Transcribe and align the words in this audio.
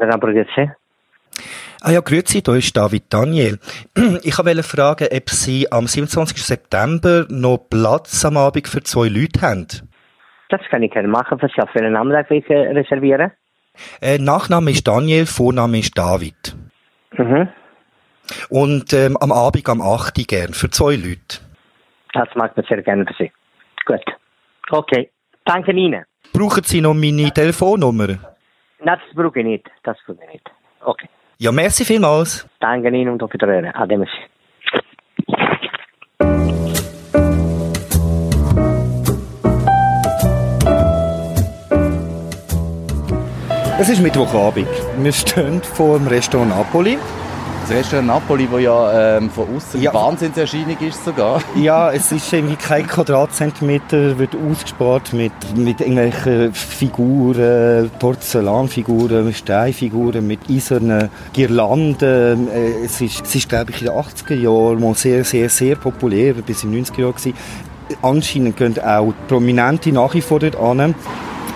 Danke, 0.00 0.14
aber 0.14 0.32
grüezi. 0.32 0.70
Ah 1.80 1.92
ja, 1.92 2.00
grüezi, 2.00 2.42
da 2.42 2.56
ist 2.56 2.76
David 2.76 3.04
Daniel. 3.12 3.58
Ich 4.22 4.38
wollte 4.38 4.62
fragen, 4.62 5.08
ob 5.12 5.30
Sie 5.30 5.70
am 5.70 5.86
27. 5.86 6.42
September 6.42 7.26
noch 7.28 7.68
Platz 7.70 8.24
am 8.24 8.36
Abend 8.36 8.66
für 8.68 8.82
zwei 8.82 9.08
Leute 9.08 9.40
haben. 9.40 9.66
Das 10.48 10.60
kann 10.70 10.82
ich 10.82 10.90
gerne 10.90 11.08
machen. 11.08 11.38
Für 11.38 11.48
einen 11.74 11.92
Namen 11.92 12.24
ich 12.30 12.50
äh, 12.50 12.72
reservieren? 12.72 13.30
Äh, 14.00 14.18
Nachname 14.18 14.70
ist 14.72 14.88
Daniel, 14.88 15.26
Vorname 15.26 15.78
ist 15.78 15.96
David. 15.96 16.56
Mhm. 17.16 17.48
Und 18.50 18.92
ähm, 18.92 19.16
am 19.20 19.30
Abend 19.32 19.68
am 19.68 19.80
8. 19.80 20.26
gern, 20.26 20.52
für 20.54 20.70
zwei 20.70 20.96
Leute. 20.96 21.38
Das 22.12 22.28
mag 22.34 22.52
ich 22.56 22.66
sehr 22.66 22.82
gerne 22.82 23.06
für 23.06 23.14
Sie. 23.18 23.32
Gut. 23.86 24.04
Okay. 24.70 25.10
Danke 25.44 25.72
Ihnen. 25.72 26.04
Brauchen 26.32 26.64
Sie 26.64 26.80
noch 26.80 26.94
meine 26.94 27.30
Telefonnummer? 27.30 28.18
Nein, 28.80 28.98
das 29.04 29.14
brauche 29.14 29.38
ich 29.40 29.44
nicht. 29.44 29.70
Das 29.82 29.96
brauche 30.06 30.18
ich 30.24 30.32
nicht. 30.32 30.50
Okay. 30.84 31.08
Ja, 31.38 31.52
merci 31.52 31.84
vielmals. 31.84 32.48
Danke 32.60 32.88
Ihnen 32.88 33.10
und 33.10 33.22
auf 33.22 33.32
Wiederhören. 33.32 33.72
Ade, 33.74 33.96
merci. 33.96 34.16
Es 43.80 43.88
ist 43.88 44.02
Mittwochabend. 44.02 44.68
Wir 44.98 45.12
stehen 45.12 45.62
vor 45.62 45.98
dem 45.98 46.08
Restaurant 46.08 46.50
Napoli. 46.50 46.98
Das 47.68 47.76
Restaurant 47.76 48.06
Napoli, 48.06 48.48
das 48.50 48.62
ja 48.62 49.18
ähm, 49.18 49.28
von 49.28 49.44
außen 49.54 49.82
Ja. 49.82 49.92
Wahnsinnserscheinung 49.92 50.78
ist 50.80 51.04
sogar. 51.04 51.42
Ja, 51.54 51.92
es 51.92 52.10
ist 52.12 52.32
irgendwie 52.32 52.56
kein 52.56 52.86
Quadratzentimeter, 52.86 54.18
wird 54.18 54.34
ausgespart 54.34 55.12
mit, 55.12 55.32
mit 55.54 55.80
irgendwelchen 55.82 56.54
Figuren, 56.54 57.90
Porzellanfiguren, 57.98 59.34
Steinfiguren, 59.34 60.26
mit 60.26 60.40
eisernen 60.48 61.10
Girlanden. 61.34 62.48
Äh, 62.48 62.84
Es 62.86 63.02
ist, 63.02 63.22
es 63.26 63.34
ist 63.34 63.48
glaube 63.50 63.72
ich, 63.72 63.82
in 63.82 63.88
den 63.88 63.96
80er 63.96 64.34
Jahren 64.34 64.80
mal 64.80 64.94
sehr, 64.94 65.22
sehr, 65.24 65.50
sehr 65.50 65.76
populär, 65.76 66.32
bis 66.34 66.64
in 66.64 66.72
den 66.72 66.86
90er 66.86 67.00
Jahren 67.00 67.14
gewesen. 67.16 67.34
Anscheinend 68.00 68.56
gehen 68.56 68.82
auch 68.82 69.12
Prominente 69.28 69.92
nach 69.92 70.14
wie 70.14 70.22
vor 70.22 70.40
dort 70.40 70.56
an. 70.56 70.94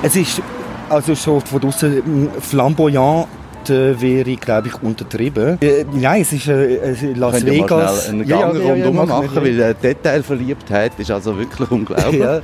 Es 0.03 0.15
ist 0.17 0.43
also 0.91 1.15
schon 1.15 1.41
von 1.41 1.61
draussen 1.61 2.29
flamboyant, 2.39 3.25
äh, 3.25 3.42
wäre, 3.71 4.37
glaube 4.37 4.69
ich, 4.69 4.83
untertrieben. 4.83 5.59
Äh, 5.61 5.85
nein, 5.93 6.23
es 6.23 6.33
ist 6.33 6.49
äh, 6.49 6.75
äh, 6.77 7.13
Las 7.15 7.43
mal 7.43 7.47
Vegas. 7.51 8.09
einen 8.09 8.27
Ja, 8.27 8.41
Gang 8.41 8.55
ja, 8.57 8.63
ja, 8.63 8.73
rundum 8.85 8.97
ja, 8.97 9.07
machen, 9.07 9.31
wir. 9.35 9.43
weil 9.43 9.61
äh, 9.61 9.75
Detailverliebtheit 9.83 10.93
ist 10.99 11.11
also 11.11 11.37
wirklich 11.39 11.71
unglaublich. 11.71 12.21
Ja. 12.21 12.41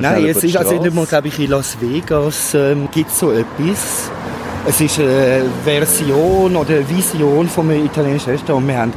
Nein, 0.00 0.26
es 0.26 0.42
ist 0.44 0.56
also 0.56 0.80
nicht 0.80 0.94
mal, 0.94 1.06
glaube 1.06 1.28
ich, 1.28 1.38
in 1.38 1.50
Las 1.50 1.76
Vegas 1.80 2.54
ähm, 2.54 2.88
gibt 2.92 3.10
es 3.10 3.18
so 3.18 3.30
etwas. 3.32 4.10
Es 4.68 4.80
ist 4.80 4.98
eine 5.00 5.44
Version 5.64 6.54
oder 6.54 6.74
eine 6.74 6.88
Vision 6.88 7.48
von 7.48 7.70
einem 7.70 7.86
italienischen 7.86 8.30
Restaurant. 8.30 8.68
Wir 8.68 8.76
haben 8.78 8.92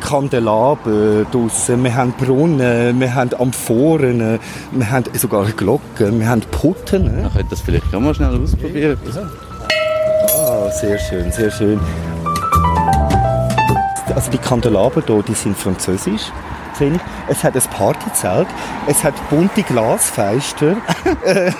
Kandelaber 0.00 1.24
draussen, 1.30 1.84
wir 1.84 1.94
haben 1.94 2.12
Brunnen, 2.12 2.98
wir 2.98 3.14
haben 3.14 3.30
Amphoren, 3.38 4.38
wir 4.72 4.90
haben 4.90 5.04
sogar 5.14 5.44
Glocken, 5.52 6.18
wir 6.18 6.28
haben 6.28 6.40
Putten. 6.50 7.04
Man 7.22 7.32
könnte 7.32 7.50
das 7.50 7.60
vielleicht 7.60 7.94
auch 7.94 8.00
mal 8.00 8.14
schnell 8.14 8.40
ausprobieren. 8.42 8.98
Ah, 9.14 9.51
sehr 10.72 10.98
schön, 10.98 11.30
sehr 11.30 11.50
schön. 11.50 11.80
Also 14.14 14.30
die 14.30 14.38
Kandelaber 14.38 15.02
hier, 15.06 15.22
die 15.22 15.34
sind 15.34 15.56
französisch. 15.56 16.32
Es 17.28 17.44
hat 17.44 17.54
ein 17.54 17.62
Partyzelt, 17.70 18.48
es 18.88 19.04
hat 19.04 19.14
bunte 19.30 19.62
Glasfenster 19.62 20.76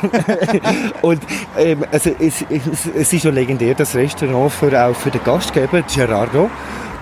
und 1.03 1.23
ähm, 1.57 1.85
also 1.93 2.11
es, 2.19 2.45
es, 2.51 2.87
es 2.93 3.13
ist 3.13 3.23
schon 3.23 3.35
legendär, 3.35 3.75
das 3.75 3.95
Restaurant 3.95 4.51
für, 4.51 4.85
auch 4.85 4.97
für 4.97 5.13
den 5.13 5.23
Gastgeber 5.23 5.83
Gerardo. 5.83 6.51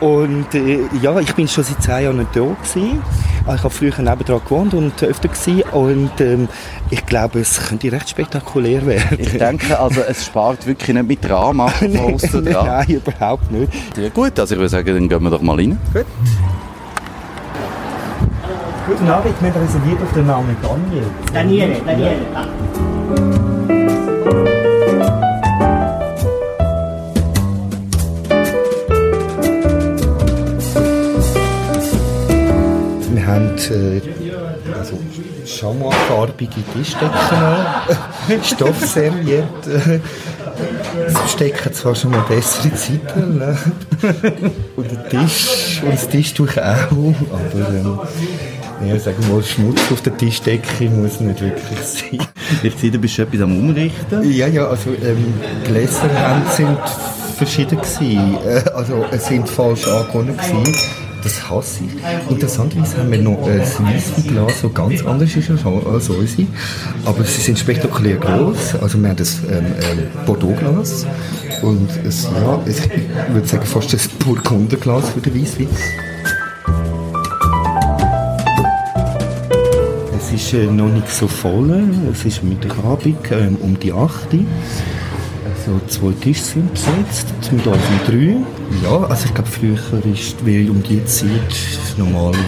Und 0.00 0.54
äh, 0.54 0.80
ja, 1.00 1.18
ich 1.18 1.34
bin 1.34 1.48
schon 1.48 1.64
seit 1.64 1.82
zehn 1.82 2.04
Jahren 2.04 2.26
da 2.34 2.40
gewesen. 2.40 3.02
Ah, 3.46 3.54
Ich 3.54 3.62
habe 3.62 3.70
früher 3.70 3.92
nebenan 3.98 4.40
gewohnt 4.44 4.74
und 4.74 5.02
öfter 5.02 5.28
gewesen. 5.28 5.62
Und 5.72 6.20
ähm, 6.20 6.48
ich 6.90 7.04
glaube, 7.06 7.40
es 7.40 7.60
könnte 7.68 7.90
recht 7.90 8.08
spektakulär 8.10 8.84
werden. 8.86 9.18
Ich 9.18 9.32
denke, 9.36 9.78
also 9.78 10.00
es 10.02 10.26
spart 10.26 10.66
wirklich 10.66 10.94
nicht 10.94 11.08
mit 11.08 11.24
Drama 11.28 11.68
von 11.68 11.96
außen 11.96 12.44
dran. 12.44 12.66
Nein, 12.66 12.88
überhaupt 12.88 13.50
nicht. 13.50 13.72
Ja, 13.96 14.08
gut, 14.10 14.38
also 14.38 14.54
ich 14.54 14.58
würde 14.58 14.68
sagen, 14.68 14.94
dann 14.94 15.08
gehen 15.08 15.22
wir 15.22 15.30
doch 15.30 15.42
mal 15.42 15.56
rein. 15.56 15.78
Guten 18.86 19.08
Abend, 19.08 19.34
wir 19.40 19.52
haben 19.54 19.62
reserviert 19.62 20.02
auf 20.02 20.12
den 20.12 20.26
Namen 20.26 20.56
Daniel. 20.62 21.04
Daniele, 21.32 21.76
Daniele. 21.86 22.16
Wir 23.14 23.49
haben 33.40 33.56
äh, 33.70 34.00
also 34.78 34.98
chamoisfarbige 35.44 36.62
Tischdecken, 36.72 38.42
Stoffservietten. 38.44 40.02
Es 41.06 41.32
stecken 41.32 41.72
zwar 41.72 41.94
schon 41.94 42.10
mal 42.10 42.24
bessere 42.28 42.74
Zeiten. 42.74 43.38
Ne? 43.38 43.56
Und 44.76 44.90
der 44.90 45.08
Tisch 45.08 45.80
und 45.82 45.92
das 45.92 46.08
Tischtuch 46.08 46.56
auch, 46.56 46.90
aber 46.90 47.68
ähm, 47.70 47.98
ja, 48.86 48.98
sagen 48.98 49.16
wir 49.20 49.34
mal, 49.34 49.42
Schmutz 49.42 49.80
auf 49.90 50.02
der 50.02 50.16
Tischdecke 50.16 50.84
muss 50.90 51.20
nicht 51.20 51.40
wirklich 51.40 51.80
sein. 51.80 52.26
Ich 52.62 52.74
sehe, 52.76 52.90
du 52.90 52.98
bist 52.98 53.18
etwas 53.18 53.40
am 53.42 53.56
Umrichten. 53.56 54.30
Ja, 54.32 54.46
ja, 54.46 54.66
also 54.68 54.90
ähm, 54.90 55.34
Gläser 55.64 56.10
haben, 56.18 56.42
sind 56.50 56.78
verschieden 57.36 57.78
gewesen. 57.78 58.38
Äh, 58.46 58.62
also 58.74 59.04
es 59.10 59.26
sind 59.26 59.48
falsch 59.48 59.86
angekommen 59.86 60.36
gewesen. 60.36 61.09
Das 61.22 61.50
hasse 61.50 61.80
ich. 61.84 62.30
Interessanterweise 62.30 62.98
haben 62.98 63.10
wir 63.10 63.20
noch 63.20 63.46
ein 63.46 63.60
Weissweinglas, 63.60 64.62
das 64.62 64.74
ganz 64.74 65.04
anders 65.04 65.36
ist 65.36 65.50
als 65.50 66.08
unsere. 66.08 66.46
Aber 67.04 67.24
sie 67.24 67.40
sind 67.40 67.58
spektakulär 67.58 68.16
groß. 68.16 68.76
Also 68.80 68.98
wir 68.98 69.08
haben 69.10 69.16
das 69.16 69.40
ähm, 69.50 69.66
ähm, 69.66 70.24
Bordeaux-Glas 70.26 71.06
und 71.62 71.90
ein, 71.90 72.12
ja, 72.42 72.54
ein, 72.54 72.62
ich 72.66 73.34
würde 73.34 73.46
sagen 73.46 73.66
fast 73.66 73.92
ein 73.92 74.00
Burgunderglas 74.24 75.10
für 75.10 75.20
den 75.20 75.40
Weisswein. 75.40 75.68
Es 80.16 80.32
ist 80.32 80.54
äh, 80.54 80.66
noch 80.66 80.88
nicht 80.88 81.10
so 81.10 81.28
voll. 81.28 81.82
Es 82.12 82.24
ist 82.24 82.42
Mittagabend 82.42 83.30
ähm, 83.30 83.56
um 83.60 83.78
die 83.78 83.92
8 83.92 84.32
Uhr. 84.32 84.40
Also 85.66 85.78
zwei 85.88 86.12
Tische 86.22 86.42
sind 86.42 86.72
besetzt, 86.72 87.26
mit 87.52 87.66
uns 87.66 87.76
um 87.76 88.00
drei. 88.06 88.36
Ja, 88.82 89.06
also 89.08 89.26
ich 89.26 89.34
glaube 89.34 89.50
früher 89.50 89.74
ist 90.14 90.36
wie 90.46 90.70
um 90.70 90.82
die 90.82 91.04
Zeit 91.04 91.28
normalerweise 91.98 92.38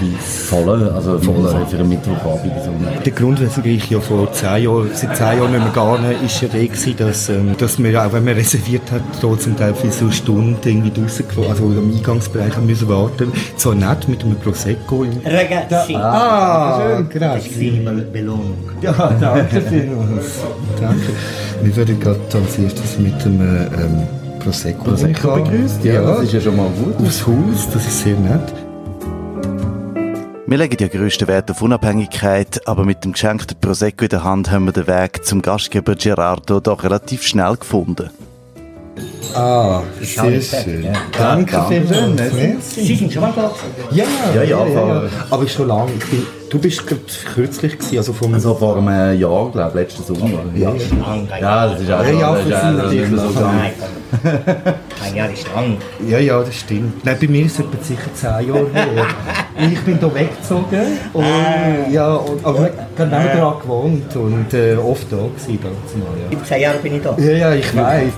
Voll, 0.48 0.88
also 0.90 1.18
voll 1.18 1.66
für 1.68 1.76
einen 1.78 1.88
Mittwochabend. 1.90 2.52
So. 2.64 2.70
der 3.04 3.12
Grund, 3.12 3.40
weshalb 3.40 3.66
ich 3.66 3.90
ja 3.90 4.00
vor 4.00 4.32
zehn 4.32 4.64
Jahren, 4.64 4.90
seit 4.94 5.16
zehn 5.16 5.38
Jahren 5.38 5.52
nicht 5.52 5.74
mehr 5.76 5.98
gehe, 6.18 6.26
ist 6.26 6.40
ja 6.40 6.48
der 6.48 6.64
gewesen, 6.66 6.94
dass, 6.96 7.28
ähm, 7.28 7.54
dass 7.58 7.78
wir, 7.82 8.06
auch 8.06 8.12
wenn 8.14 8.24
man 8.24 8.34
reserviert 8.34 8.90
hat, 8.90 9.02
zum 9.20 9.56
Teil 9.58 9.74
für 9.74 9.90
so 9.90 10.04
eine 10.06 10.12
Stunde 10.14 10.56
irgendwie 10.64 10.90
draussen, 10.98 11.26
gewo- 11.28 11.48
also 11.50 11.64
im 11.64 11.94
Eingangsbereich 11.94 12.56
haben 12.56 12.66
müssen 12.66 12.88
warten. 12.88 13.30
Zwar 13.56 13.74
nett 13.74 14.08
mit 14.08 14.22
einem 14.24 14.36
Prosecco. 14.36 15.04
Im 15.04 15.18
Ragazzi. 15.24 15.94
ah, 15.96 17.02
grazie. 17.10 17.82
Belohnung. 18.12 18.54
Ja, 18.80 18.92
danke 19.20 19.60
vielmals. 19.60 20.38
danke. 20.80 21.12
Wir 21.62 21.76
werden 21.76 22.00
gerade 22.00 22.18
als 22.34 22.58
erstes 22.58 22.98
mit 22.98 23.24
dem 23.24 23.40
ähm, 23.40 24.02
Prosecco, 24.40 24.82
Prosecco 24.82 25.36
begrüßt, 25.36 25.84
ja, 25.84 26.02
das 26.02 26.24
ist 26.24 26.32
ja 26.32 26.40
schon 26.40 26.56
mal 26.56 26.68
gut. 26.70 26.96
Aufs 27.06 27.24
Haus, 27.24 27.68
das 27.72 27.86
ist 27.86 28.02
sehr 28.02 28.16
nett. 28.16 28.52
Wir 30.44 30.58
legen 30.58 30.76
ja 30.80 30.88
grössten 30.88 31.28
Wert 31.28 31.50
auf 31.52 31.62
Unabhängigkeit, 31.62 32.66
aber 32.66 32.84
mit 32.84 33.04
dem 33.04 33.12
geschenkten 33.12 33.56
Prosecco 33.60 34.02
in 34.04 34.08
der 34.08 34.24
Hand 34.24 34.50
haben 34.50 34.64
wir 34.64 34.72
den 34.72 34.88
Weg 34.88 35.24
zum 35.24 35.40
Gastgeber 35.40 35.94
Gerardo 35.94 36.58
doch 36.58 36.82
relativ 36.82 37.22
schnell 37.22 37.56
gefunden. 37.56 38.10
Ah, 39.32 39.82
sehr 40.00 40.42
schön. 40.42 40.88
Danke 41.16 41.64
vielmals. 41.68 42.32
Merci. 42.34 42.84
Sie 42.84 42.96
sind 42.96 43.12
schon 43.12 43.22
mal 43.22 43.32
da? 43.34 43.52
Ja, 43.92 44.04
ja, 44.34 44.42
ja, 44.42 44.58
voll. 44.58 45.10
Aber 45.30 45.48
schon 45.48 45.68
lange. 45.68 45.92
Ich 45.92 46.10
bin, 46.10 46.26
du 46.52 46.58
bist 46.58 46.86
gerade 46.86 47.00
kürzlich 47.34 47.78
gewesen, 47.78 47.96
also 47.96 48.12
vom... 48.12 48.34
Also 48.34 48.54
vor 48.54 48.76
einem 48.76 49.18
Jahr, 49.18 49.50
glaube 49.50 49.68
ich, 49.68 49.74
letzten 49.74 50.02
Sommer. 50.02 50.44
Ja, 50.54 50.72
ja 51.40 51.66
das 51.66 51.80
ist 51.80 51.90
auch 51.90 52.04
Ja, 52.04 52.10
ja, 52.10 52.34
das 52.34 52.46
ist 52.46 52.56
für 52.56 52.66
nicht 52.66 53.10
natürlich 53.10 53.10
so 53.10 53.44
ein 55.04 55.16
Jahr 55.16 55.30
ist 55.32 55.46
lang. 55.54 55.78
Ja, 56.06 56.18
ja, 56.18 56.42
das 56.42 56.54
stimmt. 56.54 57.04
Nein, 57.04 57.16
bei 57.20 57.26
mir 57.26 57.46
ist 57.46 57.58
es 57.58 57.60
etwa 57.60 57.82
sicher 57.82 58.14
zehn 58.14 58.48
Jahre 58.48 58.68
her. 58.72 59.06
Ich 59.72 59.80
bin 59.80 59.98
hier 59.98 60.14
weggezogen. 60.14 60.98
Und, 61.12 61.92
ja, 61.92 62.14
und, 62.14 62.44
aber 62.44 62.68
ich 62.68 63.00
habe 63.00 63.10
nebenan 63.10 63.58
gewohnt 63.60 64.16
und 64.16 64.54
äh, 64.54 64.76
oft 64.76 65.10
da 65.10 65.16
gewesen. 65.16 65.58
Ja. 65.62 66.32
Über 66.36 66.44
zehn 66.44 66.60
Jahre 66.60 66.78
bin 66.78 66.96
ich 66.96 67.02
da. 67.02 67.16
Ja, 67.18 67.32
ja, 67.32 67.54
ich 67.54 67.76
weiß. 67.76 68.12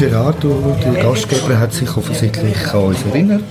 Gerardo, 0.00 0.74
der 0.82 1.02
Gastgeber, 1.02 1.58
hat 1.58 1.74
sich 1.74 1.94
offensichtlich 1.94 2.56
an 2.72 2.84
uns 2.84 3.04
erinnert. 3.04 3.42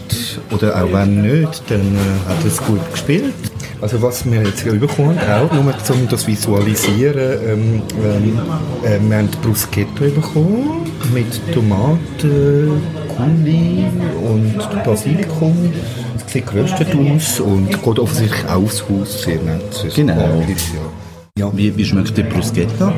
Oder 0.52 0.84
auch 0.84 0.92
wenn 0.92 1.22
nicht, 1.22 1.62
dann 1.70 1.80
äh, 1.80 2.30
hat 2.30 2.40
er 2.44 2.48
es 2.48 2.58
gut 2.58 2.80
gespielt. 2.92 3.36
Also 3.82 4.02
was 4.02 4.26
wir 4.26 4.42
jetzt 4.42 4.62
hier 4.62 4.74
bekommen, 4.74 5.16
auch 5.20 5.52
nur 5.54 5.62
um 5.62 6.08
das 6.10 6.26
visualisieren, 6.26 7.40
ähm, 7.48 7.82
ähm, 8.04 8.40
äh, 8.84 9.00
wir 9.00 9.18
haben 9.18 9.30
Bruschetta 9.44 10.06
bekommen 10.16 10.92
mit 11.14 11.54
Tomaten, 11.54 12.82
Kuli 13.16 13.86
und 14.24 14.84
Basilikum. 14.84 15.72
Es 16.16 16.34
sieht 16.34 16.48
geröstet 16.48 16.88
aus 16.96 17.40
und 17.42 17.70
geht 17.70 18.00
offensichtlich 18.00 18.46
auch 18.48 18.64
aufs 18.64 18.84
Haus 18.90 19.22
sehr 19.22 19.40
nett. 19.40 19.94
Genau. 19.96 20.14
Ja. 20.14 21.09
Ja. 21.40 21.50
Wie, 21.56 21.78
wie 21.78 21.86
schmeckt 21.86 22.18
die 22.18 22.24
Bruschetta? 22.24 22.92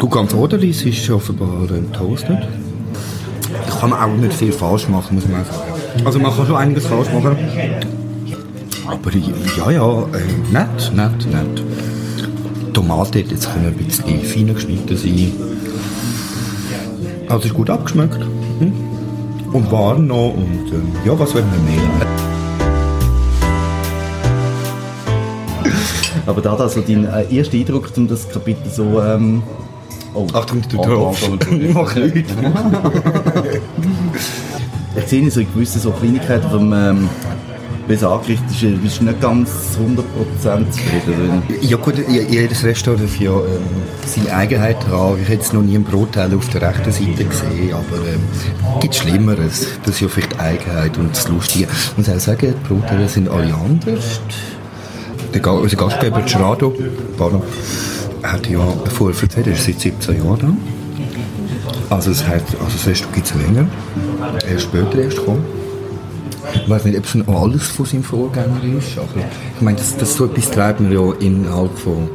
Du 0.00 0.08
ganz 0.08 0.34
ordentlich, 0.34 0.84
es 0.84 0.98
ist 0.98 1.08
offenbar 1.10 1.68
toasted. 1.92 2.48
Da 3.66 3.76
kann 3.78 3.90
man 3.90 4.00
auch 4.00 4.16
nicht 4.16 4.34
viel 4.34 4.50
falsch 4.50 4.88
machen, 4.88 5.14
muss 5.14 5.28
man 5.28 5.44
sagen. 5.44 6.04
Also 6.04 6.18
man 6.18 6.34
kann 6.34 6.46
schon 6.48 6.56
einiges 6.56 6.86
falsch 6.86 7.06
machen. 7.12 7.36
Aber 8.88 9.10
ja, 9.56 9.70
ja, 9.70 10.02
äh, 10.02 10.52
nett, 10.52 10.92
nett, 10.96 11.32
nett. 11.32 11.62
Die 12.66 12.72
Tomate 12.72 13.20
hätte 13.20 13.34
jetzt 13.34 13.52
können 13.52 13.66
ein 13.66 13.74
bisschen 13.74 14.24
feiner 14.24 14.54
geschnitten 14.54 14.96
sein 14.96 15.32
Also 17.28 17.46
ist 17.46 17.54
gut 17.54 17.70
abgeschmeckt. 17.70 18.18
Hm? 18.58 18.72
Und 19.52 19.70
warm 19.70 20.08
noch. 20.08 20.34
Und 20.34 20.72
ähm, 20.72 20.88
ja, 21.04 21.16
was 21.16 21.32
wollen 21.34 21.46
wir 21.52 21.72
mehr? 21.72 22.39
Aber 26.26 26.40
da 26.40 26.54
also 26.54 26.80
dein 26.80 27.04
äh, 27.06 27.24
erster 27.34 27.56
Eindruck, 27.56 27.90
um 27.96 28.08
das 28.08 28.28
Kapitel 28.28 28.70
so... 28.70 29.00
Ähm, 29.00 29.42
oh. 30.14 30.26
Achtung, 30.32 30.62
du 30.68 30.78
Oh, 30.78 31.04
darfst. 31.12 31.28
oh, 31.28 31.36
oh, 31.50 31.54
Ich 31.54 31.74
mache 31.74 32.00
nichts. 32.00 32.32
Ich 34.96 35.04
sehe 35.06 35.30
so 35.30 35.40
gewisse 35.44 35.78
so 35.78 35.90
Kleinigkeiten 35.90 36.50
vom... 36.50 36.72
Ähm, 36.72 37.08
es 37.88 38.04
angerichtet 38.04 38.48
ist, 38.52 38.82
bist 38.82 39.00
du 39.00 39.04
nicht 39.06 39.20
ganz 39.20 39.50
100% 39.76 40.70
zufrieden. 40.70 41.42
Ja 41.60 41.76
gut, 41.76 41.94
jedes 42.08 42.62
Restaurant 42.62 43.02
hat 43.02 43.18
ja 43.18 43.32
ähm, 43.32 43.42
seine 44.06 44.32
Eigenheit 44.32 44.76
dran. 44.88 45.16
Ich 45.20 45.24
habe 45.24 45.34
jetzt 45.34 45.52
noch 45.52 45.62
nie 45.62 45.74
einen 45.74 45.82
Brotteil 45.82 46.32
auf 46.32 46.48
der 46.50 46.62
rechten 46.62 46.92
Seite 46.92 47.24
gesehen, 47.24 47.72
aber 47.72 47.96
ähm, 48.06 48.20
gibt 48.80 48.94
Schlimmeres. 48.94 49.66
Das 49.84 49.96
ist 49.96 50.02
ja 50.02 50.06
vielleicht 50.08 50.34
die 50.34 50.38
Eigenheit 50.38 50.96
und 50.98 51.10
das 51.16 51.26
Lustige. 51.26 51.66
Ich 51.66 51.96
muss 51.98 52.08
auch 52.08 52.20
sagen, 52.20 52.54
die 52.64 52.68
Brotteile 52.68 53.08
sind 53.08 53.28
alle 53.28 53.52
anders. 53.54 54.20
Der, 55.32 55.40
Ga- 55.40 55.52
unser 55.52 55.76
Gastgeber 55.76 56.22
Gerardo 56.22 56.74
Barno, 57.16 57.42
hat 58.22 58.48
ja 58.48 58.60
vorher 58.92 59.22
erzählt, 59.22 59.46
er 59.46 59.52
ist 59.54 59.64
seit 59.64 59.80
17 59.80 60.16
Jahren 60.24 60.38
da. 61.88 61.94
Also 61.94 62.10
das, 62.10 62.26
heißt, 62.26 62.46
also 62.60 62.72
das 62.72 62.86
Restaurant 62.86 63.14
gibt 63.14 63.26
es 63.26 63.34
länger. 63.34 63.66
Er 64.48 64.56
ist 64.56 64.62
später 64.62 64.98
erst 64.98 65.16
gekommen. 65.18 65.44
Ich 66.54 66.68
weiß 66.68 66.84
nicht, 66.84 66.98
ob 66.98 67.04
es 67.04 67.10
schon 67.10 67.28
alles 67.28 67.68
von 67.68 67.86
seinem 67.86 68.02
Vorgänger 68.04 68.60
ist, 68.78 68.98
aber 68.98 69.20
ich 69.56 69.60
meine, 69.62 69.76
das, 69.78 69.96
das 69.96 70.14
so 70.16 70.24
etwas 70.26 70.50
treibt 70.50 70.80
man 70.80 70.92
ja 70.92 71.12
innerhalb 71.20 71.76
von 71.78 72.08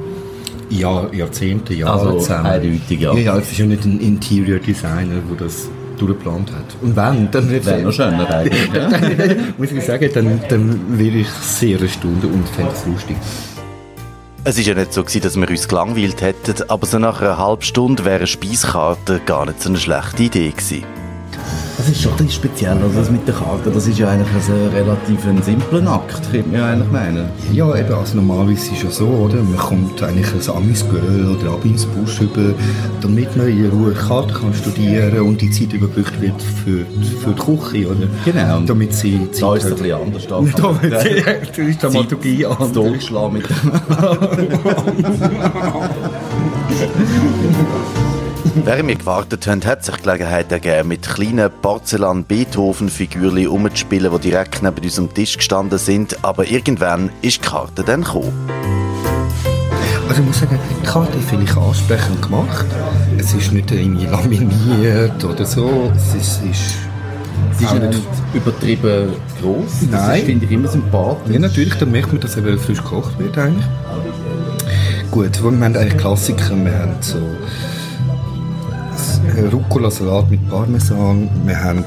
Jahr, 0.69 1.13
Jahrzehnten, 1.13 1.73
Jahren 1.77 1.99
Also 2.07 2.19
zusammen. 2.19 2.45
eindeutig, 2.47 2.99
ja. 2.99 3.13
ja. 3.13 3.19
Ja, 3.19 3.37
es 3.37 3.51
ist 3.51 3.57
ja 3.59 3.65
nicht 3.65 3.85
ein 3.85 3.99
Interior 3.99 4.59
Designer, 4.59 5.15
der 5.29 5.37
das 5.37 5.69
durchgeplant 5.99 6.51
hat. 6.51 6.75
Und 6.81 6.95
wenn, 6.95 7.29
dann 7.31 7.49
Wäre 7.49 7.81
noch 7.81 7.91
schöner 7.91 8.29
eigentlich, 8.29 8.73
ja. 8.73 8.89
muss 9.57 9.71
ich 9.71 9.83
sagen, 9.83 10.09
dann, 10.13 10.39
dann 10.49 10.99
wäre 10.99 11.17
ich 11.17 11.29
sehr 11.29 11.81
erstaunt 11.81 12.23
und 12.23 12.47
fände 12.49 12.71
es 12.73 12.85
lustig. 12.85 13.17
Es 14.43 14.57
war 14.57 14.63
ja 14.63 14.73
nicht 14.75 14.93
so, 14.93 15.01
gewesen, 15.03 15.21
dass 15.21 15.35
wir 15.35 15.49
uns 15.49 15.67
gelangweilt 15.67 16.21
hätten, 16.21 16.69
aber 16.69 16.85
so 16.85 16.99
nach 16.99 17.19
einer 17.21 17.37
halben 17.37 17.63
Stunde 17.63 18.05
wäre 18.05 18.17
eine 18.17 18.27
Speiskarte 18.27 19.19
gar 19.25 19.47
nicht 19.47 19.61
so 19.61 19.69
eine 19.69 19.79
schlechte 19.79 20.23
Idee 20.23 20.51
gewesen. 20.51 21.04
Das 21.77 21.89
ist 21.89 22.01
schon 22.01 22.11
ein 22.13 22.17
bisschen 22.17 22.31
speziell, 22.31 22.77
also 22.81 22.99
das 22.99 23.11
mit 23.11 23.27
der 23.27 23.35
Karte, 23.35 23.69
das 23.69 23.85
ist 23.85 23.99
ja 23.99 24.07
eigentlich 24.09 24.29
ein 24.49 24.69
relativ 24.73 25.25
ein 25.27 25.41
simpler 25.43 25.85
Akt, 25.91 26.31
könnte 26.31 26.47
man 26.49 26.59
ja 26.59 26.69
eigentlich 26.69 26.89
meinen. 26.91 27.25
Ja, 27.51 27.75
eben, 27.75 27.93
also 27.93 28.15
normalerweise 28.15 28.53
ist 28.71 28.71
es 28.77 28.83
ja 28.83 28.89
so, 28.89 29.07
oder? 29.07 29.35
Man 29.43 29.57
kommt 29.57 30.01
eigentlich 30.01 30.25
ein 30.33 30.55
Amisgöl 30.55 31.35
oder 31.37 31.51
Abinsbusch 31.51 32.21
über, 32.21 32.53
damit 33.01 33.35
man 33.35 33.49
in 33.49 33.69
Ruhe 33.69 33.91
Karte 33.91 34.33
kann 34.33 34.53
studieren 34.53 35.19
und 35.19 35.41
die 35.41 35.51
Zeit 35.51 35.73
überbrückt 35.73 36.19
wird 36.21 36.41
für, 36.41 36.85
die- 36.85 37.15
für 37.17 37.31
die 37.31 37.41
Küche, 37.41 37.87
oder? 37.89 38.07
Genau. 38.23 38.61
Damit 38.65 38.93
sie 38.93 39.19
Zeit 39.31 39.41
Da 39.43 39.55
ist 39.55 39.65
es 39.65 39.71
ein 39.71 39.77
bisschen 39.77 40.01
anders. 40.01 40.27
Da 40.27 40.41
Da 40.55 40.71
man 40.71 40.91
ist 40.91 41.57
die 41.57 41.77
Dramaturgie 41.77 42.45
anders. 42.45 42.71
Durchschlagen 42.71 43.33
mit 43.33 43.49
dem. 43.49 43.55
Während 48.63 48.87
wir 48.87 48.95
gewartet 48.95 49.47
haben, 49.47 49.63
hat 49.65 49.83
sich 49.83 49.95
die 49.95 50.03
Gelegenheit 50.03 50.49
ergeben, 50.49 50.87
mit 50.87 51.01
kleinen 51.01 51.51
Porzellan-Beethoven-Figürchen 51.61 53.49
umzuspielen, 53.49 54.09
die 54.13 54.29
direkt 54.29 54.63
neben 54.63 54.81
unserem 54.81 55.13
Tisch 55.13 55.35
gestanden 55.35 55.77
sind. 55.77 56.23
Aber 56.23 56.49
irgendwann 56.49 57.11
ist 57.21 57.43
die 57.43 57.47
Karte 57.49 57.83
dann 57.83 58.03
gekommen. 58.03 58.31
Also 60.07 60.21
ich 60.21 60.27
muss 60.27 60.39
sagen, 60.39 60.57
die 60.81 60.85
Karte 60.85 61.17
finde 61.19 61.43
ich 61.43 61.57
ansprechend 61.57 62.21
gemacht. 62.21 62.65
Es 63.17 63.33
ist 63.33 63.51
nicht 63.51 63.71
irgendwie 63.71 64.05
laminiert 64.05 65.21
oder 65.25 65.45
so. 65.45 65.91
Es 65.93 66.15
ist, 66.15 66.41
ist 66.49 66.75
Sie 67.57 67.65
ist 67.65 67.71
auch 67.71 67.75
ja 67.75 67.87
nicht 67.87 68.01
übertrieben 68.33 69.13
gross. 69.41 69.81
Das 69.91 70.01
Nein. 70.07 70.19
ist, 70.19 70.25
finde 70.25 70.45
ich, 70.45 70.51
immer 70.51 70.69
sympathisch. 70.69 71.33
Ja, 71.33 71.39
natürlich, 71.39 71.75
dann 71.75 71.91
merkt 71.91 72.13
man, 72.13 72.21
dass 72.21 72.37
eben 72.37 72.57
frisch 72.57 72.81
gekocht 72.81 73.19
wird 73.19 73.37
eigentlich. 73.37 73.65
Gut, 75.11 75.43
wir 75.43 75.51
haben 75.51 75.61
eigentlich 75.61 75.97
Klassiker, 75.97 76.55
wir 76.55 76.79
haben 76.79 76.95
so 77.01 77.19
Rucola-Salat 79.43 80.31
mit 80.31 80.49
Parmesan, 80.49 81.29
wir 81.45 81.61
haben 81.61 81.83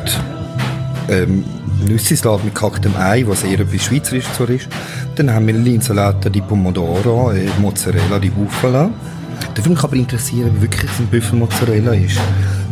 ähm, 1.08 1.44
Nüssi-Salat 1.86 2.44
mit 2.44 2.54
gehacktem 2.54 2.94
Ei, 2.96 3.24
was 3.26 3.44
eher 3.44 3.60
etwas 3.60 3.84
Schweizerisches 3.84 4.36
so 4.36 4.44
ist. 4.44 4.68
Dann 5.16 5.32
haben 5.32 5.46
wir 5.46 5.54
Linsalata 5.54 6.28
di 6.28 6.40
Pomodoro, 6.40 7.32
äh, 7.32 7.48
Mozzarella 7.60 8.18
di 8.18 8.30
Bufala. 8.30 8.90
Da 9.54 9.64
würde 9.64 9.70
mich 9.70 9.82
aber 9.82 9.96
interessieren, 9.96 10.50
wie 10.56 10.62
wirklich 10.62 10.90
ein 10.98 11.06
Büffel 11.06 11.38
Mozzarella 11.38 11.92
ist. 11.92 12.20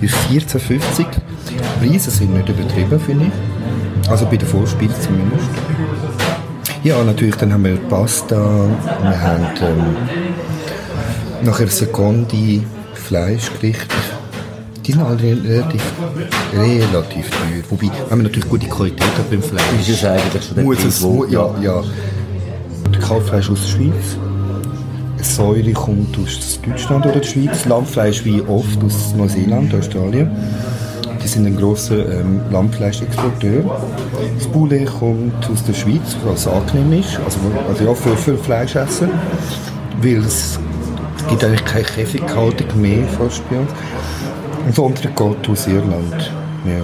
Ist 0.01 0.15
14,50. 0.31 1.07
Die 1.49 1.87
Preise 1.87 2.11
sind 2.11 2.35
nicht 2.35 2.49
übertrieben, 2.49 3.01
finde 3.01 3.27
ich. 3.27 4.11
Also 4.11 4.27
bei 4.27 4.37
der 4.37 4.47
Vorspeise 4.47 4.95
zumindest. 5.01 5.49
Ja, 6.85 7.03
natürlich, 7.03 7.37
dann 7.37 7.53
haben 7.53 7.65
wir 7.65 7.77
Pasta, 7.77 8.37
wir 8.37 9.21
haben 9.21 9.47
ähm, 9.63 9.97
nachher 11.45 11.67
Secondi, 11.67 12.65
Fleischgerichte. 12.95 14.16
Die 14.87 14.93
sind 14.93 15.03
alle 15.03 15.21
relativ, 15.21 15.83
relativ 16.55 17.31
teuer. 17.31 17.63
Wobei, 17.71 17.91
wenn 18.09 18.19
man 18.19 18.27
natürlich 18.27 18.49
gute 18.49 18.69
Qualität 18.69 19.03
hat 19.19 19.29
beim 19.31 19.43
Fleisch, 19.43 19.89
ist 19.89 20.05
eigentlich 20.05 20.45
schon 20.45 20.63
muss 20.65 20.85
es, 20.85 21.03
wo- 21.03 21.25
ja, 21.25 21.51
ja. 21.61 21.83
Der 22.93 23.01
Kalbfleisch 23.01 23.51
aus 23.51 23.61
der 23.63 23.69
Schweiz. 23.69 24.17
Säure 25.21 25.73
kommt 25.73 26.17
aus 26.23 26.61
Deutschland 26.65 27.05
oder 27.05 27.17
der 27.17 27.23
Schweiz. 27.27 27.65
Lammfleisch 27.65 28.25
wie 28.25 28.41
oft 28.43 28.83
aus 28.85 29.13
Neuseeland, 29.17 29.75
Australien. 29.75 30.31
Die 31.23 31.27
sind 31.29 31.47
ein 31.47 31.57
grosser 31.57 32.09
ähm, 32.21 32.41
Lammfleischexporteur. 32.53 33.65
Das 34.39 34.47
Poulet 34.47 34.87
kommt 34.87 35.51
aus 35.51 35.65
der 35.65 35.75
Schweiz, 35.75 36.17
was 36.25 36.47
angenehm 36.47 37.01
ist. 37.01 37.19
Also, 37.25 37.39
also 37.69 37.85
ja, 37.85 37.93
für, 37.95 38.17
für 38.17 38.39
Fleischesser. 38.39 39.09
Weil 40.01 40.19
es, 40.19 40.61
es 41.19 41.27
gibt 41.29 41.43
eigentlich 41.43 41.65
keine 41.65 41.83
Käfighaltung 41.85 42.81
mehr 42.81 43.05
fast 43.19 43.43
bei 43.51 43.57
uns. 43.59 43.71
Andere 44.67 45.09
geht 45.09 45.49
aus 45.49 45.67
Irland. 45.67 46.33
Ja. 46.65 46.83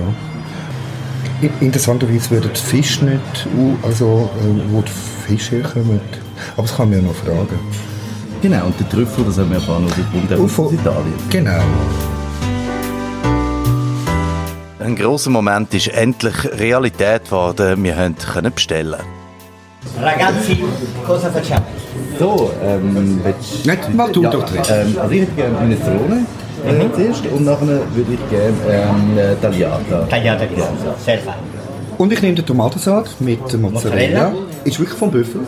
In- 1.49 1.51
Interessanterweise 1.67 2.31
wird 2.31 2.45
der 2.45 2.55
Fisch 2.55 3.03
nicht, 3.03 3.47
also 3.83 4.31
äh, 4.41 4.73
wo 4.73 4.81
die 4.83 4.93
Fische 5.27 5.57
herkommen. 5.57 6.01
Aber 6.57 6.67
das 6.67 6.77
kann 6.77 6.91
man 6.91 7.01
ja 7.01 7.05
noch 7.09 7.15
fragen. 7.15 7.59
Genau, 8.41 8.67
und 8.67 8.79
der 8.81 8.89
Trüffel, 8.89 9.25
das 9.25 9.39
haben 9.39 9.51
wir 9.51 9.57
erfahren, 9.59 9.85
aus 9.87 10.73
Italien. 10.73 11.15
Genau. 11.31 11.61
Ein 14.81 14.97
grosser 14.97 15.31
Moment 15.31 15.73
ist 15.75 15.89
endlich 15.89 16.35
Realität 16.59 17.25
geworden. 17.27 17.83
Wir 17.85 17.97
haben 17.97 18.17
können 18.19 18.53
bestellen. 18.53 18.97
Ragazzi, 20.01 20.63
cosa 21.07 21.31
facciamo? 21.31 21.65
So, 22.19 22.51
ähm, 22.65 23.21
willst 23.23 23.67
Nicht, 23.67 23.95
mal 23.95 24.11
du 24.13 24.23
doch 24.23 24.45
drin. 24.45 24.61
ähm, 24.69 24.97
Also 25.01 25.13
ich 25.13 25.21
hätte 25.23 25.33
gerne 25.33 25.59
Minestrone 25.61 26.27
äh, 26.65 26.95
zuerst 26.95 27.27
und 27.27 27.45
nachher 27.45 27.67
würde 27.67 28.13
ich 28.15 28.31
gerne 28.31 28.55
ähm, 28.71 29.19
äh, 29.19 29.35
Tagliata. 29.41 30.07
Tagliata 30.09 30.45
di 30.47 30.55
riso, 30.55 30.67
sehr 31.05 31.19
fein. 31.19 31.35
Und 31.99 32.13
ich 32.13 32.23
nehme 32.23 32.35
den 32.35 32.47
Tomatensalat 32.47 33.09
mit 33.21 33.41
Mozzarella. 33.41 33.71
Mozzarella. 33.71 34.33
Ist 34.65 34.79
wirklich 34.81 34.99
vom 34.99 35.11
Büffel? 35.11 35.41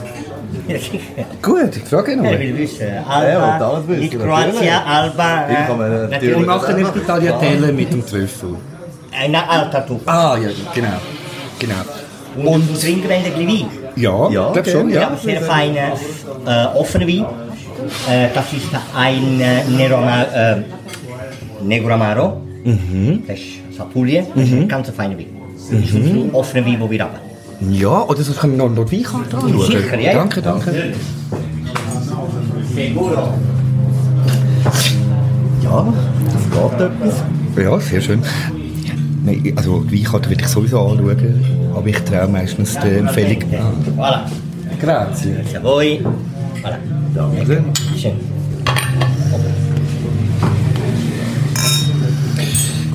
Ja, 0.69 0.79
sicher. 0.79 0.99
Gut, 1.43 1.77
ich 1.77 1.83
frage 1.85 2.13
ihn 2.13 2.25
Er 2.25 2.33
noch. 2.33 2.39
will 2.39 2.59
wissen. 2.59 2.87
Ja, 2.87 3.03
Alba, 3.07 3.57
und 3.57 3.63
alles 3.63 3.89
wissen, 3.89 4.19
natürlich. 4.19 4.25
Kroatien, 4.25 4.75
Alba. 4.87 5.49
Ich 5.49 5.57
äh, 5.57 6.09
natürlich- 6.11 6.37
Und 6.37 6.47
nachher 6.47 6.75
nimmt 6.75 6.95
die 6.95 7.01
Tagliatelle 7.01 7.73
mit 7.73 7.93
dem 7.93 8.07
Trüffel. 8.07 8.55
Eine 9.23 9.49
alta 9.49 9.81
tu. 9.81 10.01
Ah, 10.07 10.37
ja, 10.43 10.49
genau. 10.75 10.89
genau. 11.59 11.75
Und, 12.37 12.47
und 12.49 12.69
du 12.75 12.81
trinken 12.81 13.11
ein 13.11 13.23
bisschen 13.23 13.49
Wein. 13.49 13.67
Ja, 13.97 14.29
Ja, 14.31 14.51
glaub 14.53 14.67
schon, 14.69 14.89
Ja, 14.91 15.01
ja. 15.03 15.17
sehr 15.23 15.41
feine, 15.43 15.79
äh, 16.47 16.67
offene 16.79 17.07
Wein. 17.07 17.25
Äh, 18.11 18.29
das 18.35 18.53
ist 18.53 18.69
ein 18.97 19.41
äh, 19.41 20.57
Nero, 21.67 21.89
Ama- 21.93 22.13
äh, 22.13 22.15
Negro 22.15 22.25
Amaro. 22.25 22.41
Mhm. 22.65 23.23
Das 23.27 23.39
ist 23.39 23.47
aus 23.73 23.81
Apulien. 23.81 24.27
Das 24.35 24.45
ist 24.45 24.53
ein 24.53 24.69
ganz 24.69 24.91
feiner 24.91 25.19
Wein. 25.19 25.27
Das 25.57 25.81
ist 25.81 25.95
ein 25.95 26.31
offener 26.33 26.67
Wein, 26.67 26.79
den 26.81 26.91
wir 26.91 27.03
haben. 27.05 27.15
Ja, 27.71 28.03
oder 28.03 28.23
sonst 28.23 28.41
können 28.41 28.59
wir 28.59 28.69
noch, 28.69 28.85
die 28.87 28.97
Weinkarte 29.05 29.37
anschauen. 29.37 29.67
Sicher, 29.67 30.01
ja. 30.01 30.13
Danke, 30.15 30.43
danke. 30.43 30.71
Ja, 35.63 35.87
das 36.33 36.79
geht 36.79 36.81
etwas. 36.81 37.15
Ja, 37.57 37.81
sehr 37.81 38.01
schön. 38.01 38.23
Nein, 39.25 39.53
also 39.57 39.81
die 39.85 39.99
Weinkarte 40.05 40.31
würde 40.31 40.43
ich 40.43 40.49
sowieso 40.49 40.81
anschauen, 40.81 41.45
aber 41.75 41.87
ich 41.87 41.99
traue 42.01 42.29
meistens 42.29 42.77
die 42.83 42.89
Empfehlung. 42.89 43.43
Voilà. 43.97 44.21
Grazie. 44.81 45.33
Grazie 45.35 45.57
a 45.59 45.63
voi. 45.63 46.01
Voilà. 46.63 46.77
Danke. 47.15 47.65
Schön. 47.97 48.34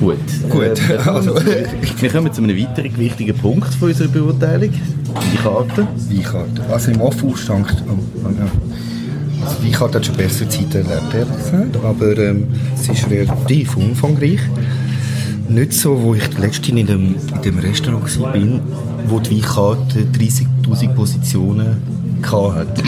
Gut. 0.00 0.16
Gut, 0.48 0.62
Äh, 0.90 0.96
also- 1.08 1.34
wir 1.36 2.10
kommen 2.10 2.32
zu 2.32 2.42
einem 2.42 2.56
weiteren 2.56 2.96
wichtigen 2.98 3.36
Punkt 3.36 3.72
von 3.74 3.88
unserer 3.90 4.08
Beurteilung. 4.08 4.70
Die 4.72 5.36
Karte. 5.36 5.86
Also 6.70 6.90
im 6.92 7.00
Offausstand. 7.00 7.84
Oh, 7.88 7.92
oh, 8.24 8.28
ja. 8.30 8.46
Also 9.46 9.56
die 9.60 9.66
Weinkarte 9.66 9.98
hat 9.98 10.06
schon 10.06 10.16
bessere 10.16 10.48
Zeiten 10.48 10.72
erlebt, 10.88 11.14
ehrlich 11.14 11.36
gesagt. 11.36 11.76
Aber 11.84 12.18
ähm, 12.18 12.46
es 12.74 12.88
ist 12.88 13.10
relativ 13.10 13.76
umfangreich. 13.76 14.40
Nicht 15.48 15.72
so, 15.72 16.00
wo 16.02 16.14
ich 16.14 16.38
letztens 16.38 16.78
in 16.78 16.86
dem, 16.86 17.14
in 17.34 17.42
dem 17.44 17.58
Restaurant 17.58 18.20
war, 18.20 18.34
wo 19.08 19.18
die 19.18 19.36
Weinkarte 19.42 20.04
30'000 20.12 20.88
Positionen 20.94 21.76
hatte. 22.26 22.82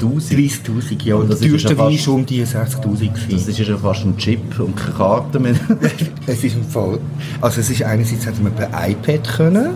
30'000. 0.00 0.34
30'000, 0.34 1.02
ja. 1.04 1.14
Und 1.16 1.30
Das 1.30 1.40
ist 1.40 1.48
teuerste 1.48 1.68
ja 1.70 1.74
fast- 1.76 1.88
Wein 1.88 1.94
ist 1.94 2.08
um 2.08 2.26
die 2.26 2.44
60'000 2.44 3.10
Das 3.30 3.48
ist 3.48 3.58
ja 3.58 3.76
fast 3.76 4.04
ein 4.04 4.16
Chip 4.16 4.58
und 4.60 4.76
keine 4.76 4.92
Karte 4.96 5.38
mehr. 5.40 5.54
Es 6.26 6.42
ist 6.42 6.56
im 6.56 6.64
Fall, 6.64 6.98
also 7.40 7.60
es 7.60 7.68
ist 7.70 7.82
einerseits 7.82 8.24
hätte 8.26 8.42
man 8.42 8.52
per 8.54 8.68
iPad 8.88 9.24
können 9.36 9.70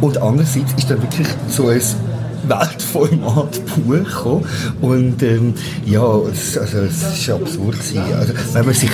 und 0.00 0.18
andererseits 0.18 0.72
ist 0.76 0.90
dann 0.90 1.00
wirklich 1.00 1.28
so 1.48 1.68
ein 1.68 1.80
Weltformat 2.48 3.60
Buch 3.66 3.94
gekommen. 4.04 4.44
und 4.80 5.22
ähm, 5.22 5.54
ja, 5.84 6.04
es, 6.32 6.56
also 6.58 6.78
es 6.78 7.02
ist 7.02 7.30
absurd 7.30 7.72
gewesen. 7.78 8.02
Also 8.18 8.32
wenn 8.52 8.64
man 8.66 8.74
sich 8.74 8.90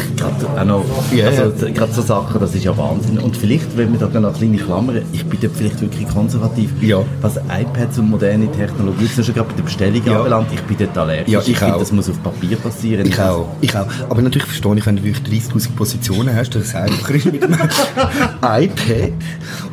auch 0.59 0.65
noch, 0.65 0.85
Ja, 1.15 1.27
also, 1.29 1.53
gerade 1.73 1.93
so 1.93 2.03
Sachen, 2.03 2.41
das 2.41 2.55
ist 2.55 2.65
ja 2.65 2.77
Wahnsinn. 2.77 3.19
Und 3.19 3.37
vielleicht, 3.37 3.77
wenn 3.77 3.93
wir 3.93 3.99
da 3.99 4.07
noch 4.21 4.29
eine 4.29 4.39
kleine 4.39 4.57
Klammer, 4.59 4.93
ich 5.13 5.25
bin 5.25 5.39
dort 5.41 5.57
vielleicht 5.57 5.81
wirklich 5.81 6.09
konservativ, 6.09 6.71
Ja. 6.81 7.01
was 7.21 7.37
iPads 7.37 7.99
und 7.99 8.11
moderne 8.11 8.51
Technologie, 8.53 9.07
zum 9.07 9.17
Beispiel 9.19 9.35
gerade 9.35 9.49
bei 9.51 9.57
der 9.57 9.63
Bestellung 9.63 10.03
Ja. 10.05 10.17
anbelangt, 10.19 10.49
ich 10.53 10.61
bin 10.63 10.77
dort 10.79 10.99
allergisch. 10.99 11.29
Ja, 11.33 11.41
ich 11.45 11.59
finde, 11.59 11.75
auch. 11.77 11.81
das 11.81 11.93
muss 11.93 12.09
auf 12.09 12.23
Papier 12.23 12.57
passieren. 12.57 13.07
Ich 13.07 13.19
auch, 13.21 13.49
ich 13.61 13.75
auch. 13.77 13.87
Aber 14.09 14.23
natürlich 14.23 14.47
verstehe 14.47 14.77
ich, 14.77 14.87
wenn 14.87 14.97
du 14.97 15.05
wirklich 15.05 15.43
30'000 15.45 15.71
Positionen 15.77 16.35
hast, 16.35 16.55
dass 16.55 16.63
es 16.65 16.75
einfacher 16.75 17.15
ist 17.15 17.25
mit 17.27 17.43
dem 17.43 17.53
iPad. 18.43 19.13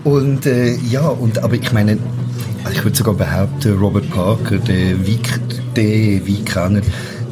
Und 0.04 0.46
äh, 0.46 0.76
ja, 0.90 1.08
und, 1.08 1.44
aber 1.44 1.56
ich 1.56 1.72
meine, 1.74 1.98
also 2.66 2.78
ich 2.78 2.84
würde 2.84 2.98
sogar 2.98 3.14
behaupten, 3.14 3.78
Robert 3.78 4.10
Parker, 4.10 4.58
der 4.58 4.98
Wein, 5.08 5.20
der 5.76 6.28
Weinkenner, 6.28 6.82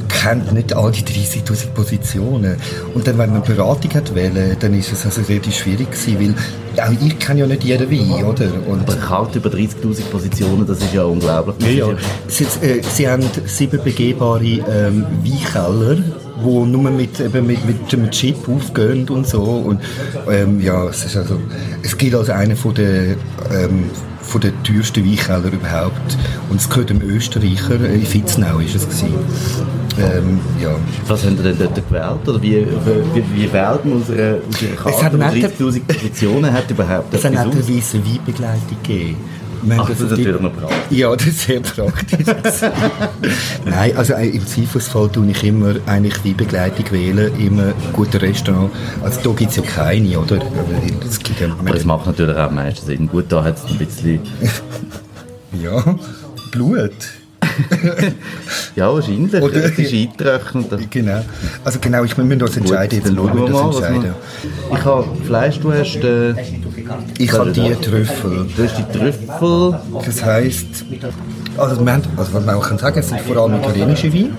kennt 0.08 0.54
nicht 0.54 0.74
all 0.76 0.92
die 0.92 1.02
30'000 1.02 1.70
Positionen. 1.74 2.58
Und 2.94 3.08
dann, 3.08 3.18
wenn 3.18 3.32
man 3.32 3.42
Beratung 3.42 3.94
hat 3.96 4.14
wählen, 4.14 4.56
dann 4.60 4.74
ist 4.74 4.92
es 4.92 5.06
also 5.06 5.22
relativ 5.22 5.56
schwierig 5.56 5.92
gewesen, 5.92 6.36
weil 6.76 6.86
auch 6.86 6.92
ich 7.02 7.18
kenne 7.20 7.42
ja 7.42 7.48
nicht 7.48 7.64
jeden 7.64 7.90
Wein, 7.90 8.24
oder? 8.24 8.46
Und 8.68 8.82
Aber 8.82 8.96
kalt 8.96 9.36
über 9.36 9.50
30'000 9.50 10.04
Positionen, 10.12 10.68
das 10.68 10.80
ist 10.80 10.94
ja 10.94 11.04
unglaublich. 11.04 11.78
Ja, 11.78 11.88
ja. 11.88 11.98
Sie, 12.28 12.46
äh, 12.62 12.82
sie 12.84 13.10
haben 13.10 13.24
sieben 13.46 13.84
begehbare 13.84 14.44
ähm, 14.44 15.06
Weinkeller, 15.24 15.98
die 16.44 16.72
nur 16.72 16.92
mit, 16.92 17.20
eben 17.20 17.48
mit, 17.48 17.66
mit 17.66 17.92
dem 17.92 18.10
Chip 18.12 18.38
aufgehen 18.48 19.08
und 19.10 19.28
so. 19.28 19.42
Und, 19.42 19.82
ähm, 20.30 20.60
ja, 20.62 20.86
es, 20.88 21.06
ist 21.06 21.18
also, 21.18 21.40
es 21.82 21.98
gilt 21.98 22.16
als 22.16 22.30
einer 22.30 22.56
von 22.56 22.74
der, 22.76 23.12
ähm, 23.52 23.90
von 24.22 24.42
der 24.42 24.52
teuersten 24.64 25.06
Weinkeller 25.06 25.52
überhaupt. 25.52 26.18
Und 26.50 26.60
es 26.60 26.70
gehört 26.70 26.90
dem 26.90 27.02
Österreicher, 27.02 27.80
äh, 27.82 27.96
in 27.96 28.06
Fitznau 28.06 28.60
ist 28.60 28.76
es 28.76 28.84
gewesen. 28.86 29.14
Ähm, 30.00 30.40
ja. 30.62 30.76
Was 31.08 31.24
haben 31.24 31.38
Sie 31.38 31.44
denn 31.44 31.58
dort 31.60 31.76
gewählt? 31.76 32.28
Oder 32.28 32.42
wie, 32.42 32.66
wie, 33.14 33.24
wie 33.36 33.54
wählt 33.54 33.86
man 33.86 33.94
unsere, 33.98 34.42
unsere 34.42 34.72
Es 34.90 35.04
hat 35.04 35.12
Karte, 35.12 35.18
die 35.36 35.40
nicht- 35.42 35.60
30'000 35.60 35.82
Positionen 35.88 36.52
hat 36.52 36.72
überhaupt 36.72 37.14
Es 37.14 37.24
hat 37.24 37.36
eine 37.38 37.56
weisse 37.56 38.04
Weinbegleitung 38.04 38.78
gegeben. 38.82 39.18
Ach, 39.78 39.88
das 39.90 40.00
ist 40.02 40.12
auf 40.12 40.18
die- 40.18 40.24
natürlich 40.26 40.42
noch 40.42 40.54
praktisch. 40.56 40.98
Ja, 40.98 41.16
das 41.16 41.28
ist 41.28 41.40
sehr 41.42 41.60
praktisch. 41.62 42.26
Nein, 43.66 43.98
also 43.98 44.14
äh, 44.14 44.28
im 44.30 44.46
Zweifelsfall 44.46 45.10
tue 45.10 45.30
ich 45.32 45.44
immer 45.44 45.76
eigentlich 45.86 46.24
Weinbegleitung 46.26 46.92
wählen, 46.92 47.32
immer 47.40 47.74
gute 47.94 48.22
Restaurant. 48.22 48.72
Also 49.04 49.20
da 49.24 49.30
gibt 49.38 49.52
es 49.52 49.58
ja 49.58 49.64
keine, 49.64 50.20
oder? 50.20 50.38
Gibt 50.38 51.40
ja, 51.40 51.48
Aber 51.58 51.76
es 51.76 51.86
macht 51.86 52.06
natürlich 52.06 52.36
auch 52.36 52.44
am 52.50 52.56
meisten 52.56 52.86
Sinn. 52.86 53.08
Gut, 53.08 53.26
da 53.30 53.44
hat 53.44 53.58
es 53.58 53.72
ein 53.72 53.78
bisschen... 53.78 54.20
ja, 55.62 55.84
Blut. 56.52 56.92
Ja, 58.76 58.92
wahrscheinlich. 58.94 59.42
Oder- 59.42 59.66
es 59.66 59.78
ist 59.78 59.94
eingetrocknet. 59.94 60.92
Genau. 60.92 61.24
Also 61.64 61.80
genau, 61.80 62.04
ich 62.04 62.18
wir 62.18 62.24
müssen 62.24 62.42
uns 62.42 62.58
entscheiden, 62.58 63.00
Gut, 63.00 63.10
jetzt 63.10 63.16
schauen 63.16 63.38
wir 63.38 63.50
mal, 63.50 63.66
entscheiden. 63.68 64.16
Ich 64.74 64.86
habe 64.86 65.08
Fleisch, 65.26 65.60
du 65.60 65.72
hast... 65.74 65.96
Äh, 65.98 66.34
Ich 67.20 67.32
habe 67.32 67.52
die 67.52 67.74
Trüffel. 67.76 68.48
du 68.56 68.64
hast 68.64 68.78
die 68.78 68.98
Trüffel... 68.98 69.80
Das 70.06 70.24
heisst, 70.26 70.86
also, 71.58 71.86
wir 71.86 71.94
haben, 71.94 72.04
also 72.18 72.34
was 72.34 72.46
man 72.46 72.56
auch 72.56 72.68
kann 72.68 72.78
sagen, 72.78 73.00
es 73.00 73.10
sind 73.10 73.22
vor 73.22 73.38
allem 73.38 73.56
italienische 73.56 74.12
Weine. 74.14 74.30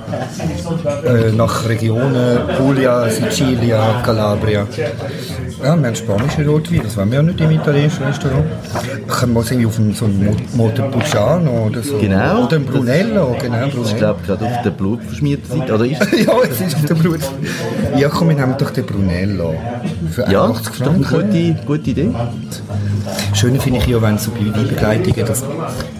Äh, 1.05 1.33
nach 1.33 1.69
Regionen, 1.69 2.39
Puglia, 2.59 3.09
Sicilia, 3.09 4.03
Calabria. 4.05 4.67
Ja, 5.63 5.77
wir 5.77 5.87
haben 5.87 5.95
spanische 5.95 6.47
Rotwein, 6.47 6.81
das 6.83 6.97
wollen 6.97 7.11
wir 7.11 7.17
ja 7.17 7.23
nicht 7.23 7.41
im 7.41 7.51
italienischen 7.53 8.05
Restaurant. 8.05 8.45
Können 9.09 9.33
wir 9.35 9.41
irgendwie 9.43 9.67
auf 9.67 9.79
einen, 9.79 9.95
so 9.95 10.05
einen 10.07 10.25
Mo- 10.25 10.37
Montepulciano 10.55 11.67
oder 11.67 11.83
so. 11.83 11.99
Genau. 11.99 12.45
Oder 12.45 12.57
ein 12.57 12.65
Brunello, 12.67 13.37
genau, 13.41 13.57
Brunello. 13.69 13.83
glaube 13.97 14.19
ich, 14.23 14.27
gerade 14.27 14.45
auf 14.47 14.63
der 14.65 14.71
blutverschmierten 14.71 15.59
Seite. 15.61 15.75
Oder 15.75 15.85
ist 15.87 16.01
ja, 16.27 16.33
es 16.51 16.61
ist 16.61 16.75
auf 16.77 16.85
dem 16.87 16.99
Blut. 16.99 17.21
Ja, 17.97 18.09
komm, 18.09 18.29
wir 18.31 18.37
nehmen 18.37 18.55
doch 18.59 18.71
den 18.71 18.85
Brunello. 18.87 19.55
Für 20.11 20.31
Ja, 20.31 20.45
80 20.45 20.65
das 20.67 20.73
ist 20.75 20.81
doch 20.87 20.95
eine 20.95 21.05
Franken. 21.05 21.55
gute, 21.55 21.67
gute 21.67 21.91
Idee. 21.91 22.11
Schön 23.35 23.59
finde 23.61 23.81
ich 23.81 23.87
ja, 23.87 24.01
wenn 24.01 24.19
so 24.19 24.31
bei 24.31 24.41
Weinbegleitungen, 24.41 25.27
dass, 25.27 25.45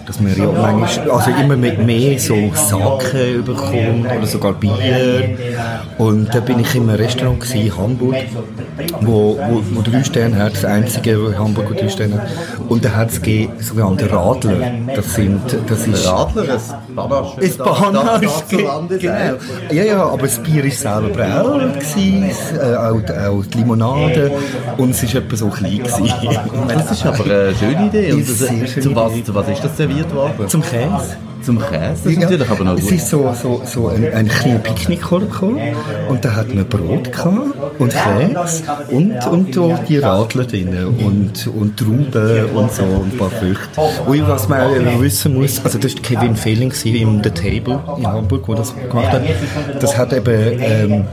dass 0.05 0.19
man 0.19 0.35
ja 0.37 0.45
manchmal, 0.45 1.11
also 1.11 1.31
immer 1.31 1.57
mit 1.57 1.85
mehr 1.85 2.17
so 2.19 2.35
Sachen 2.53 3.43
bekommt 3.43 4.05
oder 4.05 4.27
sogar 4.27 4.53
Bier. 4.53 5.37
Und 5.97 6.33
da 6.33 6.39
bin 6.39 6.59
ich 6.59 6.75
in 6.75 6.89
einem 6.89 6.99
Restaurant 6.99 7.39
gewesen, 7.39 7.65
in 7.65 7.77
Hamburg, 7.77 8.15
wo, 9.01 9.37
wo, 9.37 9.63
wo 9.73 9.81
drei 9.81 10.03
Sterne 10.03 10.37
hat, 10.37 10.53
das 10.53 10.65
einzige 10.65 11.21
wo 11.21 11.37
Hamburg, 11.37 11.69
wo 11.69 11.73
drei 11.73 11.89
Sterne 11.89 12.21
hat. 12.21 12.27
Und 12.69 12.83
da 12.83 12.89
hat 12.89 13.09
es 13.09 13.21
sogenannte 13.67 14.11
Radler. 14.11 14.71
Das 14.95 15.13
sind, 15.13 15.41
das 15.67 15.87
ist... 15.87 16.07
Radler, 16.07 16.43
ein 16.43 16.95
Banasch. 16.95 17.37
Ist 17.39 17.57
Bahamas, 17.57 18.43
genau. 18.49 18.87
Ja, 19.71 19.83
ja, 19.83 20.03
aber 20.05 20.23
das 20.23 20.39
Bier 20.39 20.63
war 20.63 20.71
selber 20.71 21.09
braun, 21.09 21.73
äh, 21.95 22.75
auch, 22.75 23.29
auch 23.29 23.45
die 23.45 23.57
Limonade 23.57 24.31
und 24.77 24.91
es 24.91 25.03
war 25.03 25.21
etwa 25.21 25.35
so 25.35 25.47
klein. 25.47 25.79
Gewesen. 25.79 26.94
Das 27.03 27.13
ist 27.13 27.19
aber 27.19 27.29
eine 27.29 27.55
schöne 27.55 27.87
Idee. 27.87 28.13
Und 28.13 28.21
das, 28.21 28.37
zu, 28.37 28.95
was, 28.95 29.23
zu 29.23 29.35
was 29.35 29.49
ist 29.49 29.63
das 29.63 29.77
serviert 29.77 30.13
worden? 30.13 30.47
Zum 30.47 30.61
Käse. 30.61 31.17
Zum 31.45 31.59
Käse? 31.59 32.01
Das 32.03 32.05
ist 32.05 32.19
natürlich 32.19 32.49
aber 32.49 32.63
noch 32.63 32.77
Es 32.77 32.83
gut. 32.85 32.91
ist 32.93 33.09
so, 33.09 33.33
so, 33.39 33.61
so 33.65 33.87
ein, 33.89 34.11
ein 34.11 34.27
kleiner 34.27 34.59
Picknickkorb 34.59 35.31
gekommen 35.31 35.59
und 36.09 36.25
da 36.25 36.35
hat 36.35 36.53
man 36.53 36.65
Brot 36.65 37.11
gehabt 37.11 37.37
und 37.77 37.93
Käse 37.93 38.63
und, 38.89 39.27
und 39.27 39.55
da 39.55 39.79
die 39.87 39.97
Radler 39.99 40.45
drin 40.45 40.75
und, 40.97 41.47
und 41.47 41.77
Trauben 41.77 42.45
und 42.55 42.71
so 42.71 42.83
und 42.83 43.13
ein 43.13 43.17
paar 43.17 43.29
Früchte. 43.29 43.81
Und 44.07 44.27
was 44.27 44.49
man 44.49 44.61
auch 44.61 45.01
wissen 45.01 45.35
muss, 45.35 45.63
also 45.63 45.77
das 45.77 45.93
war 45.95 46.01
Kevin 46.01 46.35
Fehling 46.35 46.73
im 46.85 47.21
The 47.23 47.29
Table 47.29 47.79
in 47.97 48.07
Hamburg, 48.07 48.47
wo 48.47 48.55
das 48.55 48.73
gemacht 48.75 49.11
hat. 49.11 49.21
Das 49.79 49.95
hat 49.97 50.13
eben, 50.13 50.59
ähm, 50.59 51.03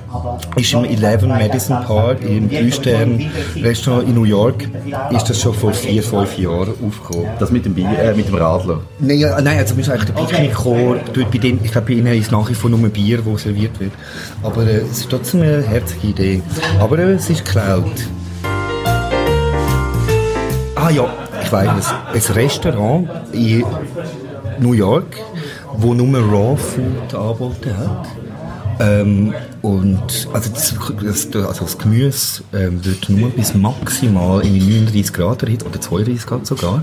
ist 0.57 0.73
im 0.73 0.85
11 0.85 1.23
Madison 1.23 1.83
Park, 1.85 2.23
im 2.23 2.49
3-Stern-Restaurant 2.49 4.09
in 4.09 4.15
New 4.15 4.25
York, 4.25 4.69
ist 5.11 5.29
das 5.29 5.41
schon 5.41 5.53
vor 5.55 5.73
vier, 5.73 6.03
fünf 6.03 6.39
Jahren 6.39 6.73
aufgekommen. 6.85 7.29
Das 7.39 7.51
mit 7.51 7.65
dem, 7.65 7.75
Bier, 7.75 7.89
äh, 7.99 8.15
mit 8.15 8.29
dem 8.29 8.37
Radler. 8.37 8.81
Nein, 8.99 9.21
nein 9.43 9.59
also 9.59 9.75
sind 9.75 9.89
eigentlich 9.91 10.11
der 10.11 10.22
Picknickkorb. 10.27 11.13
Dort 11.13 11.31
bei 11.31 11.39
denen, 11.39 11.61
ich 11.65 11.73
glaube, 11.73 11.89
bei 11.89 11.95
ihnen 11.95 12.15
ist 12.15 12.33
nach 12.33 12.49
wie 12.49 12.55
vor 12.55 12.71
nur 12.71 12.89
Bier, 12.89 13.21
das 13.23 13.43
serviert 13.43 13.79
wird. 13.81 13.93
Aber 14.43 14.67
äh, 14.67 14.79
es 14.79 15.01
ist 15.01 15.11
trotzdem 15.11 15.43
eine 15.43 15.63
herzige 15.63 16.09
Idee. 16.09 16.43
Aber 16.81 16.99
äh, 16.99 17.13
es 17.13 17.29
ist 17.31 17.45
geklaut. 17.45 17.93
Ah 20.75 20.91
ja, 20.91 21.07
ich 21.43 21.53
weiß 21.53 21.71
es. 21.79 22.29
Ein 22.31 22.35
Restaurant 22.35 23.09
in 23.33 23.65
New 24.59 24.73
York, 24.73 25.17
wo 25.77 25.95
nur 25.95 26.19
Raw 26.19 26.57
Food 26.57 27.15
angeboten 27.15 27.77
hat. 27.77 28.09
Ähm, 28.81 29.35
und 29.63 30.29
also 30.33 30.51
das, 30.51 30.75
das, 31.31 31.47
also 31.47 31.65
das 31.65 31.79
Gemüse 31.79 32.43
ähm, 32.53 32.85
wird 32.85 33.09
nur 33.09 33.31
bis 33.31 33.55
maximal 33.55 34.45
in 34.45 34.59
39 34.59 35.13
Grad 35.13 35.45
erhitzt, 35.45 35.65
oder 35.65 35.81
32 35.81 36.27
Grad 36.27 36.47
sogar. 36.47 36.83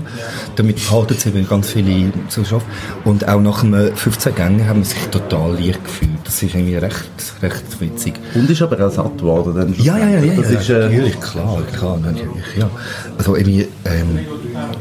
Damit 0.56 0.90
halten 0.90 1.14
es 1.14 1.26
eben 1.26 1.46
ganz 1.46 1.70
viele 1.72 2.10
Zuschauer. 2.28 2.62
Und 3.04 3.28
auch 3.28 3.40
nach 3.40 3.62
einem 3.62 3.94
15 3.94 4.34
Gängen 4.34 4.66
haben 4.66 4.78
wir 4.78 4.86
sich 4.86 5.06
total 5.08 5.54
leicht 5.54 5.84
gefühlt. 5.84 6.10
Das 6.24 6.42
ist 6.42 6.54
irgendwie 6.54 6.76
recht, 6.76 7.10
recht 7.42 7.80
witzig. 7.80 8.14
Und 8.34 8.48
ist 8.48 8.62
aber 8.62 8.86
auch 8.86 8.90
satt 8.90 9.18
geworden 9.18 9.54
dann 9.54 9.74
Ja, 9.76 9.98
ja, 9.98 10.08
ja, 10.08 10.20
ja, 10.20 10.40
das 10.40 10.50
ja 10.50 10.58
ist, 10.58 10.70
äh, 10.70 10.78
natürlich, 10.80 11.20
klar, 11.20 11.62
klar, 11.76 11.98
natürlich, 11.98 12.56
ja. 12.56 12.70
Also 13.18 13.36
irgendwie, 13.36 13.68
ähm, 13.84 14.20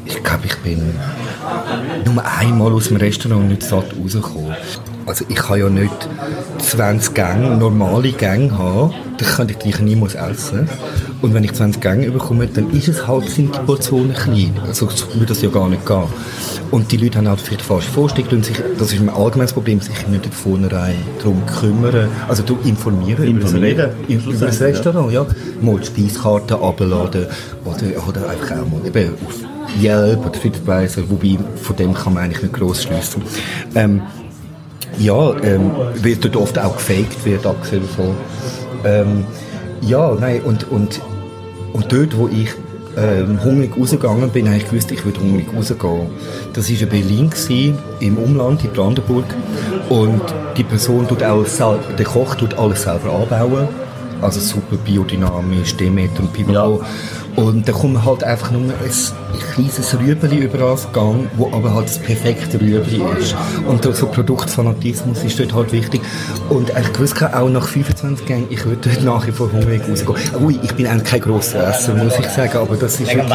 ich 0.06 0.24
glaube, 0.24 0.46
ich 0.46 0.56
bin 0.60 0.94
nur 2.06 2.24
einmal 2.25 2.72
aus 2.72 2.88
dem 2.88 2.98
Restaurant 2.98 3.50
nicht 3.50 3.63
satt 3.63 3.88
rausgekommen. 4.01 4.56
Also 5.06 5.25
ich 5.27 5.36
kann 5.38 5.60
ja 5.60 5.70
nicht 5.70 6.08
20 6.60 7.15
Gänge, 7.15 7.58
normale 7.89 8.12
Gänge 8.12 8.58
haben, 8.58 8.93
dann 9.17 9.27
könnte 9.27 9.53
ich 9.53 9.75
die 9.75 9.84
niemals 9.84 10.15
essen. 10.15 10.69
Und 11.22 11.34
wenn 11.34 11.43
ich 11.43 11.53
20 11.53 11.81
Gänge 11.81 12.12
bekomme, 12.12 12.48
dann 12.48 12.69
ist 12.72 12.88
es 12.88 13.08
halt, 13.08 13.29
sind 13.29 13.55
die 13.55 13.60
Portionen 13.60 14.13
klein. 14.13 14.53
Also 14.67 14.89
so 14.89 15.08
würde 15.13 15.27
das 15.27 15.41
ja 15.41 15.50
gar 15.50 15.67
nicht 15.67 15.86
gehen. 15.86 16.03
Und 16.72 16.91
die 16.91 16.98
Leute 16.98 17.17
haben 17.17 17.27
halt 17.27 17.41
vielleicht 17.41 17.63
falsch 17.63 17.88
Vorstellungen, 17.88 18.43
sich, 18.43 18.58
das 18.77 18.93
ist 18.93 19.01
ein 19.01 19.10
allgemeines 19.10 19.53
Problem, 19.53 19.81
sich 19.81 20.08
nicht 20.08 20.24
von 20.24 20.31
vornherein 20.60 20.96
darum 21.17 21.43
kümmern, 21.60 22.10
also 22.27 22.43
du 22.43 22.58
informieren, 22.63 23.24
Informieren, 23.24 23.91
über 24.08 24.22
das, 24.22 24.36
über 24.36 24.46
das 24.46 24.62
Restaurant, 24.62 25.12
ja. 25.12 25.25
Mal 25.62 25.79
die 25.79 25.86
Speiskarte 25.88 26.55
abladen 26.62 27.25
oder, 27.65 28.08
oder 28.08 28.29
einfach 28.29 28.51
auch 28.51 28.69
mal 28.69 28.86
eben 28.86 29.13
auf 29.25 29.81
Yelp 29.81 30.19
oder 30.19 30.31
TripAdvisor, 30.31 31.10
wobei 31.10 31.38
von 31.55 31.75
dem 31.75 31.93
kann 31.93 32.13
man 32.13 32.24
eigentlich 32.24 32.43
nicht 32.43 32.53
gross 32.53 32.84
schliessen. 32.84 33.24
Ähm, 33.74 34.03
ja, 35.00 35.34
ähm, 35.44 35.72
wird 35.96 36.24
dort 36.25 36.36
oft 36.36 36.60
auch 36.60 36.75
gefaked, 36.75 37.25
wird 37.25 37.46
abgesehen 37.46 37.84
davon. 37.84 38.15
Ähm, 38.86 39.25
ja, 39.82 40.13
nein, 40.20 40.41
und, 40.41 40.70
und, 40.70 41.01
und 41.74 41.91
dort, 41.91 42.18
wo 42.18 42.27
ich 42.27 42.50
ähm, 42.98 43.41
hungrig 43.44 43.72
rausgegangen 43.77 44.29
bin, 44.29 44.48
habe 44.48 44.58
ich 44.58 44.70
gewusst, 44.70 44.91
ich 44.91 45.06
würde 45.06 45.20
hungrig 45.22 45.48
rausgehen. 45.56 46.08
Das 46.53 46.70
war 46.70 46.82
in 46.82 46.89
Berlin, 46.89 47.29
gewesen, 47.29 47.77
im 48.00 48.18
Umland, 48.18 48.63
in 48.63 48.72
Brandenburg. 48.72 49.25
Und 49.89 50.22
die 50.58 50.63
Person 50.63 51.08
tut 51.08 51.24
auch, 51.24 51.46
sel- 51.46 51.79
der 51.98 52.06
Koch 52.06 52.36
tut 52.36 52.58
alles 52.58 52.84
selber 52.84 53.13
anbauen. 53.13 53.68
Also 54.22 54.41
super 54.41 54.75
biodynamisch, 54.84 55.77
Demeter 55.77 56.20
und 56.22 56.34
Pipapo. 56.34 56.82
Und 57.39 57.65
da 57.69 57.72
kommt 57.72 58.03
halt 58.03 58.22
einfach 58.25 58.51
nur 58.51 58.62
ein, 58.63 58.69
ein 58.69 59.53
kleines 59.53 59.98
Rüebeli 59.98 60.39
über 60.39 60.58
das 60.58 60.91
Gang, 60.91 61.29
wo 61.38 61.48
aber 61.53 61.74
halt 61.74 61.86
das 61.88 61.98
perfekte 61.98 62.60
Rüebeli 62.60 63.01
ist. 63.17 63.34
Und 63.65 63.84
so 63.96 64.08
Produktfanatismus 64.08 65.24
ist 65.24 65.39
dort 65.39 65.53
halt 65.53 65.72
wichtig. 65.72 66.01
Und 66.50 66.69
ich 66.69 66.93
gewusst 66.93 67.24
auch 67.24 67.50
nach 67.50 67.65
25 67.67 68.25
Gängen, 68.25 68.48
ich 68.50 68.65
würde 68.65 68.89
dort 68.89 69.03
nachher 69.05 69.31
vor 69.31 69.50
hungrig 69.53 69.81
rausgehen. 69.89 70.17
Ui, 70.43 70.60
ich 70.62 70.74
bin 70.74 70.86
eigentlich 70.88 71.10
kein 71.12 71.22
grosser 71.22 71.65
Esser, 71.69 71.93
muss 71.96 72.19
ich 72.19 72.27
sagen, 72.27 72.58
aber 72.58 72.75
das 72.75 73.00
ist 73.00 73.13
wirklich. 73.15 73.31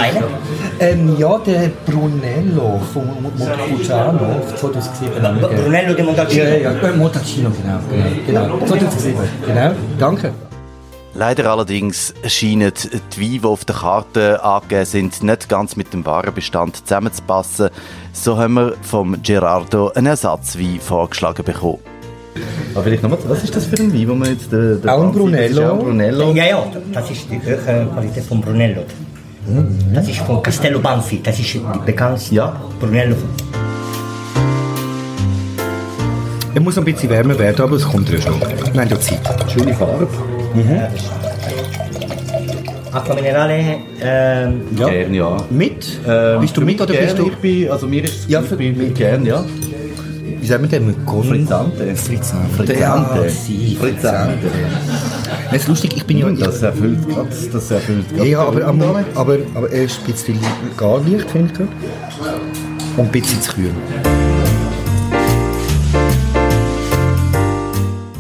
Ähm, 0.81 1.17
ja, 1.19 1.39
der 1.39 1.71
Brunello 1.87 2.81
von 2.93 3.05
Montepulciano 3.23 4.43
2007. 4.57 5.13
Br- 5.41 5.49
Brunello 5.63 5.95
de 5.95 6.05
Montalcino. 6.05 6.45
Ja, 6.45 6.51
ja, 6.51 6.57
ja, 6.59 6.89
äh, 6.89 6.97
Montacino, 6.97 7.51
genau, 7.51 7.79
genau, 8.27 8.49
genau. 8.59 8.67
2007, 8.67 9.15
genau, 9.47 9.71
danke. 9.99 10.31
Leider 11.17 11.49
allerdings 11.49 12.13
scheinen 12.27 12.73
die 13.15 13.21
Weine, 13.21 13.39
die 13.39 13.45
auf 13.45 13.65
der 13.65 13.77
Karte 13.77 14.43
angegeben 14.43 14.85
sind, 14.85 15.23
nicht 15.23 15.49
ganz 15.49 15.77
mit 15.77 15.93
dem 15.93 16.05
Warenbestand 16.05 16.77
zusammenzupassen. 16.77 17.71
So 18.13 18.37
haben 18.37 18.55
wir 18.55 18.75
vom 18.83 19.23
Gerardo 19.23 19.93
einen 19.95 20.09
Ersatzwein 20.09 20.81
vorgeschlagen 20.81 21.45
bekommen. 21.45 21.79
Aber 22.75 22.83
vielleicht 22.83 23.05
nochmal, 23.05 23.21
was 23.29 23.45
ist 23.45 23.55
das 23.55 23.67
für 23.67 23.77
ein 23.77 23.95
Wein, 23.95 24.09
wo 24.09 24.15
man 24.15 24.31
jetzt... 24.31 24.51
Der, 24.51 24.75
der 24.75 24.93
Auch 24.93 25.05
ein 25.05 25.13
Brunello. 25.13 25.41
Das 25.41 25.51
ist 25.51 25.59
ja 25.59 25.73
ein 25.73 25.79
Brunello. 25.79 26.33
Ja, 26.33 26.45
ja, 26.47 26.67
das 26.93 27.11
ist 27.11 27.31
die 27.31 27.41
höhere 27.41 27.87
Qualität 27.93 28.25
von 28.25 28.41
Brunello. 28.41 28.83
Das 29.93 30.09
ist 30.09 30.19
von 30.19 30.43
Castello 30.43 30.81
Banfi, 30.81 31.21
das 31.23 31.39
ist 31.39 31.55
die 31.55 31.63
bekannteste 31.87 32.35
Ja. 32.35 32.61
Brunello. 32.81 33.15
Er 36.55 36.61
muss 36.61 36.77
ein 36.77 36.85
bisschen 36.85 37.11
wärmer 37.11 37.39
werden, 37.39 37.63
aber 37.63 37.77
es 37.77 37.85
kommt 37.85 38.09
ja 38.11 38.21
schon. 38.21 38.41
Haben 38.41 38.89
ja 38.89 39.01
Zeit. 39.01 39.21
Schöne 39.53 39.75
Farbe. 39.75 40.09
Acqua 42.93 43.15
Minerale, 43.15 43.79
ähm, 44.01 44.61
Ja. 44.77 44.89
Gern, 44.89 45.15
ja. 45.15 45.37
Mit? 45.51 45.99
Ähm, 46.07 46.41
bist 46.41 46.57
du 46.57 46.61
mit 46.61 46.81
oder 46.81 46.93
gern, 46.93 47.05
bist 47.07 47.19
du... 47.19 47.27
Ich 47.29 47.37
bin, 47.37 47.71
also 47.71 47.87
mir 47.89 48.05
ist 48.05 48.29
Ja, 48.29 48.41
ich 48.41 48.47
für- 48.47 48.57
bin, 48.57 48.77
bin 48.79 48.95
gern, 48.95 49.27
ja. 49.27 49.45
Wie 50.41 50.47
sagen 50.47 50.63
wir 50.63 50.69
denn? 50.79 50.95
Frizzante. 51.05 51.97
Frizzante. 51.97 52.47
Frizzante. 52.57 53.31
Frizzante. 53.81 54.39
Es 55.51 55.63
ist 55.63 55.69
lustig, 55.69 55.97
ich 55.97 56.05
bin 56.07 56.19
ja... 56.19 56.31
Das 56.31 56.63
erfüllt 56.63 57.09
gerade, 57.09 57.29
das 57.53 57.71
erfüllt 57.71 58.09
gerade 58.15 58.29
Ja, 58.29 58.41
aber, 58.41 58.65
aber, 58.65 59.05
aber, 59.15 59.39
aber 59.55 59.71
er 59.73 59.85
ist 59.85 59.99
ein 60.01 60.13
bisschen 60.13 60.39
gar 60.77 60.99
leicht, 61.01 61.31
finde 61.31 61.53
ich. 61.53 61.61
Und 62.99 63.07
ein 63.07 63.11
bisschen 63.11 63.41
zu 63.43 63.53
kühl. 63.55 63.71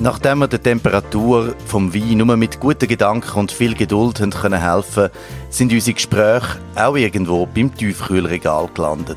Nachdem 0.04 0.40
wir 0.40 0.48
der 0.48 0.62
Temperatur 0.62 1.54
vom 1.64 1.94
Wein 1.94 2.18
nur 2.18 2.36
mit 2.36 2.60
guten 2.60 2.86
Gedanken 2.86 3.38
und 3.38 3.50
viel 3.50 3.74
Geduld 3.74 4.20
haben 4.20 4.32
können 4.32 4.60
helfen, 4.60 5.08
sind 5.48 5.72
unsere 5.72 5.94
Gespräche 5.94 6.58
auch 6.74 6.94
irgendwo 6.94 7.46
beim 7.46 7.74
Tiefkühlregal 7.74 8.68
gelandet. 8.74 9.16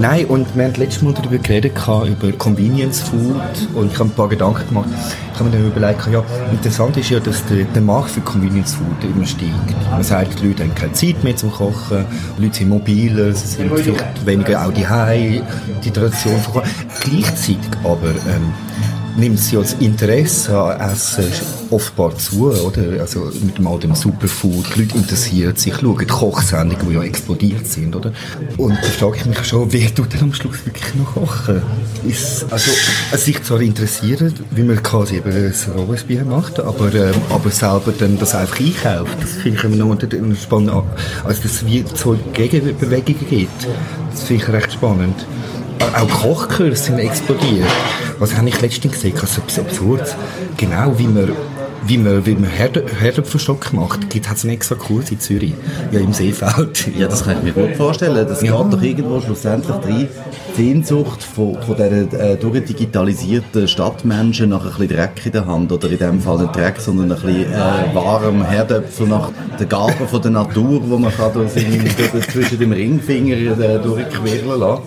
Nein, 0.00 0.24
und 0.24 0.56
wir 0.56 0.64
haben 0.64 0.74
letztes 0.76 1.02
Mal 1.02 1.12
darüber 1.12 1.36
geredet, 1.36 1.74
über 1.76 2.32
Convenience 2.38 3.02
Food 3.02 3.42
und 3.74 3.92
ich 3.92 3.98
habe 3.98 4.08
ein 4.08 4.14
paar 4.14 4.30
Gedanken 4.30 4.66
gemacht. 4.68 4.88
Ich 5.34 5.38
habe 5.38 5.50
mir 5.50 5.56
dann 5.58 5.66
überlegt, 5.66 6.08
ja, 6.10 6.24
interessant 6.50 6.96
ist 6.96 7.10
ja, 7.10 7.20
dass 7.20 7.44
der, 7.44 7.64
der 7.64 7.82
Markt 7.82 8.12
für 8.12 8.22
Convenience 8.22 8.76
Food 8.76 9.04
immer 9.04 9.26
steigt. 9.26 9.90
Man 9.90 10.02
sagt, 10.02 10.40
die 10.40 10.46
Leute 10.46 10.62
haben 10.62 10.74
keine 10.74 10.94
Zeit 10.94 11.22
mehr 11.22 11.36
zum 11.36 11.52
Kochen, 11.52 12.06
die 12.38 12.44
Leute 12.44 12.56
sind 12.56 12.70
mobiler, 12.70 13.34
sie 13.34 13.46
sind 13.48 13.78
vielleicht 13.78 14.24
weniger 14.24 14.64
auch 14.64 14.72
die 14.72 15.42
die 15.84 15.90
Tradition 15.90 16.40
von. 16.40 16.62
Gleichzeitig 17.02 17.58
aber 17.84 18.08
ähm, 18.08 18.54
nimmt 19.16 19.38
sie 19.38 19.56
das 19.56 19.74
Interesse 19.74 20.58
an 20.58 20.92
Essen 20.92 21.26
offenbar 21.70 22.16
zu, 22.16 22.50
oder? 22.50 23.00
Also 23.00 23.30
mit 23.42 23.58
dem 23.58 23.66
all 23.66 23.78
dem 23.78 23.94
Superfood, 23.94 24.64
die 24.74 24.82
Leute 24.82 24.96
interessieren 24.96 25.56
sich, 25.56 25.74
schauen 25.74 25.98
die 25.98 26.06
Kochsendungen, 26.06 26.88
die 26.88 26.94
ja 26.94 27.02
explodiert 27.02 27.66
sind, 27.66 27.94
oder? 27.94 28.12
Und 28.56 28.76
da 28.76 28.88
frage 28.88 29.16
ich 29.18 29.26
mich 29.26 29.44
schon, 29.44 29.72
wer 29.72 29.94
tut 29.94 30.12
denn 30.12 30.22
am 30.22 30.34
Schluss 30.34 30.64
wirklich 30.64 30.94
noch 30.94 31.14
kochen? 31.14 31.62
Ist, 32.06 32.46
also, 32.50 32.70
es 33.12 33.24
sich 33.24 33.42
zwar 33.42 33.60
interessieren, 33.60 34.32
wie 34.50 34.62
man 34.62 34.82
quasi 34.82 35.16
eben 35.16 35.30
ein 35.30 35.54
Robespierre 35.76 36.24
macht, 36.24 36.60
aber, 36.60 36.94
ähm, 36.94 37.14
aber 37.30 37.50
selber 37.50 37.92
dann 37.98 38.18
das 38.18 38.34
einfach 38.34 38.60
einkauft, 38.60 39.16
das 39.20 39.30
finde 39.30 39.58
ich 39.58 39.64
immer 39.64 39.76
noch 39.76 39.86
unter 39.86 40.06
den 40.06 40.36
spannend. 40.36 40.72
Also, 41.24 41.42
dass 41.42 41.62
es 41.62 42.00
so 42.00 42.16
Gegenbewegungen 42.32 43.26
gibt, 43.28 43.66
das 44.10 44.24
finde 44.24 44.42
ich 44.42 44.48
recht 44.52 44.72
spannend. 44.72 45.26
Auch 45.80 46.08
Kochkurse 46.08 46.84
sind 46.84 46.98
explodiert. 46.98 47.68
Was 48.24 48.34
habe 48.38 48.48
ich 48.48 48.58
letztens 48.62 48.94
gesehen? 48.94 49.12
Ist 49.14 49.36
etwas 49.36 49.58
Absurdes. 49.58 50.16
Genau 50.56 50.94
wie 50.98 51.06
man, 51.06 51.32
wie 51.86 51.98
man, 51.98 52.24
wie 52.24 52.32
man 52.34 52.48
Herde- 52.48 52.86
Herdöpfelstock 52.98 53.70
macht, 53.74 54.08
gibt 54.08 54.26
es 54.26 54.44
einen 54.44 54.54
extra 54.54 54.76
Kurs 54.76 55.10
in 55.10 55.20
Zürich. 55.20 55.52
Ja, 55.92 56.00
im 56.00 56.14
Seefeld. 56.14 56.88
Ja, 56.98 57.06
das 57.06 57.24
kann 57.24 57.36
ich 57.36 57.42
mir 57.44 57.52
gut 57.52 57.76
vorstellen. 57.76 58.26
Das 58.26 58.40
Ja. 58.40 58.62
geht 58.62 58.72
doch 58.72 58.80
irgendwo 58.82 59.20
schlussendlich 59.20 59.76
rein. 59.76 60.08
Die 60.56 60.62
Sehnsucht 60.62 61.22
von, 61.22 61.60
von 61.60 61.76
diesen 61.76 62.18
äh, 62.18 62.36
durchdigitalisierten 62.36 63.68
Stadtmenschen 63.68 64.48
nach 64.48 64.62
ein 64.64 64.70
bisschen 64.70 64.88
Dreck 64.96 65.20
in 65.26 65.32
der 65.32 65.44
Hand. 65.46 65.70
Oder 65.70 65.90
in 65.90 65.98
dem 65.98 66.20
Fall 66.22 66.38
nicht 66.38 66.56
Dreck, 66.56 66.76
sondern 66.78 67.12
ein 67.12 67.20
bisschen 67.20 67.52
äh, 67.52 67.94
warm 67.94 68.42
Herdöpfel 68.42 69.06
nach 69.06 69.30
den 69.60 69.68
Gaben 69.68 70.08
von 70.10 70.22
der 70.22 70.30
Natur, 70.30 70.80
wo 70.88 70.96
man 70.96 71.14
kann 71.14 71.30
durch 71.34 71.50
seine, 71.50 71.76
durch, 72.12 72.26
zwischen 72.30 72.58
dem 72.58 72.72
Ringfinger 72.72 73.36
äh, 73.36 73.78
durchquirlen 73.80 74.60
lassen. 74.60 74.82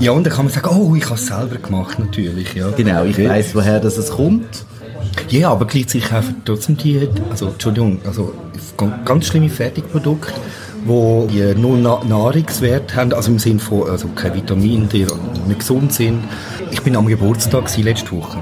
Ja, 0.00 0.12
und 0.12 0.24
dann 0.24 0.32
kann 0.32 0.44
man 0.44 0.54
sagen, 0.54 0.68
oh, 0.70 0.94
ich 0.94 1.04
habe 1.06 1.14
es 1.16 1.26
selber 1.26 1.56
gemacht, 1.56 1.98
natürlich. 1.98 2.54
Ja. 2.54 2.70
Genau, 2.70 3.04
ich 3.04 3.18
weiss, 3.18 3.54
woher 3.54 3.80
das 3.80 3.96
es 3.98 4.10
kommt. 4.10 4.46
Ja, 5.28 5.50
aber 5.50 5.66
gleichzeitig 5.66 6.08
kaufen 6.08 6.36
trotzdem 6.44 6.76
die, 6.76 7.08
also 7.30 7.48
Entschuldigung, 7.48 8.00
also 8.06 8.32
ganz- 9.04 9.26
schlimme 9.26 9.48
Fertigprodukte, 9.48 10.32
wo 10.84 11.26
die 11.30 11.54
null 11.60 11.78
Na 11.82 12.00
Nahrungswert 12.08 12.94
haben, 12.94 13.12
also 13.12 13.32
im 13.32 13.38
Sinne 13.38 13.58
von 13.58 13.90
also 13.90 14.08
kein 14.14 14.34
Vitamin, 14.34 14.88
die 14.88 15.06
nicht 15.46 15.58
gesund 15.60 15.92
sind. 15.92 16.22
Ich 16.70 16.80
bin 16.82 16.94
am 16.96 17.06
Geburtstag 17.06 17.76
letzte 17.78 18.12
Woche 18.12 18.38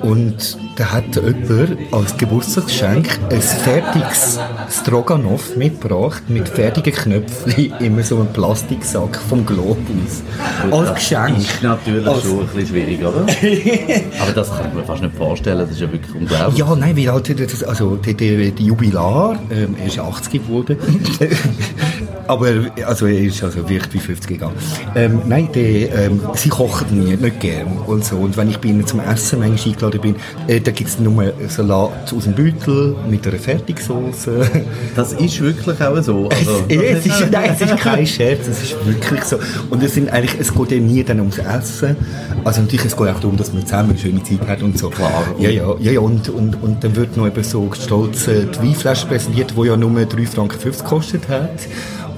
und 0.00 0.56
da 0.78 0.92
hat 0.92 1.16
jemand 1.16 1.76
als 1.92 2.16
Geburtstagsgeschenk 2.16 3.18
ein 3.32 3.42
fertiges 3.42 4.38
Stroganoff 4.70 5.56
mitgebracht 5.56 6.22
mit 6.28 6.48
fertigen 6.48 6.92
Knöpfen 6.92 7.72
in 7.80 8.00
so 8.04 8.20
einem 8.20 8.28
Plastiksack 8.32 9.18
vom 9.28 9.44
Globus. 9.44 10.22
Als 10.70 10.94
Geschenk. 10.94 11.38
Ist 11.38 11.62
natürlich 11.64 12.06
Als- 12.06 12.22
schon 12.22 12.40
ein 12.40 12.46
bisschen 12.46 12.66
schwierig, 12.68 13.00
oder? 13.00 13.26
Aber 14.22 14.32
das 14.32 14.50
kann 14.50 14.68
ich 14.68 14.74
mir 14.74 14.84
fast 14.84 15.02
nicht 15.02 15.16
vorstellen. 15.16 15.58
Das 15.58 15.70
ist 15.70 15.80
ja 15.80 15.90
wirklich 15.90 16.14
unglaublich. 16.14 16.58
Ja, 16.58 16.76
nein, 16.76 16.96
weil 16.96 17.12
halt, 17.12 17.64
also 17.66 17.96
der, 17.96 18.14
der, 18.14 18.36
der 18.52 18.64
Jubilar, 18.64 19.40
ähm, 19.50 19.74
er 19.80 19.86
ist 19.86 19.98
80 19.98 20.46
geworden, 20.46 20.76
Aber 22.28 22.46
also 22.86 23.06
er 23.06 23.20
ist 23.20 23.42
also 23.42 23.68
wirklich 23.68 23.88
bei 23.88 23.98
50 24.00 24.28
gegangen. 24.28 24.54
Ähm, 24.94 25.22
nein, 25.26 25.48
der, 25.54 25.94
ähm, 26.04 26.20
sie 26.34 26.50
kochen 26.50 27.02
nie, 27.02 27.16
nicht 27.16 27.40
gern 27.40 27.78
und 27.86 28.04
so. 28.04 28.16
Und 28.16 28.36
wenn 28.36 28.50
ich 28.50 28.58
bei 28.58 28.68
ihnen 28.68 28.86
zum 28.86 29.00
Essen 29.00 29.38
manchmal 29.38 29.72
eingeladen 29.72 30.00
bin, 30.00 30.16
äh, 30.46 30.60
da 30.60 30.70
gibt 30.70 30.90
es 30.90 30.98
nur 30.98 31.32
Salat 31.48 32.12
aus 32.14 32.24
dem 32.24 32.34
Beutel 32.34 32.94
mit 33.08 33.26
einer 33.26 33.38
Fertigsoße. 33.38 34.50
Das 34.94 35.12
ist 35.12 35.40
wirklich 35.40 35.80
auch 35.80 36.02
so. 36.02 36.28
Also, 36.28 36.64
es, 36.68 37.06
es, 37.06 37.06
ist, 37.06 37.30
nein, 37.30 37.50
es 37.54 37.60
ist 37.60 37.76
kein 37.78 38.06
Scherz, 38.06 38.46
es 38.46 38.62
ist 38.62 38.86
wirklich 38.86 39.22
so. 39.22 39.38
Und 39.70 39.82
es, 39.82 39.94
sind 39.94 40.10
eigentlich, 40.10 40.38
es 40.38 40.52
geht 40.52 40.72
eben 40.72 40.86
nie 40.86 41.02
dann 41.04 41.20
ums 41.20 41.38
Essen. 41.38 41.96
Also 42.44 42.60
natürlich, 42.60 42.84
es 42.84 42.96
geht 42.96 43.08
auch 43.08 43.20
darum, 43.20 43.36
dass 43.36 43.52
man 43.52 43.64
zusammen 43.64 43.90
eine 43.90 43.98
schöne 43.98 44.22
Zeit 44.22 44.46
hat 44.46 44.62
und 44.62 44.78
so. 44.78 44.90
Klar. 44.90 45.24
Ja, 45.38 45.48
ja, 45.48 45.74
ja, 45.80 45.92
ja 45.92 46.00
und, 46.00 46.28
und, 46.28 46.62
und 46.62 46.84
dann 46.84 46.94
wird 46.94 47.16
noch 47.16 47.26
eben 47.26 47.42
so 47.42 47.70
stolz 47.72 48.26
die 48.26 48.58
Weinflasche 48.58 49.06
präsentiert, 49.06 49.54
die 49.56 49.66
ja 49.66 49.76
nur 49.76 49.90
3,50 49.90 50.26
Franken 50.26 50.58
gekostet 50.60 51.28
hat. 51.28 51.68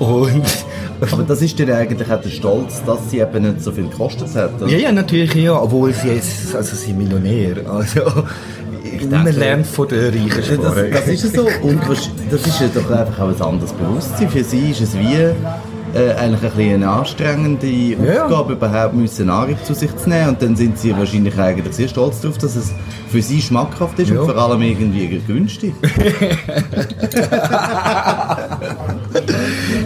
Und 0.01 0.43
aber 1.01 1.23
das 1.29 1.43
ist 1.43 1.59
dir 1.59 1.77
eigentlich 1.77 2.11
auch 2.11 2.21
der 2.21 2.31
Stolz, 2.31 2.83
dass 2.85 3.11
sie 3.11 3.21
eben 3.21 3.43
nicht 3.43 3.63
so 3.63 3.71
viel 3.71 3.85
gekostet 3.85 4.35
hat. 4.35 4.61
Oder? 4.61 4.71
Ja, 4.71 4.79
ja, 4.79 4.93
natürlich, 4.93 5.35
ja, 5.35 5.61
obwohl 5.61 5.93
sie 5.93 6.09
jetzt, 6.09 6.55
also 6.55 6.75
sie 6.75 6.93
Millionär, 6.93 7.57
also 7.69 8.01
man 9.11 9.35
lernt 9.35 9.67
von 9.67 9.89
den 9.89 10.07
Reichen 10.07 10.43
sparen. 10.43 10.91
Das, 10.91 11.05
das 11.05 11.25
ist 11.25 11.37
so 11.37 11.47
und 11.63 11.81
das 12.31 12.47
ist 12.47 12.61
ja 12.61 12.69
doch 12.75 12.91
einfach 12.91 13.21
auch 13.21 13.29
ein 13.29 13.43
anderes 13.43 13.73
Bewusstsein. 13.73 14.29
Für 14.29 14.43
sie 14.43 14.71
ist 14.71 14.81
es 14.81 14.99
wie 14.99 15.33
äh, 15.95 16.15
eigentlich 16.15 16.53
ein 16.57 16.75
eine 16.75 16.89
anstrengende 16.89 17.67
ja. 17.67 18.25
Aufgabe, 18.25 18.55
überhaupt 18.55 18.95
müssen 18.95 19.27
Nahrung 19.27 19.57
zu 19.65 19.75
sich 19.75 19.95
zu 19.97 20.09
nehmen. 20.09 20.31
Und 20.31 20.43
dann 20.43 20.57
sind 20.57 20.79
sie 20.79 20.97
wahrscheinlich 20.97 21.39
eigentlich 21.39 21.75
sehr 21.75 21.89
stolz 21.89 22.21
darauf, 22.21 22.39
dass 22.39 22.57
es 22.57 22.73
für 23.11 23.23
sie 23.23 23.43
schmackhaft 23.43 23.99
ist 23.99 24.11
ja. 24.11 24.21
und 24.21 24.31
vor 24.31 24.37
allem 24.37 24.63
irgendwie 24.63 25.21
günstig. 25.27 25.75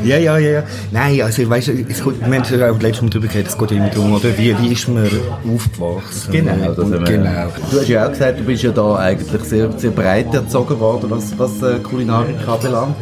ja, 0.04 0.18
ja, 0.18 0.38
ja. 0.38 0.62
Nein, 0.90 1.22
also 1.22 1.48
weißt 1.48 1.68
es 1.68 2.04
geht, 2.04 2.20
wir 2.20 2.26
haben 2.26 2.58
ja 2.58 2.70
auch 2.70 2.80
letztes 2.80 3.02
Mal 3.02 3.10
darüber 3.10 3.28
geredet, 3.28 3.48
es 3.48 3.58
geht 3.58 3.72
immer 3.72 3.88
darum, 3.88 4.12
oder 4.12 4.36
wie, 4.36 4.54
wie 4.60 4.72
ist 4.72 4.88
man 4.88 5.08
aufgewachsen? 5.54 6.32
Genau, 6.32 6.74
das 6.74 6.78
und, 6.78 7.04
genau. 7.04 7.48
Du 7.70 7.80
hast 7.80 7.88
ja 7.88 8.06
auch 8.06 8.10
gesagt, 8.10 8.40
du 8.40 8.44
bist 8.44 8.62
ja 8.62 8.70
da 8.70 8.96
eigentlich 8.96 9.42
sehr, 9.44 9.72
sehr 9.78 9.90
breit 9.90 10.32
erzogen 10.34 10.78
worden, 10.78 11.10
was, 11.10 11.38
was 11.38 11.62
äh, 11.62 11.78
Kulinarik 11.80 12.36
anbelangt. 12.46 12.96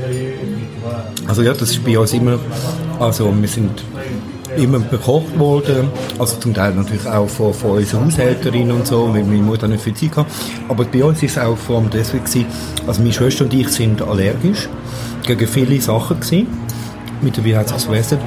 Also 1.27 1.43
ja, 1.43 1.53
das 1.53 1.71
ist 1.71 1.85
bei 1.85 1.99
uns 1.99 2.13
immer, 2.13 2.39
also 2.99 3.33
wir 3.39 3.49
sind 3.49 3.85
immer 4.57 4.79
bekocht 4.81 5.39
worden, 5.39 5.89
also 6.19 6.37
zum 6.39 6.53
Teil 6.53 6.75
natürlich 6.75 7.07
auch 7.07 7.29
von, 7.29 7.55
von 7.55 7.73
unserer 7.73 8.05
Haushälterin 8.05 8.71
und 8.71 8.87
so, 8.87 9.09
weil 9.13 9.25
meine 9.25 9.43
Mutter 9.43 9.69
nicht 9.69 9.83
viel 9.83 9.95
Zeit 9.95 10.17
hatte. 10.17 10.31
Aber 10.69 10.85
bei 10.85 11.05
uns 11.05 11.23
war 11.23 11.29
es 11.29 11.39
auch 11.39 11.57
vor 11.57 11.79
allem 11.79 11.91
deswegen 11.91 12.25
also 12.87 13.01
meine 13.01 13.13
Schwester 13.13 13.45
und 13.45 13.55
ich 13.55 13.69
sind 13.69 14.03
allergisch 14.03 14.69
gegen 15.27 15.47
viele 15.47 15.81
Sachen 15.81 16.21
gewesen. 16.21 16.47
Mittlerweile 17.23 17.59
hat 17.59 17.77
es 17.77 17.87
gewesen. 17.87 18.19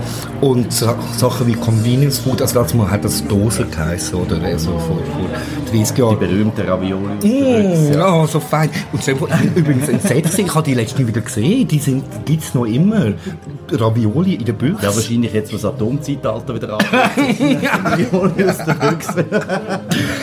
Und 0.42 0.72
Sachen 0.72 1.48
wie 1.48 1.54
Convenience 1.54 2.20
Food, 2.20 2.42
also 2.42 2.60
letztes 2.60 2.78
Mal 2.78 2.90
hat 2.90 3.04
das 3.04 3.26
Dose 3.28 3.66
geheißen, 3.66 4.18
oder 4.18 4.58
so 4.58 4.72
vor, 4.72 4.98
vor 4.98 5.30
30 5.72 5.98
Jahren. 5.98 6.20
Die 6.20 6.26
berühmte 6.26 6.68
Ravioli. 6.68 7.16
Mm, 7.24 7.94
ja, 7.94 8.14
oh, 8.14 8.26
so 8.26 8.40
fein. 8.40 8.70
Und 8.94 9.04
so, 9.04 9.12
übrigens 9.56 9.90
entsetzt, 9.90 10.40
ich 10.40 10.54
habe 10.54 10.64
die 10.64 10.74
letzten 10.74 11.08
wieder 11.08 11.22
gesehen, 11.22 11.68
die 11.68 11.80
gibt 12.26 12.44
es 12.44 12.54
noch 12.54 12.66
immer. 12.66 13.14
Ravioli 13.72 14.36
in 14.36 14.46
der 14.46 14.54
Büchse. 14.54 14.86
Ja, 14.86 14.96
wahrscheinlich 14.96 15.34
jetzt, 15.34 15.52
wo 15.52 15.58
das 15.58 15.66
Atomzeitalter 15.66 16.56
wieder 16.56 16.74
anfängt. 16.74 17.64
Ravioli 17.84 18.50
aus 18.50 18.58
der 18.58 18.74
Büchse. 18.74 19.26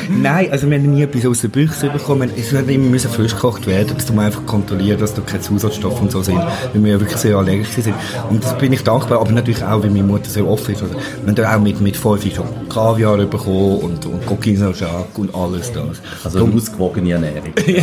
Nein, 0.08 0.50
also 0.50 0.70
wir 0.70 0.78
haben 0.78 0.94
nie 0.94 1.02
etwas 1.02 1.26
aus 1.26 1.40
der 1.40 1.48
Büchse 1.48 1.90
bekommen. 1.90 2.30
Es 2.36 2.52
wird 2.52 2.68
immer 2.70 2.88
müssen 2.88 3.10
frisch 3.10 3.34
gekocht 3.34 3.66
werden, 3.66 3.94
bis 3.94 4.06
du 4.06 4.18
einfach 4.18 4.46
kontrollieren, 4.46 5.00
dass 5.00 5.14
da 5.14 5.22
keine 5.22 5.40
Zusatzstoffe 5.40 6.00
und 6.00 6.10
so 6.10 6.22
sind, 6.22 6.38
weil 6.38 6.84
wir 6.84 6.92
ja 6.92 7.00
wirklich 7.00 7.18
sehr 7.18 7.36
allergisch 7.36 7.68
sind. 7.68 7.94
Und 8.30 8.42
das 8.42 8.56
bin 8.62 8.72
ich 8.72 8.84
dankbar, 8.84 9.20
aber 9.20 9.32
natürlich 9.32 9.64
auch, 9.64 9.82
weil 9.82 9.90
meine 9.90 10.04
Mutter 10.04 10.30
sehr 10.30 10.46
offen 10.46 10.72
ist. 10.72 10.82
Also, 10.82 10.94
wir 11.24 11.48
haben 11.48 11.60
auch 11.60 11.64
mit, 11.64 11.80
mit 11.80 11.96
fünf 11.96 12.32
schon 12.32 12.46
Kaviar 12.68 13.16
bekommen 13.18 13.78
und, 13.78 14.06
und 14.06 14.24
Coquino 14.24 14.70
Jacques 14.70 15.16
und 15.16 15.34
alles 15.34 15.72
das. 15.72 16.00
Also 16.22 16.44
eine 16.44 16.54
ausgewogene 16.54 17.10
Ernährung. 17.10 17.52
ja, 17.66 17.82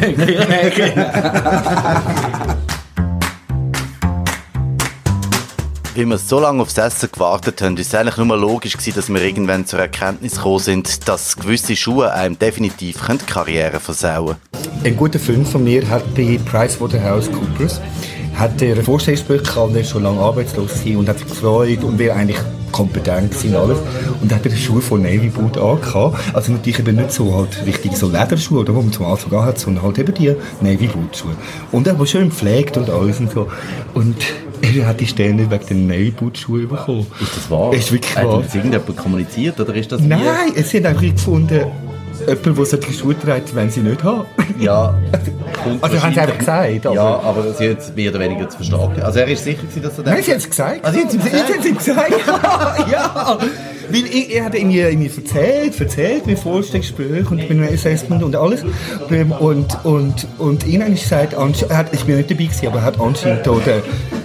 genau. 0.69 1.05
Weil 5.95 6.05
wir 6.05 6.17
so 6.17 6.39
lange 6.39 6.61
aufs 6.61 6.77
Essen 6.77 7.09
gewartet 7.11 7.61
haben, 7.61 7.75
ist 7.75 7.87
es 7.87 7.95
eigentlich 7.95 8.15
nur 8.15 8.37
logisch 8.37 8.77
gewesen, 8.77 8.95
dass 8.95 9.09
wir 9.09 9.21
irgendwann 9.21 9.65
zur 9.65 9.79
Erkenntnis 9.79 10.35
gekommen 10.35 10.59
sind, 10.59 11.09
dass 11.09 11.35
gewisse 11.35 11.75
Schuhe 11.75 12.13
einem 12.13 12.39
definitiv 12.39 13.01
die 13.05 13.17
Karriere 13.25 13.81
versauen 13.81 14.37
können. 14.53 14.79
Ein 14.85 14.95
guter 14.95 15.19
Film 15.19 15.45
von 15.45 15.61
mir 15.61 15.89
hat 15.89 16.15
bei 16.15 16.39
PricewaterhouseCoopers 16.45 17.81
hat 18.39 18.61
er 18.61 18.77
Vorstellungsgespräch 18.77 19.43
gehabt, 19.43 19.75
er 19.75 19.83
schon 19.83 20.03
lange 20.03 20.19
arbeitslos 20.19 20.85
war 20.85 20.97
und 20.97 21.09
hat 21.09 21.19
sich 21.19 21.27
gefreut 21.27 21.83
und 21.83 21.99
wäre 21.99 22.15
eigentlich 22.15 22.39
kompetent 22.71 23.33
und 23.43 23.55
alles. 23.55 23.77
Und 24.21 24.33
hat 24.33 24.45
er 24.45 24.55
Schuhe 24.55 24.81
von 24.81 25.01
Navy 25.01 25.29
Boot 25.29 25.57
angehabt. 25.57 26.17
Also 26.33 26.51
natürlich 26.51 26.79
eben 26.79 26.95
nicht 26.95 27.11
so 27.11 27.35
halt 27.35 27.65
richtig 27.65 27.97
so 27.97 28.07
Lederschuhe, 28.07 28.59
oder, 28.59 28.75
wo 28.75 28.81
man 28.81 28.91
zum 28.91 29.05
Anfang 29.05 29.43
hat, 29.43 29.59
sondern 29.59 29.83
halt 29.83 29.99
eben 29.99 30.13
die 30.13 30.35
Navy 30.61 30.87
Boot 30.87 31.17
Schuhe. 31.17 31.35
Und 31.71 31.87
er 31.87 31.97
war 31.99 32.05
schön 32.05 32.29
gepflegt 32.29 32.77
und 32.77 32.89
alles 32.89 33.19
und 33.19 33.31
so. 33.31 33.47
Und 33.93 34.15
er 34.61 34.87
hat 34.87 34.99
die 34.99 35.07
Sterne 35.07 35.49
wegen 35.49 35.65
den 35.67 35.87
Navy 35.87 36.11
Boot 36.11 36.37
Schuhen 36.37 36.67
bekommen. 36.67 37.07
Ist 37.19 37.35
das 37.35 37.51
wahr? 37.51 37.73
Ist 37.73 37.91
wirklich 37.91 38.15
wahr. 38.15 38.37
Hat 38.37 38.45
das 38.45 38.55
irgendjemand 38.55 38.97
kommuniziert 38.97 39.59
oder 39.59 39.73
ist 39.75 39.91
das 39.91 40.01
Nein, 40.01 40.53
es 40.55 40.69
sind 40.69 40.85
einfach 40.85 41.01
gefunden, 41.01 41.65
jemand, 42.19 42.57
der 42.57 42.65
solche 42.65 42.93
Schuhe 42.93 43.19
trägt, 43.19 43.55
wenn 43.55 43.69
sie 43.69 43.81
nicht 43.81 44.03
haben. 44.03 44.25
Ja. 44.59 44.93
also 45.79 46.01
haben 46.01 46.13
sie 46.13 46.19
einfach 46.19 46.37
gesagt. 46.37 46.85
Aber 46.85 46.95
ja, 46.95 47.19
aber 47.19 47.53
sie 47.53 47.69
hat 47.69 47.79
es 47.79 47.95
mehr 47.95 48.11
oder 48.11 48.19
weniger 48.19 48.49
zu 48.49 48.57
verstehen. 48.57 49.01
Also 49.01 49.19
er 49.19 49.27
ist 49.27 49.43
sicher 49.45 49.63
dass 49.81 49.97
er 49.97 50.03
das... 50.03 50.13
Nein, 50.13 50.23
sie 50.23 50.31
hat 50.31 50.37
es 50.39 50.49
gesagt. 50.49 50.83
Also, 50.83 50.99
sie 50.99 51.17
hat 51.17 51.65
es 51.65 51.77
gesagt. 51.77 52.11
ja. 52.91 53.37
Weil 53.89 54.05
ich, 54.05 54.35
er 54.35 54.45
hat 54.45 54.55
irgendwie, 54.55 54.79
irgendwie 54.79 55.11
erzählt, 55.15 55.79
erzählt, 55.79 56.23
wie 56.25 56.35
Vorstellungsgespräch 56.35 57.29
und 57.29 57.39
ich 57.39 57.47
bin 57.47 57.63
Assessment 57.63 58.23
und 58.23 58.35
alles. 58.35 58.63
Und, 59.39 59.85
und, 59.85 60.27
und 60.37 60.67
ihn 60.67 60.83
hat 60.83 60.91
gesagt, 60.91 61.35
ich 61.91 62.03
bin 62.03 62.17
nicht 62.17 62.29
dabei 62.29 62.43
gewesen, 62.43 62.67
aber 62.67 62.79
er 62.79 62.85
hat 62.85 62.99
anscheinend 62.99 63.45
da 63.45 63.51
der, 63.65 63.81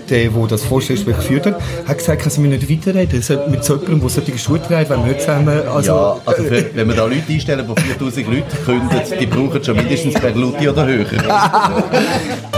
der, 0.09 0.29
der 0.31 0.47
das 0.47 0.63
Vorstellungsgespräch 0.65 1.17
geführt 1.17 1.47
hat, 1.47 1.61
hat 1.87 1.99
gesagt, 1.99 2.23
kann 2.23 2.31
sie 2.31 2.41
mir 2.41 2.49
nicht 2.49 2.71
weiterreden. 2.71 3.51
Mit 3.51 3.65
so 3.65 3.75
jemandem, 3.75 4.01
der 4.01 4.11
solche 4.11 4.39
Schuhe 4.39 4.63
trägt, 4.63 4.91
wenn 4.91 5.01
wir 5.01 5.13
nicht 5.13 5.21
zusammen... 5.21 5.63
Also, 5.69 5.93
ja, 5.93 6.21
also 6.25 6.43
für, 6.45 6.65
wenn 6.75 6.89
wir 6.89 6.95
da 6.95 7.05
Leute 7.05 7.23
einstellen, 7.29 7.67
die 7.67 7.81
4000 7.81 8.27
Leute 8.27 8.45
können, 8.65 8.91
die 9.21 9.27
brauchen 9.27 9.65
schon 9.65 9.77
mindestens 9.77 10.15
Berluti 10.15 10.69
oder 10.69 10.87
höher. 10.87 11.07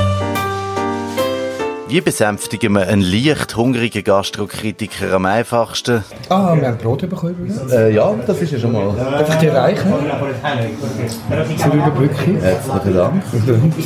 Wie 1.88 2.00
besänftigen 2.00 2.72
wir 2.72 2.88
einen 2.88 3.00
leicht 3.00 3.56
hungrigen 3.56 4.02
Gastrokritiker 4.02 5.12
am 5.12 5.24
einfachsten? 5.24 6.02
Ah, 6.28 6.56
wir 6.56 6.66
haben 6.66 6.78
Brot 6.78 7.08
bekommen 7.08 7.60
äh, 7.70 7.94
Ja, 7.94 8.12
das 8.26 8.42
ist 8.42 8.52
ja 8.52 8.58
schon 8.58 8.72
mal. 8.72 8.92
Darf 8.96 9.28
ich 9.28 9.34
dir 9.36 9.54
reichen? 9.54 9.94
Zur 11.56 11.74
Überbrückung. 11.74 12.38
Herzlichen 12.40 12.94
Dank. 12.94 13.22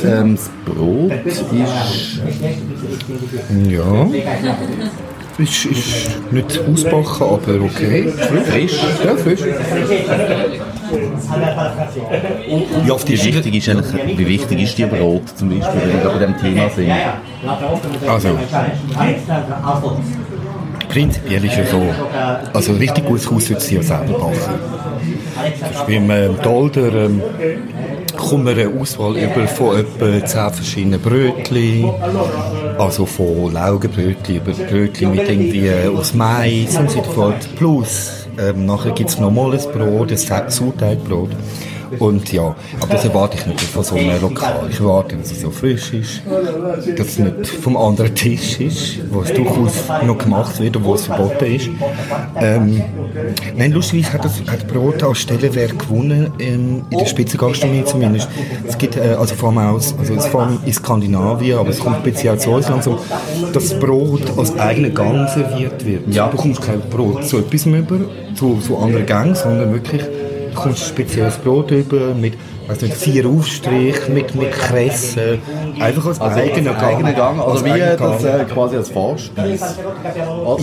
ähm, 0.03 0.35
das 0.35 0.49
Brot 0.65 1.11
ist... 1.25 1.45
Ja. 3.69 4.07
Ist, 5.37 5.65
ist 5.65 6.31
nicht 6.31 6.59
ausbacken, 6.67 7.21
aber 7.21 7.61
okay. 7.63 8.11
Frisch. 8.49 8.79
Ja, 9.03 9.15
frisch. 9.15 9.39
Ja, 12.85 12.93
auf 12.93 13.05
die 13.05 13.13
wie, 13.13 13.25
wichtig 13.25 13.55
ist 13.55 13.69
eigentlich, 13.69 14.17
wie 14.17 14.27
wichtig 14.27 14.61
ist 14.61 14.77
die 14.77 14.85
Brot 14.85 15.23
zum 15.35 15.49
Beispiel, 15.49 15.81
wenn 15.85 16.03
wir 16.03 16.09
bei 16.09 16.19
diesem 16.19 16.37
Thema 16.37 16.69
sind? 16.69 16.91
Also, 18.07 18.37
prinzipiell 20.89 21.45
ist 21.45 21.57
es 21.57 21.71
so, 21.71 21.81
also 22.53 22.73
richtig 22.73 23.05
gutes 23.05 23.31
Haus 23.31 23.49
wird 23.49 23.61
sie 23.61 23.75
ja 23.75 23.81
selber 23.81 24.19
backen. 24.19 24.35
Beim 25.87 26.11
ähm, 26.11 26.35
Dolder 26.43 27.05
ähm, 27.05 27.21
kommt 28.21 28.45
man 28.45 28.57
eine 28.57 28.69
Auswahl 28.69 29.17
über 29.17 29.47
von 29.47 29.77
etwa 29.77 30.25
10 30.25 30.53
verschiedenen 30.53 31.01
Brötchen, 31.01 31.91
also 32.77 33.05
von 33.05 33.53
Laugenbrötchen 33.53 34.37
über 34.37 34.51
Brötchen 34.51 35.11
mit 35.11 35.27
irgendwie 35.29 35.71
aus 35.95 36.13
Mais 36.13 36.77
und 36.77 36.89
so 36.89 37.01
fort, 37.03 37.49
plus 37.57 38.27
ähm, 38.39 38.65
nachher 38.65 38.91
gibt 38.91 39.09
es 39.09 39.19
normales 39.19 39.67
Brot, 39.67 40.11
ein 40.11 40.17
Sauerteigbrot. 40.49 41.31
Und 41.99 42.31
ja, 42.31 42.55
aber 42.79 42.93
das 42.93 43.05
erwarte 43.05 43.37
ich 43.37 43.45
nicht 43.45 43.61
von 43.61 43.83
so 43.83 43.95
einem 43.95 44.21
Lokal. 44.21 44.67
Ich 44.69 44.79
erwarte, 44.79 45.15
dass 45.17 45.31
es 45.31 45.41
so 45.41 45.51
frisch 45.51 45.93
ist, 45.93 46.21
dass 46.97 47.07
es 47.07 47.19
nicht 47.19 47.47
vom 47.47 47.77
anderen 47.77 48.13
Tisch 48.15 48.59
ist, 48.59 48.99
wo 49.11 49.21
es 49.21 49.33
durchaus 49.33 49.73
noch 50.05 50.17
gemacht 50.17 50.59
wird 50.59 50.77
und 50.77 50.83
wo 50.83 50.95
es 50.95 51.05
verboten 51.05 51.45
ist. 51.45 51.69
Ähm, 52.35 52.81
nein, 53.55 53.71
lustigerweise 53.71 54.13
hat 54.13 54.25
das 54.25 54.41
hat 54.47 54.67
Brot 54.67 55.03
als 55.03 55.19
Stellenwert 55.19 55.77
gewonnen, 55.77 56.31
in, 56.37 56.83
in 56.89 56.97
der 56.97 57.05
Spitzengastronomie 57.05 57.83
zumindest. 57.85 58.29
Es 58.67 58.77
gibt, 58.77 58.97
äh, 58.97 59.15
also 59.19 59.35
vor 59.35 59.49
allem 59.49 59.75
aus, 59.75 59.95
also 59.97 60.19
vor 60.19 60.43
allem 60.43 60.59
in 60.65 60.73
Skandinavien, 60.73 61.57
aber 61.57 61.69
es 61.69 61.79
kommt 61.79 61.97
speziell 61.97 62.37
zu 62.39 62.51
uns 62.51 62.69
langsam, 62.69 62.97
dass 63.53 63.77
Brot 63.79 64.37
als 64.37 64.57
eigener 64.57 64.89
Gang 64.89 65.29
serviert 65.29 65.85
wird. 65.85 66.13
Ja. 66.13 66.27
Du 66.27 66.37
bekommst 66.37 66.61
kein 66.61 66.81
Brot 66.81 67.25
zu 67.25 67.39
etwas 67.39 67.65
über, 67.65 67.99
zu, 68.35 68.59
zu 68.59 68.77
anderen 68.77 69.05
Gängen, 69.05 69.35
sondern 69.35 69.73
wirklich 69.73 70.01
ein 70.57 70.75
spezielles 70.75 71.37
Brot 71.37 71.71
über 71.71 72.13
mit 72.13 72.35
also 72.67 72.85
mit 72.85 72.95
vier 72.95 73.25
Aufstrich, 73.27 74.07
mit, 74.09 74.35
mit 74.35 74.51
Kresse, 74.51 75.39
einfach 75.79 76.05
als 76.05 76.19
Also 76.21 76.39
eigener 76.39 76.71
als 76.75 76.83
eigenen 76.83 77.15
Gang, 77.15 77.39
also 77.39 77.51
Als 77.51 77.65
wie 77.65 77.79
das 77.79 77.97
Gang. 77.97 78.23
äh, 78.23 78.45
quasi 78.45 78.77
als 78.77 78.89
Vorspeis. 78.89 79.61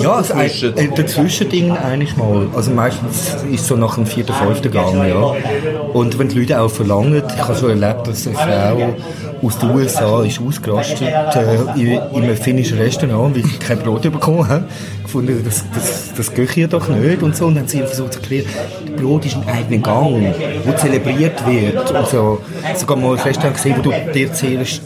Ja, 0.01 0.17
ein, 0.17 0.23
dazwischen. 0.23 0.77
äh, 0.77 0.89
dazwischen 0.95 1.73
eigentlich 1.73 2.17
mal. 2.17 2.47
Also 2.55 2.71
meistens 2.71 3.37
ist 3.51 3.67
so 3.67 3.77
nach 3.77 3.95
dem 3.95 4.07
vierten, 4.07 4.33
fünften 4.33 4.71
Gang, 4.71 5.07
ja. 5.09 5.35
Und 5.93 6.19
wenn 6.19 6.29
die 6.29 6.39
Leute 6.41 6.61
auch 6.61 6.71
verlangen, 6.71 7.23
ich 7.35 7.43
habe 7.43 7.55
schon 7.55 7.71
erlebt, 7.81 8.07
dass 8.07 8.27
eine 8.27 8.37
Frau 8.37 8.95
aus 9.47 9.59
den 9.59 9.71
USA 9.71 10.23
ist 10.25 10.41
ausgerastet 10.41 11.03
äh, 11.03 11.81
in, 11.81 11.87
in 12.13 12.23
einem 12.25 12.37
finnischen 12.37 12.79
Restaurant, 12.79 13.37
weil 13.37 13.45
sie 13.45 13.57
kein 13.59 13.79
Brot 13.79 14.03
bekommen 14.03 14.47
haben. 14.49 14.65
Gefunden, 15.03 15.41
das, 15.45 15.65
das, 15.75 16.13
das 16.17 16.35
geht 16.35 16.51
hier 16.51 16.69
doch 16.69 16.89
nicht 16.89 17.23
und 17.23 17.37
so. 17.37 17.47
Und 17.47 17.55
dann 17.55 17.63
haben 17.63 17.69
sie 17.69 17.79
versucht 17.79 18.15
zu 18.15 18.19
erklären, 18.21 18.47
Brot 18.97 19.25
ist 19.27 19.37
ein 19.37 19.49
eigener 19.49 19.79
Gang, 19.83 20.35
der 20.67 20.77
zelebriert 20.77 21.47
wird. 21.47 21.88
Und 21.91 22.09
so. 22.09 22.39
Sogar 22.77 22.97
mal 22.97 23.15
Restaurant 23.17 23.55
gesehen, 23.57 23.75
wo 23.79 23.83
du 23.83 23.93
dir 24.13 24.33
zuerst 24.33 24.83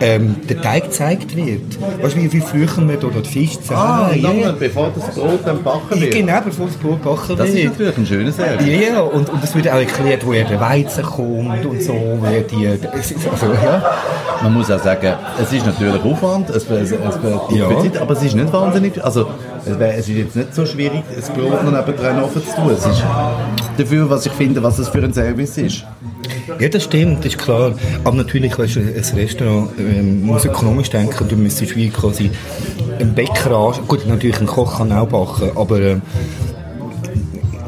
ähm, 0.00 0.36
der 0.48 0.60
Teig 0.62 0.84
gezeigt 0.84 1.36
wird. 1.36 1.78
Weißt 2.02 2.16
du, 2.16 2.22
wie, 2.22 2.32
wie 2.32 2.40
früher 2.40 2.68
man 2.78 2.98
da 3.00 3.08
den 3.08 3.24
Fisch 3.24 3.54
zeigt? 3.60 3.72
Ah, 3.72 4.10
ja, 4.14 4.28
lange 4.28 4.52
bevor 4.54 4.90
das 4.94 5.14
Brot 5.14 5.40
dann 5.44 5.62
backen 5.62 6.00
wird. 6.00 6.14
Genau, 6.14 6.40
bevor 6.44 6.66
das 6.66 6.76
Brot 6.76 7.02
gebacken 7.02 7.36
Das 7.36 7.48
ist 7.48 7.54
wird. 7.56 7.70
natürlich 7.72 7.98
ein 7.98 8.06
schöner 8.06 8.32
Service. 8.32 8.66
Ja, 8.66 9.00
und, 9.00 9.28
und 9.28 9.44
es 9.44 9.54
wird 9.54 9.68
auch 9.68 9.74
erklärt, 9.74 10.26
woher 10.26 10.44
der 10.44 10.60
Weizen 10.60 11.02
kommt 11.04 11.64
und 11.66 11.82
so, 11.82 11.94
wer 12.22 12.40
die, 12.42 12.66
also, 12.66 13.52
ja. 13.52 13.82
Man 14.42 14.54
muss 14.54 14.70
auch 14.70 14.82
sagen, 14.82 15.12
es 15.40 15.52
ist 15.52 15.66
natürlich 15.66 16.02
Aufwand, 16.02 16.48
es, 16.48 16.64
es, 16.70 16.92
es, 16.92 16.92
es 16.92 17.56
Ja. 17.56 17.68
Zeit, 17.82 17.98
aber 18.00 18.14
es 18.14 18.22
ist 18.22 18.34
nicht 18.34 18.50
wahnsinnig, 18.52 19.04
also 19.04 19.26
es, 19.66 20.08
ist 20.08 20.08
jetzt 20.08 20.36
nicht 20.36 20.54
so 20.54 20.64
schwierig, 20.64 21.02
das 21.14 21.28
Brot 21.28 21.62
noch 21.62 21.70
nebendran 21.72 22.22
offen 22.22 22.42
zu 22.42 22.54
tun. 22.56 22.70
Es 22.70 22.86
ist 22.86 23.02
dafür, 23.76 24.08
was 24.08 24.24
ich 24.24 24.32
finde, 24.32 24.62
was 24.62 24.78
es 24.78 24.88
für 24.88 25.02
ein 25.02 25.12
Service 25.12 25.58
ist. 25.58 25.84
Ja, 26.58 26.68
das 26.68 26.84
stimmt, 26.84 27.20
das 27.20 27.34
ist 27.34 27.38
klar. 27.38 27.74
Aber 28.04 28.16
natürlich, 28.16 28.58
weißt 28.58 28.76
du, 28.76 28.80
ein 28.80 29.18
Restaurant 29.18 29.70
ähm, 29.78 30.26
muss 30.26 30.44
ökonomisch 30.44 30.90
denken. 30.90 31.28
Du 31.28 31.36
müsstest 31.36 31.76
wie 31.76 31.88
quasi 31.88 32.30
einen 32.98 33.14
Bäcker 33.14 33.50
an... 33.52 33.74
Gut, 33.86 34.06
natürlich, 34.06 34.40
ein 34.40 34.46
Koch 34.46 34.78
kann 34.78 34.92
auch 34.92 35.06
backen, 35.06 35.50
aber 35.56 35.80
ähm, 35.80 36.02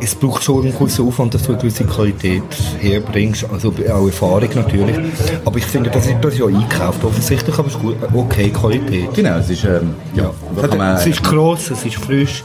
es 0.02 0.14
braucht 0.16 0.42
schon 0.42 0.64
einen 0.64 0.76
gewissen 0.76 1.06
Aufwand, 1.06 1.32
dass 1.32 1.44
du 1.44 1.52
eine 1.52 1.60
gewisse 1.60 1.84
Qualität 1.84 2.42
herbringst. 2.80 3.46
Also 3.52 3.68
auch 3.70 4.06
Erfahrung 4.06 4.48
natürlich. 4.54 4.96
Aber 5.44 5.56
ich 5.56 5.64
finde, 5.64 5.90
das 5.90 6.06
ist, 6.06 6.16
das 6.20 6.34
ist 6.34 6.40
ja 6.40 6.46
eingekauft 6.46 7.04
offensichtlich, 7.04 7.56
aber 7.56 7.68
es 7.68 7.74
ist 7.74 7.80
gut, 7.80 7.96
okay 8.12 8.50
Qualität. 8.50 9.14
Genau, 9.14 9.36
es 9.36 9.50
ist, 9.50 9.64
ähm, 9.64 9.94
ja, 10.14 10.30
da 10.60 10.66
kann 10.66 10.78
man, 10.78 10.96
Es 10.96 11.06
ist 11.06 11.22
gross, 11.22 11.70
es 11.70 11.84
ist 11.84 11.96
frisch. 11.96 12.42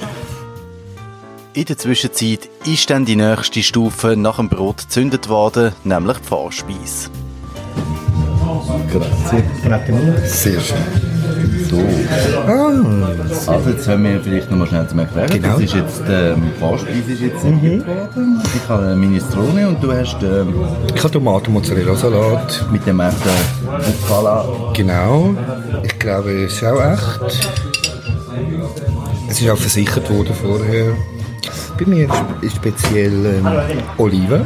In 1.57 1.65
der 1.65 1.75
Zwischenzeit 1.75 2.51
ist 2.67 2.87
dann 2.91 3.03
die 3.03 3.15
nächste 3.15 3.63
Stufe 3.63 4.15
nach 4.15 4.35
dem 4.37 4.47
Brot 4.47 4.77
gezündet 4.77 5.27
worden, 5.27 5.71
nämlich 5.83 6.17
die 6.19 6.27
Vorspeise. 6.27 7.09
Sehr 10.25 10.59
schön. 10.59 10.77
So. 11.67 11.79
Also 13.51 13.69
jetzt 13.71 13.87
haben 13.87 14.03
wir 14.03 14.21
vielleicht 14.21 14.51
noch 14.51 14.57
mal 14.59 14.67
schnell 14.67 14.87
zum 14.87 14.99
Erklären. 14.99 15.29
Genau. 15.31 15.53
Das 15.53 15.61
ist 15.63 15.73
jetzt, 15.73 16.03
ähm, 16.07 16.51
Vorspeise 16.59 17.11
ist 17.13 17.21
jetzt 17.21 17.41
serviert 17.41 17.87
worden. 17.87 18.43
Ich 18.55 18.69
habe 18.69 18.83
eine 18.85 18.95
Minestrone 18.95 19.67
und 19.67 19.83
du 19.83 19.91
hast 19.91 20.21
ähm, 20.21 20.53
Ich 20.93 21.03
habe 21.03 21.11
Tomaten, 21.11 21.53
Mozzarella, 21.53 21.95
Salat. 21.95 22.67
mit 22.71 22.85
dem 22.85 22.99
echten 22.99 23.29
Buffala 23.65 24.45
Genau. 24.75 25.33
Ich 25.81 25.97
glaube, 25.97 26.43
es 26.43 26.53
ist 26.53 26.63
auch 26.63 26.93
echt. 26.93 27.49
Es 29.27 29.41
ist 29.41 29.49
auch 29.49 29.57
versichert 29.57 30.07
worden 30.11 30.35
vorher. 30.39 30.93
Bei 31.77 31.85
mir 31.85 32.09
ist 32.41 32.55
speziell 32.55 33.25
ähm, 33.25 33.47
Oliven. 33.97 34.45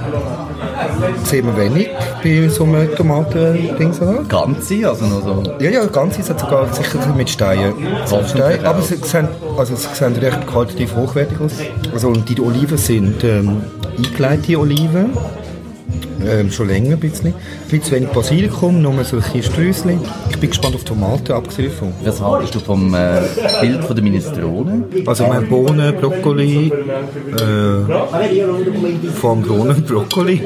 Sehen 1.24 1.48
wir 1.48 1.58
wenig 1.58 1.90
bei 2.24 2.48
so 2.50 2.64
einem 2.64 2.94
Tomaten-Dingsalat. 2.96 4.28
ganze, 4.30 4.88
also 4.88 5.06
noch 5.06 5.24
so 5.24 5.44
Ja, 5.60 5.70
ja, 5.70 5.86
ganz 5.86 6.18
ist 6.20 6.30
es 6.30 6.42
sogar 6.42 6.72
sicher 6.74 7.00
mit 7.16 7.30
Steinen. 7.30 7.74
Steinen. 8.28 8.66
Aber 8.66 8.82
sie 8.82 8.96
sehen, 8.98 9.28
also 9.58 9.76
sie 9.76 9.88
sehen 9.94 10.16
recht 10.16 10.46
qualitativ 10.46 10.96
hochwertig 10.96 11.40
aus. 11.40 11.54
Also 11.94 12.12
die 12.12 12.40
Oliven 12.42 12.78
sind 12.78 13.24
ähm, 13.24 13.62
eingelegte 13.98 14.60
Oliven. 14.60 15.12
Ähm, 16.28 16.52
schon 16.52 16.68
länger 16.68 16.94
ein 16.94 17.00
bisschen. 17.00 17.28
Ein 17.28 17.34
bisschen 17.70 17.98
wenig 17.98 18.10
Basilikum, 18.10 18.82
nur 18.82 19.04
so 19.04 19.18
ein 19.18 19.24
bisschen 19.24 19.44
Strösschen. 19.44 20.00
Ich 20.30 20.38
bin 20.38 20.50
gespannt 20.50 20.76
auf 20.76 20.84
Tomaten, 20.84 21.32
abgesehen 21.32 21.70
davon. 21.70 21.94
Was 22.04 22.22
haltest 22.22 22.56
du 22.56 22.60
vom 22.60 22.94
äh, 22.94 23.22
Bild 23.62 23.84
von 23.84 23.96
der 23.96 24.04
Minestrone? 24.04 24.84
Also 25.06 25.28
mein 25.28 25.48
Bohnen, 25.48 25.96
Brokkoli, 25.96 26.68
äh, 26.68 26.72
vom 29.14 29.42
Bohnen, 29.42 29.84
Brokkoli. 29.84 30.42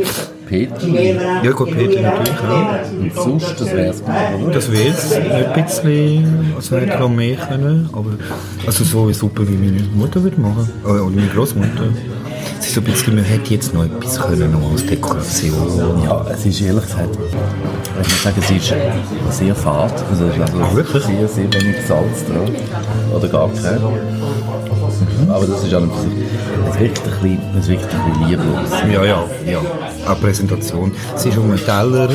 Peter? 0.46 0.88
Ja 0.88 1.52
gut, 1.52 1.72
Peter 1.72 2.02
natürlich 2.02 2.40
auch. 2.40 2.92
Und 3.00 3.16
sonst, 3.16 3.60
das 3.60 3.74
wäre 3.74 3.90
es 3.90 4.04
oder? 4.04 4.52
Das 4.54 4.72
wäre 4.72 4.86
nicht 4.86 5.34
ein 5.34 5.64
bisschen, 5.64 6.54
also 6.56 6.78
hätte 6.78 7.00
noch 7.00 7.10
mehr 7.10 7.36
können, 7.36 7.90
aber 7.92 8.12
also 8.66 8.84
so 8.84 9.04
eine 9.04 9.14
Suppe 9.14 9.48
wie 9.48 9.56
meine 9.56 9.82
Mutter 9.96 10.22
würde 10.22 10.40
machen, 10.40 10.70
äh, 10.86 10.88
oder 10.88 11.10
meine 11.10 11.28
Großmutter. 11.28 11.90
So 12.76 12.82
ein 12.82 12.84
bisschen, 12.84 13.16
man 13.16 13.24
hätte 13.24 13.54
jetzt 13.54 13.74
noch 13.74 13.86
etwas 13.86 14.20
können, 14.20 14.52
noch 14.52 14.70
als 14.70 14.86
Dekoration. 14.86 16.04
Ja, 16.04 16.26
es 16.30 16.46
ist 16.46 16.60
ehrlich 16.60 16.84
gesagt, 16.84 17.18
ich 18.02 18.10
muss 18.10 18.22
sagen, 18.22 18.36
es 18.38 18.52
ist 18.52 19.38
sehr 19.38 19.56
fad. 19.56 19.94
Also, 20.12 20.26
es 20.26 20.36
ist 20.36 20.42
also 20.42 20.76
Wirklich? 20.76 21.04
sehr, 21.06 21.26
sehr 21.26 21.54
wenig 21.54 21.78
Salz 21.88 22.26
dran. 22.26 22.54
Oder 23.16 23.30
gar 23.30 23.48
kein. 23.48 23.76
Mhm. 23.76 25.30
Aber 25.30 25.48
das 25.48 25.64
ist 25.64 25.74
an 25.74 25.90
es 26.70 26.80
wirkt 26.82 27.00
ein 27.00 27.12
bisschen, 27.22 27.58
es 27.58 27.68
wirkt 27.70 27.94
ein 27.94 28.12
bisschen 28.12 28.28
lieblos. 28.28 28.70
Ja, 28.92 29.06
ja, 29.06 29.24
ja. 29.46 29.62
Auch 30.12 30.20
Präsentation. 30.20 30.92
Es 31.16 31.26
ist 31.26 31.38
um 31.38 31.52
einen 31.52 31.64
Teller, 31.64 32.10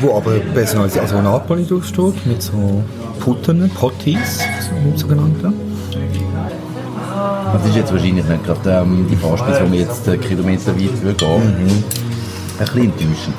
wo 0.00 0.16
aber 0.16 0.32
personalisiert, 0.52 1.04
also 1.04 1.22
Napoli 1.22 1.64
draufsteht, 1.64 2.26
mit 2.26 2.42
so 2.42 2.82
Putten, 3.20 3.70
Potties, 3.70 4.40
so 4.58 4.98
sogenannte. 4.98 5.52
Das 7.52 7.66
ist 7.66 7.76
jetzt 7.76 7.92
wahrscheinlich 7.92 8.24
nicht 8.24 8.44
gerade 8.44 8.70
ähm, 8.70 9.06
die 9.10 9.16
Vorspeise, 9.16 9.64
die 9.66 9.72
wir 9.72 9.80
jetzt 9.80 10.08
äh, 10.08 10.16
kilometerweit 10.16 11.02
würden 11.02 11.16
gehen 11.18 11.72
Ein 12.58 12.66
bisschen 12.66 12.84
enttäuschend. 12.84 13.34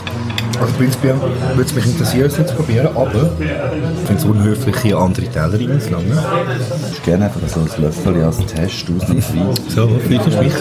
Also 0.59 0.73
prinzipiell 0.75 1.15
würde 1.55 1.63
es 1.69 1.73
mich 1.73 1.85
interessieren, 1.85 2.25
es 2.27 2.35
zu 2.35 2.55
probieren, 2.55 2.87
aber 2.95 3.31
ich 3.39 4.07
finde 4.07 4.21
es 4.21 4.23
unhöflich, 4.23 4.75
hier 4.81 4.97
andere 4.97 5.25
Teller 5.25 5.53
reinzulangen. 5.53 6.11
Ich 6.11 6.17
würde 6.17 7.01
gerne 7.05 7.25
einfach 7.25 7.41
so 7.47 7.59
ein 7.61 7.83
Löffel 7.83 8.23
als 8.23 8.37
Test 8.45 8.85
ausnahmsweise. 8.95 9.53
So, 9.69 9.87
du 9.87 10.43
mich? 10.43 10.53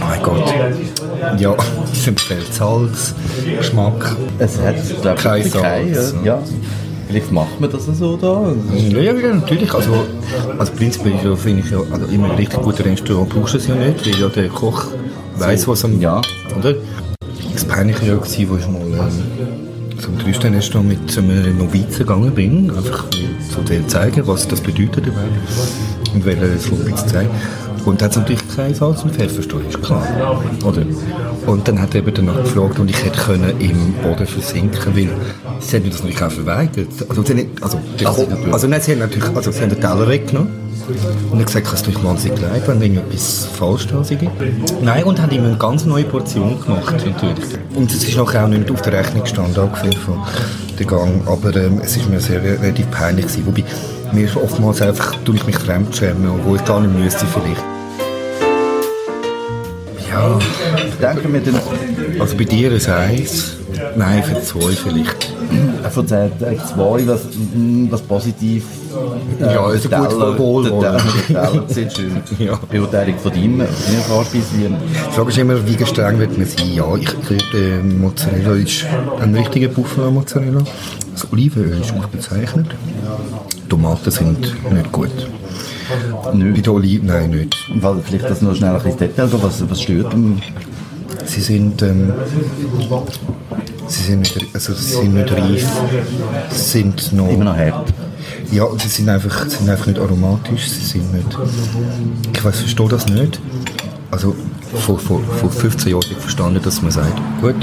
Oh 0.00 0.04
mein 0.06 0.22
Gott. 0.22 0.54
Ja, 1.38 1.54
es 1.92 2.22
fehlt 2.22 2.52
Salz, 2.52 3.14
Geschmack. 3.58 4.16
Es 4.38 4.58
hat, 4.58 4.74
glaube 5.00 5.18
ich, 5.18 5.22
Kein 5.24 5.34
wirklich 5.44 5.52
kein, 5.62 5.94
Salz. 5.94 6.14
ja. 6.24 6.38
Vielleicht 7.12 7.30
macht 7.30 7.60
man 7.60 7.70
das 7.70 7.84
so 7.84 8.16
da. 8.16 8.54
Ja, 8.74 9.12
ja, 9.12 9.34
natürlich. 9.34 9.74
Also, 9.74 9.92
also 10.58 10.72
prinzipiell 10.72 11.36
finde 11.36 11.62
ich 11.62 11.70
ja, 11.70 11.78
also 11.90 12.06
immer 12.06 12.30
ein 12.30 12.36
richtig 12.36 12.62
gutes 12.62 12.86
Restaurant 12.86 13.28
brauchst 13.28 13.52
du 13.52 13.58
es 13.58 13.66
ja 13.66 13.74
nicht, 13.74 14.06
weil 14.06 14.18
ja 14.18 14.28
der 14.28 14.48
Koch 14.48 14.86
weiß, 15.36 15.68
was 15.68 15.84
am... 15.84 16.00
Ja. 16.00 16.22
Oder? 16.58 16.74
Das 17.52 17.64
Peinliche 17.66 18.00
war, 18.00 18.26
ja, 18.26 18.48
wo 18.48 18.56
ich 18.56 18.66
mal 18.66 18.80
ähm, 18.80 19.10
so 19.98 20.08
ein 20.08 20.18
Drei-Sterne-Restaurant 20.24 20.88
mit 20.88 21.18
einem 21.18 21.58
Novizen 21.58 21.98
gegangen 21.98 22.30
bin, 22.30 22.70
einfach 22.70 23.04
so 23.50 23.60
denen 23.60 23.86
zeigen, 23.90 24.26
was 24.26 24.48
das 24.48 24.62
bedeutet 24.62 25.06
und 26.14 26.14
ein 26.14 26.22
bisschen 26.22 27.08
zeigen. 27.08 27.30
Und 27.84 28.00
da 28.00 28.04
hat 28.04 28.12
es 28.12 28.16
natürlich 28.18 28.42
kein 28.54 28.74
Salz 28.74 29.02
und 29.02 29.14
Pfeffer 29.14 29.40
ist 29.40 29.82
klar. 29.82 30.06
Oder? 30.64 30.82
Und 31.46 31.66
dann 31.66 31.80
hat 31.80 31.94
er 31.94 32.00
eben 32.02 32.14
danach 32.14 32.42
gefragt 32.42 32.78
und 32.78 32.88
ich 32.90 33.04
hätte 33.04 33.18
können 33.18 33.52
im 33.60 33.92
Boden 34.02 34.26
versinken, 34.26 34.96
weil 34.96 35.08
sie 35.60 35.76
haben 35.76 35.82
mir 35.82 35.90
das 35.90 36.02
natürlich 36.02 36.22
auch 36.22 36.30
verweigert. 36.30 36.88
Also, 37.08 37.22
sie 37.22 37.48
also, 37.60 37.78
natürlich- 37.78 38.52
also 38.52 38.66
nein, 38.68 38.80
sie 38.80 38.92
haben 38.92 38.98
natürlich, 39.00 39.28
also 39.34 39.50
sie 39.50 39.60
haben 39.62 39.70
den 39.70 39.80
Teller 39.80 40.08
weggenommen. 40.08 40.62
Und 41.30 41.38
er 41.38 41.44
gesagt, 41.44 41.72
es 41.72 41.82
tut 41.82 42.02
mir 42.02 42.08
wahnsinnig 42.08 42.40
leid, 42.40 42.66
wenn 42.66 42.82
irgendetwas 42.82 43.46
falsch 43.56 43.86
da 43.86 44.02
sei. 44.02 44.18
Nein, 44.82 45.04
und 45.04 45.20
haben 45.22 45.30
ihm 45.30 45.44
eine 45.44 45.56
ganz 45.56 45.84
neue 45.84 46.04
Portion 46.04 46.60
gemacht, 46.60 46.94
natürlich. 47.06 47.44
Und 47.74 47.90
es 47.92 48.02
ist 48.04 48.16
nachher 48.16 48.44
auch 48.44 48.48
nicht 48.48 48.68
auf 48.70 48.82
der 48.82 48.92
Rechnung 48.94 49.22
gestanden, 49.22 49.62
abgesehen 49.62 49.92
von 49.92 50.18
der 50.78 50.86
Gang. 50.86 51.22
Aber 51.26 51.54
ähm, 51.56 51.80
es 51.82 51.96
ist 51.96 52.08
mir 52.10 52.20
sehr 52.20 52.42
relativ 52.42 52.90
peinlich 52.90 53.26
gewesen. 53.26 53.46
Wobei, 53.46 53.64
mir 54.12 54.26
ist 54.26 54.36
oftmals 54.36 54.82
einfach, 54.82 55.14
tue 55.24 55.36
ich 55.36 55.46
mich 55.46 55.56
fremdschämen, 55.58 56.28
obwohl 56.30 56.56
ich 56.56 56.64
gar 56.64 56.80
nicht 56.80 56.98
müsste 56.98 57.26
vielleicht. 57.26 57.62
Ja, 60.10 60.38
Ich 60.76 60.94
denke 60.96 61.28
mir 61.28 61.40
dann, 61.40 61.58
also 62.20 62.36
bei 62.36 62.44
dir 62.44 62.70
ein 62.70 62.76
Eis, 62.92 63.52
nein, 63.96 64.22
für 64.22 64.42
zwei 64.42 64.72
vielleicht. 64.72 65.32
von 65.90 66.06
den 66.06 66.26
äh, 66.40 66.56
zwei, 66.58 67.06
was, 67.06 67.22
mm, 67.54 67.86
was 67.90 68.02
positiv. 68.02 68.64
äh, 69.40 69.44
Ja, 69.54 69.70
der 69.72 69.98
gut, 70.00 70.08
Teller- 70.10 70.38
wohlwollend. 70.38 70.82
der 70.82 70.98
Teller- 70.98 71.42
der 71.42 71.50
Teller 71.52 71.68
sieht 71.68 71.92
schön. 71.96 72.22
Ja. 72.38 72.58
Beurteilung 72.70 73.18
von 73.18 73.32
deinem, 73.32 73.60
von 73.60 73.66
deiner 73.86 74.02
Vorspeise. 74.04 74.44
wie- 74.54 74.68
Die 74.68 75.14
Frage 75.14 75.28
ist 75.30 75.38
immer, 75.38 75.66
wie 75.66 75.86
streng 75.86 76.18
wird 76.18 76.36
man 76.38 76.46
sein? 76.46 76.68
Ja, 76.74 76.94
ich 76.96 77.04
glaube, 77.06 77.42
der 77.54 77.82
Mozzarella 77.82 78.52
ist 78.54 78.84
ein 79.20 79.34
richtiger 79.34 79.68
Buffalo-Mozzarella. 79.68 80.60
Das 81.12 81.32
Olivenöl 81.32 81.80
ist 81.80 81.94
gut 81.94 82.10
bezeichnet. 82.10 82.68
Tomaten 83.68 84.10
sind 84.10 84.40
nicht 84.72 84.92
gut. 84.92 85.10
Nicht. 86.34 86.54
Bei 86.54 86.60
den 86.60 86.68
Oliven, 86.68 87.06
nein, 87.06 87.30
nicht. 87.30 87.56
Weil 87.76 88.00
vielleicht 88.02 88.30
das 88.30 88.42
noch 88.42 88.54
schnell 88.54 88.74
ein 88.74 88.82
bisschen 88.82 88.98
Detail, 88.98 89.28
was, 89.32 89.68
was 89.68 89.82
stört 89.82 90.14
Sie 91.24 91.40
sind, 91.40 91.80
ähm, 91.82 92.12
sie 93.86 94.02
sind 94.02 94.20
nicht, 94.20 94.54
also 94.54 94.74
sie 94.74 94.92
sind 94.94 95.14
nicht 95.14 95.32
reif, 95.32 95.66
sie 96.50 96.70
sind 96.70 97.12
noch... 97.12 97.28
Immer 97.28 97.44
noch 97.44 97.56
hart. 97.56 97.92
Ja, 98.50 98.66
sie 98.76 98.88
sind 98.88 99.08
einfach, 99.08 99.46
sind 99.48 99.68
einfach 99.68 99.86
nicht 99.86 99.98
aromatisch, 99.98 100.68
sie 100.68 100.84
sind 100.84 101.12
nicht... 101.14 101.38
Ich 102.34 102.44
weiß, 102.44 102.60
verstehe 102.60 102.88
das 102.88 103.06
nicht. 103.06 103.40
Also 104.10 104.34
vor, 104.74 104.98
vor, 104.98 105.20
vor 105.20 105.50
15 105.50 105.90
Jahren 105.90 106.02
habe 106.02 106.12
ich 106.12 106.18
verstanden, 106.18 106.60
dass 106.62 106.82
man 106.82 106.90
sagt, 106.90 107.18
gut, 107.40 107.56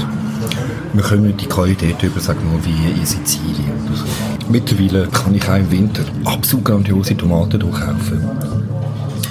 wir 0.92 1.02
kommen 1.02 1.36
die 1.36 1.46
Qualität 1.46 2.02
über, 2.02 2.20
sagen 2.20 2.40
wir, 2.52 2.64
wie 2.64 3.00
in 3.00 3.06
Sizilien 3.06 3.72
oder 3.86 3.96
so. 3.96 4.04
Mittlerweile 4.48 5.06
kann 5.08 5.34
ich 5.34 5.48
auch 5.48 5.56
im 5.56 5.70
Winter 5.70 6.02
absolut 6.24 6.64
grandiose 6.64 7.16
Tomaten 7.16 7.60
durchkaufen. 7.60 8.20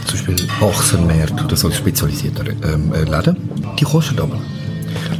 Zum 0.06 0.26
Beispiel 0.26 0.48
Achsenmärt 0.62 1.43
oder 1.43 1.56
so 1.56 1.69
spezialisierte 1.69 2.56
ähm, 2.63 2.93
äh, 2.93 3.04
Läden. 3.04 3.38
Die 3.80 3.84
kosten 3.84 4.19
aber. 4.19 4.39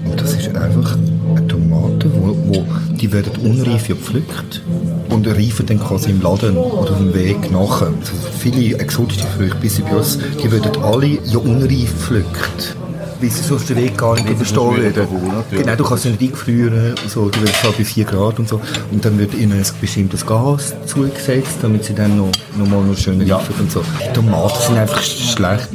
Und 0.06 0.19
das 0.19 0.34
ist 0.34 0.56
einfach 0.56 0.97
eine 1.36 1.47
Tomate, 1.47 2.10
wo, 2.13 2.36
wo 2.47 2.65
die 2.95 3.12
werden 3.12 3.34
unreif 3.43 3.88
gepflückt 3.88 4.62
und 5.10 5.28
reifen 5.28 5.65
dann 5.65 5.80
quasi 5.80 6.10
im 6.12 6.21
Laden 6.21 6.58
oder 6.58 6.91
auf 6.91 6.97
dem 6.97 7.13
Weg 7.13 7.52
nachher. 7.52 7.88
Also 7.88 8.13
viele 8.39 8.80
exotische 8.80 9.28
Früchte, 9.28 9.58
bis 9.58 9.80
bei 9.82 9.95
uns, 9.95 10.17
die 10.41 10.52
werden 10.52 10.82
alle 10.82 11.08
ja 11.08 11.38
unreif 11.38 11.91
gepflückt 11.91 12.75
weil 13.19 13.29
sie 13.29 13.43
sonst 13.43 13.69
den 13.69 13.77
Weg 13.77 13.97
gar 13.97 14.15
nicht 14.15 14.29
überstehen 14.29 14.77
würden. 14.77 15.08
Genau, 15.51 15.75
du 15.75 15.84
kannst 15.84 16.03
sie 16.03 16.10
nicht 16.10 16.21
eingefrieren, 16.21 16.95
so, 17.08 17.29
du 17.29 17.41
willst 17.41 17.63
halt 17.63 17.77
bei 17.77 17.84
4 17.84 18.05
Grad 18.05 18.39
und 18.39 18.47
so. 18.49 18.62
Und 18.91 19.03
dann 19.03 19.17
wird 19.17 19.34
ihnen 19.34 19.53
ein 19.53 19.65
bestimmtes 19.82 20.25
Gas 20.25 20.73
zugesetzt, 20.86 21.58
damit 21.62 21.86
sie 21.86 21.93
dann 21.93 22.17
noch, 22.17 22.32
noch 22.58 22.67
mal 22.67 22.84
noch 22.84 22.97
schön 22.97 23.25
ja. 23.25 23.38
und 23.38 23.71
so. 23.71 23.84
Die 24.08 24.13
Tomaten 24.13 24.62
sind 24.62 24.77
einfach 24.77 25.01
schlecht. 25.01 25.69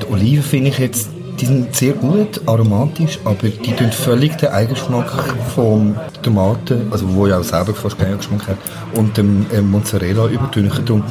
Die 0.00 0.12
Oliven 0.12 0.42
finde 0.42 0.70
ich 0.70 0.78
jetzt 0.78 1.08
die 1.40 1.46
sind 1.46 1.74
sehr 1.74 1.94
gut, 1.94 2.42
aromatisch, 2.44 3.18
aber 3.24 3.48
die 3.48 3.72
tun 3.72 3.90
völlig 3.90 4.36
den 4.36 4.50
Eigenschmack 4.50 5.10
von 5.54 5.96
Tomaten, 6.22 6.88
also 6.90 7.14
wo 7.14 7.26
ja 7.26 7.38
auch 7.38 7.44
selber 7.44 7.72
fast 7.72 7.98
keinen 7.98 8.18
Geschmack 8.18 8.46
hat, 8.46 8.58
und 8.94 9.16
dem 9.16 9.46
äh, 9.52 9.62
Mozzarella 9.62 10.26
übertünchen. 10.26 11.02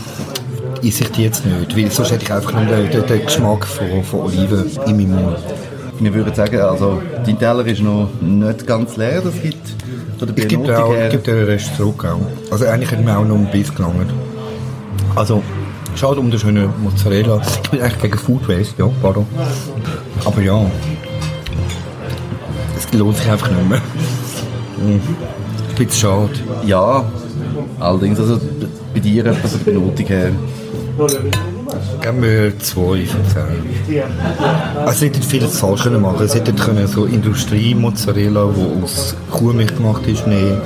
Esse 0.81 1.03
ich 1.03 1.11
die 1.11 1.23
jetzt 1.23 1.45
nicht, 1.45 1.75
weil 1.75 1.91
sonst 1.91 2.11
hätte 2.11 2.23
ich 2.23 2.33
einfach 2.33 2.53
nur 2.53 2.65
den, 2.65 2.89
den, 2.89 3.05
den 3.05 3.25
Geschmack 3.25 3.65
von, 3.65 4.03
von 4.03 4.21
Oliven 4.21 4.65
in 4.85 4.97
meinem 4.97 5.23
Mund. 5.23 5.37
Wir 5.99 6.13
würden 6.13 6.33
sagen, 6.33 6.59
also 6.61 7.01
dein 7.25 7.37
Teller 7.37 7.65
ist 7.65 7.81
noch 7.81 8.09
nicht 8.21 8.65
ganz 8.65 8.95
leer, 8.95 9.21
das 9.21 9.33
gibt 9.41 9.67
von 10.17 10.27
der 10.27 10.37
Ich 10.37 10.47
gebe 10.47 11.11
ich 11.13 11.21
den 11.21 11.43
Rest 11.43 11.75
zurück 11.75 12.05
auch. 12.05 12.21
Also 12.51 12.65
eigentlich 12.65 12.91
hätte 12.91 13.03
mir 13.03 13.17
auch 13.17 13.25
noch 13.25 13.35
ein 13.35 13.51
bisschen 13.51 13.75
gelangt. 13.75 14.11
Also, 15.15 15.41
schade 15.95 16.19
um 16.19 16.31
den 16.31 16.39
schönen 16.39 16.69
Mozzarella. 16.81 17.41
Ich 17.63 17.69
bin 17.69 17.81
eigentlich 17.81 18.01
gegen 18.01 18.17
Food 18.17 18.47
Waste, 18.47 18.75
ja, 18.77 18.89
pardon. 19.01 19.25
Aber 20.23 20.41
ja, 20.41 20.65
es 22.77 22.97
lohnt 22.97 23.17
sich 23.17 23.29
einfach 23.29 23.49
nicht 23.49 23.69
mehr. 23.69 23.81
Mhm. 24.77 25.01
Ein 25.69 25.75
bisschen 25.75 25.91
schade. 25.91 26.31
Ja, 26.65 27.03
allerdings, 27.79 28.19
also 28.19 28.39
bei 28.93 28.99
dir 28.99 29.25
etwas 29.25 29.51
der 29.51 29.71
Benotung 29.71 30.05
her 30.05 30.31
Von 30.99 31.09
zehn. 32.59 34.03
Also, 34.85 34.99
sie 34.99 35.05
hätten 35.05 35.21
vieles 35.21 35.57
falsch 35.57 35.83
können 35.83 36.01
machen. 36.01 36.27
Sie 36.27 36.37
hätten 36.37 36.55
können 36.57 36.87
so 36.87 37.05
Industrie-Mozzarella, 37.05 38.49
die 38.53 38.83
aus 38.83 39.15
Kuhmilch 39.31 39.73
gemacht 39.75 40.05
ist, 40.07 40.27
nehmen. 40.27 40.61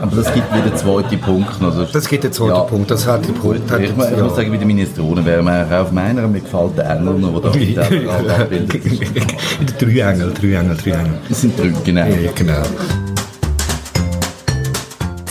Aber 0.00 0.16
das 0.16 0.34
gibt 0.34 0.52
wieder 0.52 0.64
den 0.64 0.76
zweiten 0.76 1.20
Punkt. 1.20 1.62
Also, 1.62 1.84
das 1.84 2.08
gibt 2.08 2.24
den 2.24 2.32
zweiten 2.32 2.54
ja. 2.54 2.60
Punkt. 2.62 2.90
Das 2.90 3.06
hat 3.06 3.24
den 3.24 3.34
Punkt. 3.34 3.70
Hat 3.70 3.80
ich, 3.80 3.90
ich, 3.90 3.96
ich 3.96 4.10
ja. 4.18 4.24
muss 4.24 4.34
sagen, 4.34 4.50
bei 4.50 4.56
den 4.56 4.66
Minestrone 4.66 5.24
wäre 5.24 5.42
man 5.42 5.72
auf 5.72 5.92
meiner, 5.92 6.26
mir 6.26 6.40
gefällt 6.40 6.76
der 6.76 6.90
Engel 6.90 7.14
noch, 7.20 7.40
der 7.40 7.50
da 7.50 8.32
abbildet. 8.42 8.82
drei 9.80 10.00
Engel, 10.00 10.32
drei 10.34 10.54
Engel, 10.54 10.76
drei 10.76 10.90
Engel. 10.90 11.18
Das 11.28 11.40
sind 11.40 11.56
drei, 11.56 11.72
genau. 11.84 12.06
Ja, 12.06 12.32
genau. 12.34 12.62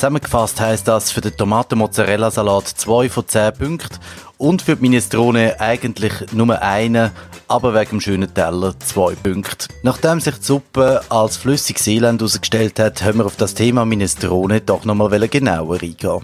Zusammengefasst 0.02 0.60
heißt 0.60 0.88
das 0.88 1.12
für 1.12 1.22
den 1.22 1.38
Tomaten-Mozzarella-Salat 1.38 2.68
2 2.68 3.08
von 3.08 3.28
10 3.28 3.54
Punkten 3.54 4.00
und 4.40 4.64
für 4.64 4.76
die 4.76 4.82
Minestrone 4.82 5.62
eigentlich 5.62 6.12
nur 6.32 6.60
eine, 6.60 7.12
aber 7.48 7.76
wegen 7.76 7.92
dem 7.92 8.02
schönen 8.02 8.34
Teller 8.34 8.74
2 8.80 9.14
Punkte. 9.14 9.68
Nachdem 9.84 10.20
sich 10.20 10.34
die 10.38 10.44
Suppe 10.44 11.02
als 11.10 11.38
flüssiges 11.38 11.86
Elend 11.86 12.20
herausgestellt 12.20 12.80
hat, 12.80 13.04
haben 13.04 13.20
wir 13.20 13.28
auf 13.28 13.36
das 13.36 13.54
Thema 13.54 13.86
Minestrone 13.86 14.62
doch 14.62 14.86
nochmal 14.86 15.30
genauer 15.30 15.80
eingehen. 15.80 16.22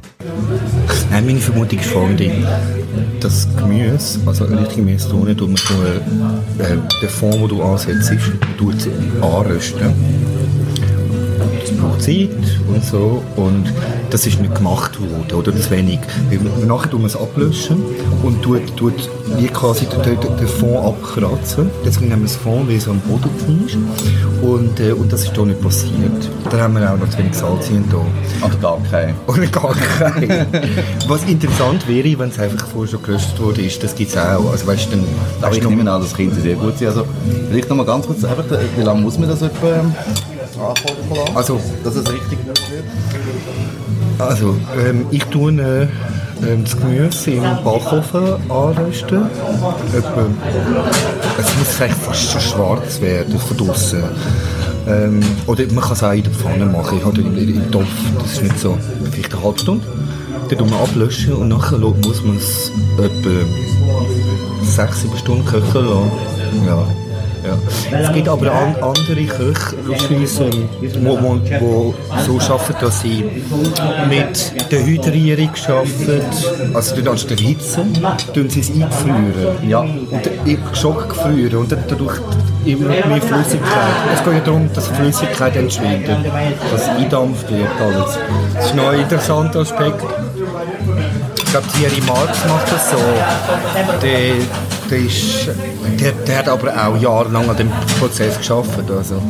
Nein, 1.11 1.27
meine 1.27 1.39
Vermutung 1.39 1.77
ist 1.77 1.91
folgende. 1.91 2.31
Das 3.19 3.47
Gemüse, 3.57 4.19
also 4.25 4.45
richtige 4.45 4.81
Minestrone, 4.81 5.37
tut 5.37 5.49
man 5.49 5.57
so, 5.57 6.63
äh, 6.63 6.77
den 6.99 7.09
Fond, 7.09 7.35
den 7.35 7.47
du 7.49 7.61
ansetzt, 7.61 8.11
anrösten 9.21 10.36
braucht 11.71 12.01
Zeit 12.01 12.29
und 12.67 12.83
so 12.83 13.23
und 13.35 13.65
das 14.09 14.25
ist 14.25 14.39
nicht 14.39 14.55
gemacht 14.55 14.99
worden 14.99 15.31
oder 15.33 15.55
zu 15.55 15.71
wenig. 15.71 15.99
Nachher 16.65 16.89
tun 16.89 17.01
wir 17.01 17.07
es 17.07 17.15
ablöschen 17.15 17.83
und 18.23 18.41
tut, 18.41 18.75
tut 18.75 19.09
wie 19.37 19.47
quasi 19.47 19.85
den, 19.85 20.17
den 20.37 20.47
Fond 20.47 20.85
abkratzen. 20.85 21.69
Deswegen 21.85 22.11
haben 22.11 22.21
wir 22.21 22.27
das 22.27 22.35
Fond 22.35 22.69
wie 22.69 22.79
so 22.79 22.91
am 22.91 22.99
Boden 23.01 23.29
ist 23.65 23.77
und, 24.41 24.79
äh, 24.79 24.91
und 24.91 25.11
das 25.11 25.23
ist 25.23 25.35
hier 25.35 25.45
nicht 25.45 25.61
passiert. 25.61 26.29
Dann 26.49 26.61
haben 26.61 26.75
wir 26.75 26.93
auch 26.93 26.97
noch 26.97 27.09
zu 27.09 27.17
wenig 27.17 27.33
Salz 27.33 27.67
hier. 27.67 27.83
Oder 28.41 28.55
gar 28.55 28.79
kein. 28.89 29.15
Oder 29.27 29.47
gar 29.47 29.73
kein. 29.73 30.45
Was 31.07 31.23
interessant 31.23 31.87
wäre, 31.87 32.19
wenn 32.19 32.29
es 32.29 32.39
einfach 32.39 32.67
vorher 32.67 32.91
schon 32.91 33.03
gelöscht 33.03 33.39
wurde, 33.39 33.61
ist, 33.61 33.83
das 33.83 33.95
gibt 33.95 34.11
es 34.11 34.17
auch. 34.17 34.51
Also, 34.51 34.67
weißt, 34.67 34.91
dann, 34.91 35.03
Aber 35.41 35.55
ich 35.55 35.63
nehme 35.63 35.89
an, 35.91 36.01
das 36.01 36.13
könnte 36.13 36.39
sehr 36.41 36.55
gut 36.55 36.77
sein. 36.77 36.89
Also, 36.89 37.05
vielleicht 37.49 37.69
noch 37.69 37.77
mal 37.77 37.85
ganz 37.85 38.05
kurz, 38.05 38.23
einfach, 38.23 38.45
wie 38.75 38.83
lange 38.83 39.01
muss 39.01 39.17
man 39.17 39.29
das 39.29 39.41
etwa 39.41 39.85
ähm, 40.59 41.35
also, 41.35 41.59
dass 41.83 41.95
es 41.95 42.11
richtig 42.11 42.39
wird? 42.45 42.83
Also, 44.19 44.55
ähm, 44.77 45.05
ich 45.11 45.23
tue 45.25 45.51
äh, 45.51 45.87
ähm, 46.45 46.63
das 46.63 46.77
Gemüse 46.77 47.31
im 47.31 47.43
Backofen 47.63 48.35
anrösten. 48.49 49.25
Etwa, 49.95 50.25
es 51.39 51.57
muss 51.57 51.67
vielleicht 51.67 51.97
fast 51.97 52.31
schon 52.31 52.41
schwarz 52.41 53.01
werden 53.01 53.37
von 53.39 53.57
draußen. 53.57 54.03
Ähm, 54.87 55.19
oder 55.45 55.65
man 55.73 55.83
kann 55.83 55.93
es 55.93 56.03
auch 56.03 56.13
in 56.13 56.23
der 56.23 56.31
Pfanne 56.31 56.65
machen, 56.65 57.03
oder 57.03 57.19
im, 57.19 57.37
im 57.37 57.71
Topf. 57.71 57.85
Das 58.19 58.33
ist 58.33 58.43
nicht 58.43 58.59
so, 58.59 58.77
vielleicht 59.11 59.33
eine 59.33 59.43
halbe 59.43 59.59
Stunde. 59.59 59.85
Dann 60.49 60.57
tun 60.59 60.69
wir 60.69 60.79
ablöschen 60.79 61.33
und 61.33 61.49
nachher 61.49 61.77
muss 61.77 62.23
man 62.23 62.37
es 62.37 62.71
etwa 62.97 63.29
6-7 64.81 65.17
Stunden 65.17 65.45
köcheln 65.45 65.85
lassen. 65.85 66.11
Ja. 66.65 67.06
Ja. 67.43 67.99
Es 67.99 68.13
gibt 68.13 68.27
aber 68.27 68.51
an, 68.51 68.75
andere 68.75 69.25
Köche, 69.25 69.75
lustigerweise, 69.85 70.49
wo, 71.01 71.17
wo, 71.21 71.39
wo 71.59 71.95
so 72.25 72.53
arbeiten, 72.53 72.75
dass 72.81 73.01
sie 73.01 73.23
mit 74.09 74.71
der 74.71 74.85
Hydrierung 74.85 75.51
arbeiten, 75.67 76.21
also 76.73 76.95
dann 76.95 77.07
anstatt 77.09 77.39
der 77.39 77.47
Hitze, 77.47 77.85
tun 78.33 78.49
sie 78.49 78.59
es 78.59 78.69
eingefrieren. 78.69 79.69
Ja. 79.69 79.79
Und 79.79 80.77
Schock 80.77 81.09
gefrieren 81.09 81.59
und 81.59 81.71
dadurch 81.71 82.19
immer 82.65 82.89
mehr 82.89 83.21
Flüssigkeit. 83.21 83.93
Es 84.13 84.23
geht 84.23 84.33
ja 84.33 84.39
darum, 84.41 84.69
dass 84.73 84.87
Flüssigkeit 84.87 85.55
entschwindet, 85.55 86.17
dass 86.71 86.89
eindampft 86.89 87.49
wird 87.49 87.69
alles. 87.79 88.17
Das 88.53 88.65
ist 88.65 88.75
noch 88.75 88.89
ein 88.89 88.99
interessanter 88.99 89.59
Aspekt. 89.59 90.03
Ich 91.37 91.51
glaube, 91.51 91.67
Thierry 91.73 92.01
Marx 92.05 92.37
macht 92.45 92.71
das 92.71 92.91
so. 92.91 92.97
Der, 94.01 94.33
der, 94.89 94.99
ist, 94.99 95.49
der, 95.99 96.11
der 96.11 96.37
hat 96.37 96.49
aber 96.49 96.73
auch 96.73 96.97
jahrelang 97.01 97.49
an 97.49 97.57
dem 97.57 97.69
Prozess 97.99 98.37
geschafft. 98.37 98.89
Also. 98.89 99.21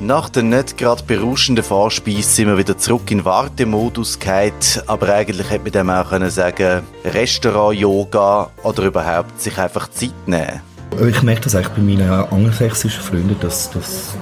Nach 0.00 0.28
der 0.28 0.42
nicht 0.42 0.76
gerade 0.76 1.02
berauschenden 1.02 1.64
Vorspeise 1.64 2.28
sind 2.28 2.48
wir 2.48 2.58
wieder 2.58 2.76
zurück 2.76 3.10
in 3.10 3.24
Wartemodus 3.24 4.18
gehalten, 4.18 4.82
aber 4.86 5.08
eigentlich 5.14 5.48
hätte 5.48 5.62
man 5.62 5.72
dem 5.72 5.90
auch 5.90 6.10
können 6.10 6.28
sagen 6.28 6.82
Restaurant, 7.06 7.78
Yoga 7.78 8.50
oder 8.62 8.82
überhaupt 8.82 9.40
sich 9.40 9.56
einfach 9.56 9.88
Zeit 9.88 10.12
nehmen. 10.26 10.60
Ich 11.08 11.22
merke 11.22 11.40
das 11.42 11.54
eigentlich 11.54 11.68
bei 11.68 11.80
meinen 11.80 12.10
angelsächsischen 12.10 13.02
Freunden, 13.02 13.36
dass, 13.40 13.70
dass 13.70 14.14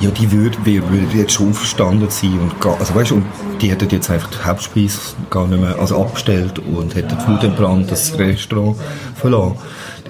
ja, 0.00 0.10
die 0.10 0.30
würde, 0.30 0.58
würde 0.64 1.16
jetzt 1.16 1.32
schon 1.32 1.50
aufgestanden 1.50 2.10
sein 2.10 2.38
und 2.38 2.60
gar, 2.60 2.78
also 2.78 2.94
weißt, 2.94 3.12
und 3.12 3.24
die 3.60 3.70
hätten 3.70 3.88
jetzt 3.88 4.10
einfach 4.10 4.30
die 4.30 4.44
Hauptspeise 4.44 4.98
gar 5.30 5.46
nicht 5.46 5.60
mehr, 5.60 5.78
also 5.78 6.00
abgestellt 6.02 6.58
und 6.58 6.94
hätten 6.94 7.18
Food 7.18 7.42
das 7.90 8.18
Restaurant 8.18 8.76
verlassen. 9.14 9.56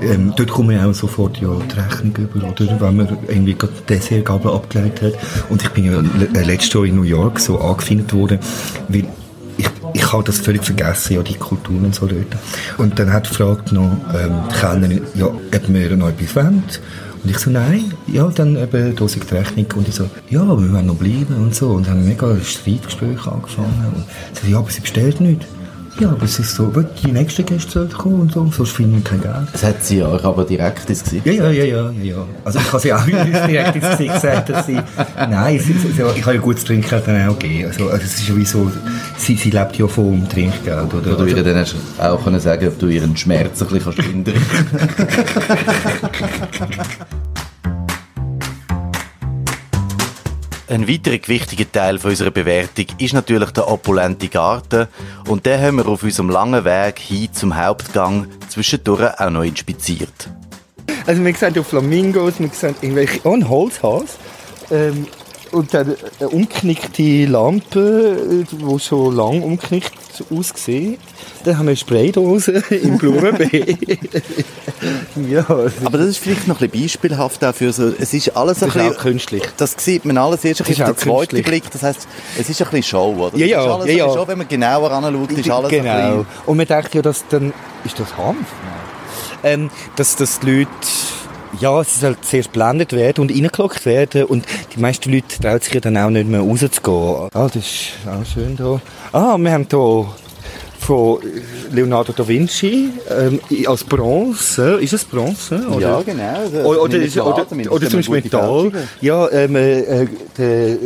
Ähm, 0.03 0.33
dort 0.37 0.51
kommen 0.51 0.71
wir 0.71 0.87
auch 0.87 0.93
sofort 0.93 1.39
ja 1.39 1.49
die 1.49 1.79
Rechnung 1.79 2.17
über, 2.17 2.49
oder? 2.49 2.81
Wenn 2.81 2.97
man 2.97 3.19
irgendwie 3.29 3.55
gerade 3.55 3.73
Dessertgabel 3.89 4.53
abgelegt 4.53 5.01
hat. 5.03 5.15
Und 5.49 5.63
ich 5.63 5.71
bin 5.71 5.85
ja 5.85 6.03
letztes 6.43 6.73
Jahr 6.75 6.85
in 6.85 6.97
New 6.97 7.03
York 7.03 7.41
so 7.41 7.59
angefindet 7.59 8.13
worden, 8.13 8.39
weil 8.89 9.07
ich, 9.59 9.69
ich 9.95 10.13
habe 10.13 10.25
das 10.25 10.39
völlig 10.39 10.65
vergessen, 10.65 11.15
ja, 11.15 11.23
die 11.23 11.35
Kulturen 11.35 11.85
und 11.85 11.95
so 11.95 12.07
dort. 12.07 12.27
Und 12.79 12.99
dann 12.99 13.13
hat 13.13 13.29
gefragt 13.29 13.73
noch, 13.73 13.91
ähm, 14.15 14.43
die 14.51 14.55
Kellnerin, 14.55 15.03
ja, 15.15 15.27
ob 15.27 15.69
wir 15.69 15.97
noch 15.97 16.09
etwas 16.09 16.37
wollen. 16.37 16.63
Und 17.25 17.31
ich 17.31 17.39
so, 17.39 17.51
nein, 17.51 17.93
ja, 18.07 18.29
dann 18.29 18.57
eben, 18.57 18.97
ist 18.97 19.31
die 19.31 19.35
Rechnung. 19.35 19.67
Und 19.75 19.89
ich 19.89 19.95
so, 19.95 20.09
ja, 20.31 20.47
wir 20.47 20.73
wollen 20.73 20.87
noch 20.87 20.95
bleiben 20.95 21.35
und 21.37 21.55
so. 21.55 21.71
Und 21.71 21.89
haben 21.89 22.07
mega 22.07 22.31
ein 22.31 22.43
Streitgespräch 22.43 23.27
angefangen. 23.27 23.93
Und 23.95 24.05
ich 24.33 24.41
so, 24.41 24.47
ja, 24.47 24.59
aber 24.59 24.71
sie 24.71 24.81
bestellt 24.81 25.21
nicht. 25.21 25.47
Ja, 25.99 26.11
aber 26.11 26.25
es 26.25 26.39
ist 26.39 26.55
so, 26.55 26.71
die 27.03 27.11
nächsten 27.11 27.47
Gäste 27.47 27.73
sollen 27.73 27.91
kommen 27.91 28.21
und 28.21 28.33
so, 28.33 28.47
sonst 28.51 28.73
finden 28.73 28.97
wir 28.97 29.03
kein 29.03 29.23
Geld. 29.23 29.49
Das 29.53 29.65
hat 29.65 29.83
sie 29.83 30.03
euch 30.03 30.23
aber 30.25 30.45
direkt 30.45 30.91
ins 30.91 31.03
Gesicht 31.03 31.25
Ja, 31.25 31.33
ja, 31.33 31.51
ja, 31.51 31.65
ja, 31.65 31.91
ja. 32.03 32.27
Also 32.45 32.59
ich 32.59 32.71
habe 32.71 32.83
sie 32.83 32.93
auch 32.93 33.05
direkt 33.05 33.77
ins 33.77 33.91
Gesicht 33.91 34.15
gesagt, 34.15 34.51
dass 34.51 34.67
sie, 34.67 34.79
nein, 35.17 35.59
sie, 35.59 35.73
sie, 35.73 36.03
ich 36.15 36.23
habe 36.23 36.35
ja 36.35 36.41
gutes 36.41 36.65
Trinkgeld 36.65 37.07
dann 37.07 37.29
auch 37.29 37.39
gegeben. 37.39 37.69
Also, 37.69 37.89
also 37.89 38.05
es 38.05 38.21
ist 38.21 38.37
wie 38.37 38.45
so, 38.45 38.71
sie, 39.17 39.37
sie 39.37 39.51
lebt 39.51 39.79
ja 39.79 39.87
vom 39.87 40.29
Trinkgeld, 40.29 40.93
oder? 40.93 41.15
Oder 41.15 41.25
du 41.25 41.27
ihr 41.27 41.43
dann 41.43 41.57
hast 41.57 41.77
auch 41.99 42.23
können 42.23 42.41
sagen, 42.41 42.69
ob 42.69 42.79
du 42.79 42.89
ihren 42.89 43.17
Schmerz 43.17 43.63
ein 43.63 43.69
bisschen 43.69 43.95
lindern 43.97 44.35
Ein 50.69 50.89
weiterer 50.89 51.19
wichtiger 51.29 51.71
Teil 51.71 51.97
unserer 52.03 52.33
Bewertung 52.33 52.87
ist 52.99 53.15
natürlich 53.15 53.51
der 53.53 53.69
opulente 53.69 54.27
Garten 54.27 54.89
und 55.29 55.47
den 55.47 55.61
haben 55.61 55.77
wir 55.77 55.87
auf 55.87 56.03
unserem 56.03 56.29
langen 56.29 56.65
Weg 56.65 56.99
hin 56.99 57.33
zum 57.33 57.57
Hauptgang 57.57 58.27
zwischendurch 58.49 59.21
auch 59.21 59.31
noch 59.31 59.45
inspiziert. 59.45 60.29
Also 61.07 61.25
wir 61.25 61.35
sehen 61.35 61.55
ja 61.55 61.63
Flamingos, 61.63 62.41
wir 62.41 62.49
sehen 62.49 62.75
irgendwelche, 62.81 63.21
oh 63.23 63.35
ein 63.35 63.49
Holzhaus 63.49 64.19
ähm, 64.73 65.07
und 65.57 65.73
dann 65.73 65.97
eine 66.21 66.29
umknickte 66.29 67.25
Lampe, 67.25 68.45
die 68.51 68.79
schon 68.79 69.17
lang 69.17 69.43
umknickt 69.43 69.95
aussieht. 70.31 71.01
Dann 71.45 71.59
haben 71.59 71.69
wir 71.69 71.77
Spraydose 71.77 72.63
im 72.71 72.99
Blumenbeet. 72.99 73.99
ja, 75.31 75.47
Aber 75.49 75.99
das 75.99 76.09
ist 76.09 76.19
vielleicht 76.19 76.47
noch 76.47 76.61
ein 76.61 76.69
bisschen 76.69 76.83
beispielhaft 76.83 77.43
dafür. 77.43 77.73
So, 77.73 77.91
es 77.99 78.13
ist 78.13 78.37
alles 78.37 78.63
ein 78.63 78.67
das 78.67 78.75
bisschen... 78.75 78.91
Ist 78.91 78.99
auch 78.99 79.03
künstlich. 79.03 79.43
Das 79.57 79.75
sieht 79.79 80.05
man 80.05 80.19
alles 80.19 80.45
erst 80.45 80.61
ein 80.61 80.67
bisschen 80.67 80.85
auf 80.85 80.91
den 80.91 80.99
zweiten 80.99 81.43
Blick. 81.43 81.71
Das 81.71 81.83
heisst, 81.83 82.07
es 82.39 82.51
ist 82.51 82.61
ein 82.61 82.69
bisschen 82.69 82.83
Show, 82.83 83.15
oder? 83.19 83.39
Ja, 83.39 83.47
ja. 83.47 83.61
ist 83.63 83.67
alles 83.67 83.87
ja, 83.87 84.07
ja. 84.07 84.13
Show, 84.13 84.29
wenn 84.29 84.39
man 84.39 84.49
genauer 84.49 84.91
anschaut, 84.91 85.33
ist 85.33 85.51
alles 85.51 85.71
genau. 85.71 85.91
ein 85.91 86.17
bisschen... 86.19 86.27
Und 86.45 86.57
man 86.59 86.67
denkt 86.67 86.95
ja, 86.95 87.03
dass 87.03 87.25
dann... 87.29 87.55
Ist 87.85 87.99
das 87.99 88.15
Hanf? 88.19 88.47
Ähm, 89.43 89.71
dass, 89.97 90.17
dass 90.17 90.41
die 90.41 90.59
Leute 90.59 90.71
ja, 91.61 91.81
es 91.81 92.01
soll 92.01 92.17
zuerst 92.21 92.53
blendet 92.53 92.93
werden 92.93 93.23
und 93.23 93.31
reingelockt 93.31 93.87
werden 93.87 94.25
und 94.25 94.45
die 94.75 94.81
meisten 94.81 95.13
Leute 95.13 95.41
trauen 95.41 95.61
sich 95.61 95.75
ja 95.75 95.81
dann 95.81 95.97
auch 95.97 96.11
nicht 96.11 96.29
mehr 96.29 96.41
rauszugehen. 96.41 97.29
Ah, 97.33 97.49
das 97.49 97.57
ist 97.57 97.93
auch 98.07 98.25
schön 98.25 98.57
hier. 98.57 98.81
Ah, 99.13 99.37
wir 99.39 99.53
haben 99.53 99.67
hier 99.69 100.07
von 100.87 101.19
Leonardo 101.73 102.13
da 102.13 102.27
Vinci 102.27 102.91
ähm, 103.11 103.41
als 103.67 103.83
Bronze. 103.83 104.79
Ist 104.81 104.93
es 104.93 105.05
Bronze? 105.05 105.67
Oder? 105.69 105.81
Ja, 105.81 106.03
genau. 106.03 106.69
Oder, 106.69 106.83
oder, 106.83 106.99
ist, 106.99 107.17
oder, 107.17 107.51
oder, 107.51 107.73
oder 107.73 107.91
zum 107.91 107.99
Beispiel 107.99 108.23
Metall. 108.23 108.71
Ja, 109.01 109.29
ähm, 109.33 109.57
äh, 109.57 110.07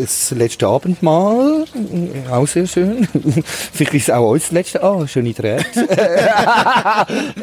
das 0.01 0.30
letzte 0.30 0.66
Abendmahl. 0.66 1.66
Auch 2.30 2.46
sehr 2.46 2.66
schön. 2.66 3.07
Vielleicht 3.72 3.94
ist 3.94 4.09
es 4.09 4.14
auch 4.14 4.30
uns 4.30 4.44
das 4.44 4.53
letzte. 4.53 4.82
Ah, 4.82 5.07
schöne 5.07 5.34
Drähte. 5.34 5.66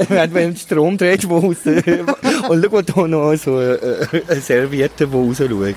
Wenn 0.09 0.33
man 0.33 0.55
Strom 0.55 0.97
dreht, 0.97 1.29
wo 1.29 1.37
raus. 1.37 1.57
Und 2.49 2.65
schau 2.65 2.71
mal 2.71 2.83
hier 2.91 3.07
noch 3.07 3.35
so 3.35 3.57
eine 3.57 4.41
Serviette, 4.41 5.05
die 5.05 5.13
rausschaut 5.13 5.75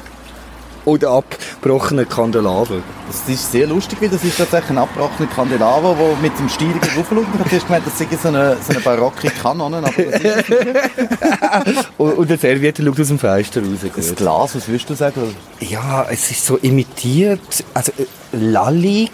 oder 0.84 1.10
abgebrochenen 1.10 2.08
Kandelaber. 2.08 2.82
Das 3.08 3.28
ist 3.28 3.52
sehr 3.52 3.66
lustig, 3.66 4.00
weil 4.00 4.08
das 4.08 4.24
ist 4.24 4.38
tatsächlich 4.38 4.70
ein 4.70 4.78
abgebrochener 4.78 5.28
Kandelaber, 5.28 5.96
der 5.98 6.16
mit 6.16 6.38
dem 6.38 6.48
Stierigen 6.48 6.80
raufschaut. 6.80 7.24
Ich 7.46 7.52
habe 7.52 7.64
gemeint, 7.66 7.86
das 7.86 7.98
sei 7.98 8.06
so 8.20 8.28
eine, 8.28 8.56
so 8.56 8.72
eine 8.72 8.80
barocke 8.80 9.30
Kanone, 9.30 9.78
aber 9.78 9.90
das 9.90 10.20
ist 10.20 11.90
und, 11.98 12.12
und 12.18 12.30
der 12.30 12.38
Serviette 12.38 12.82
schaut 12.84 13.00
aus 13.00 13.08
dem 13.08 13.18
Fenster 13.18 13.60
raus. 13.60 13.80
Gut. 13.82 13.92
Das 13.96 14.14
Glas, 14.14 14.54
was 14.54 14.68
würdest 14.68 14.90
du 14.90 14.94
sagen? 14.94 15.34
Ja, 15.60 16.06
es 16.10 16.30
ist 16.30 16.44
so 16.44 16.56
imitiert, 16.56 17.40
also 17.74 17.92
äh, 17.98 18.06
lallig, 18.32 19.10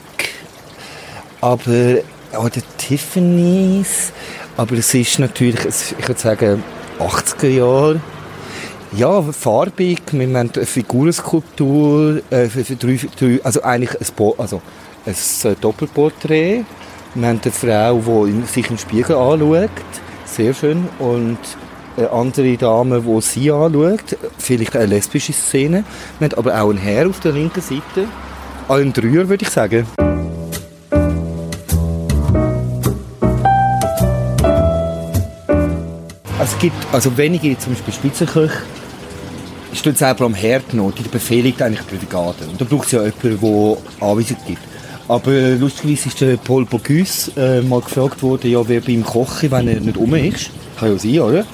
aber 1.40 1.98
oder 2.32 2.60
Tiffany's, 2.76 4.12
aber 4.56 4.76
es 4.76 4.92
ist 4.94 5.18
natürlich, 5.18 5.64
ich 5.98 6.08
würde 6.08 6.20
sagen, 6.20 6.64
80er 6.98 7.48
Jahre 7.48 8.00
ja, 8.96 9.20
farbig. 9.20 10.00
Wir 10.12 10.26
haben 10.26 10.36
eine 10.36 10.66
Figurenskulptur, 10.66 12.22
äh, 12.30 12.48
also 13.42 13.62
eigentlich 13.62 14.00
ein, 14.00 14.06
Bo 14.16 14.34
also 14.38 14.62
ein 15.04 15.12
äh, 15.12 15.54
Doppelporträt. 15.60 16.64
Wir 17.14 17.28
haben 17.28 17.40
eine 17.42 17.52
Frau, 17.52 18.26
die 18.26 18.46
sich 18.46 18.70
im 18.70 18.78
Spiegel 18.78 19.16
anschaut, 19.16 19.70
sehr 20.24 20.54
schön, 20.54 20.88
und 20.98 21.38
eine 21.96 22.10
andere 22.10 22.56
Dame, 22.56 23.02
die 23.02 23.20
sie 23.20 23.50
anschaut, 23.50 24.16
vielleicht 24.38 24.76
eine 24.76 24.86
lesbische 24.86 25.32
Szene. 25.32 25.84
Wir 26.18 26.28
haben 26.28 26.38
aber 26.38 26.60
auch 26.60 26.70
einen 26.70 26.78
Herr 26.78 27.08
auf 27.08 27.20
der 27.20 27.32
linken 27.32 27.60
Seite, 27.60 28.08
ein 28.68 28.92
Dreier, 28.92 29.28
würde 29.28 29.44
ich 29.44 29.50
sagen. 29.50 29.86
Es 36.42 36.58
gibt 36.58 36.76
also 36.92 37.16
wenige, 37.16 37.58
zum 37.58 37.74
Beispiel 37.74 37.92
Spitzenköche, 37.92 38.62
steht 39.76 39.98
selber 39.98 40.24
am 40.24 40.34
Herd 40.34 40.74
noch, 40.74 40.92
die 40.92 41.02
befehligt 41.02 41.60
eigentlich 41.62 41.84
die 41.90 41.96
Brigade. 41.96 42.46
Und 42.50 42.60
da 42.60 42.64
braucht 42.64 42.86
es 42.86 42.92
ja 42.92 43.04
jemanden, 43.04 43.40
der 43.40 44.08
Anweisungen 44.08 44.40
gibt. 44.46 44.62
Aber 45.08 45.32
lustigerweise 45.32 46.08
ist 46.08 46.20
der 46.20 46.36
Paul 46.36 46.64
Bogus 46.64 47.30
äh, 47.36 47.60
mal 47.62 47.80
gefragt 47.80 48.22
worden, 48.22 48.50
ja, 48.50 48.66
wer 48.66 48.80
beim 48.80 49.04
Kochen, 49.04 49.50
wenn 49.50 49.68
er 49.68 49.80
nicht 49.80 49.96
um 49.96 50.14
ist. 50.14 50.50
Kann 50.78 50.90
ja 50.90 50.98
sein, 50.98 51.20
oder? 51.20 51.44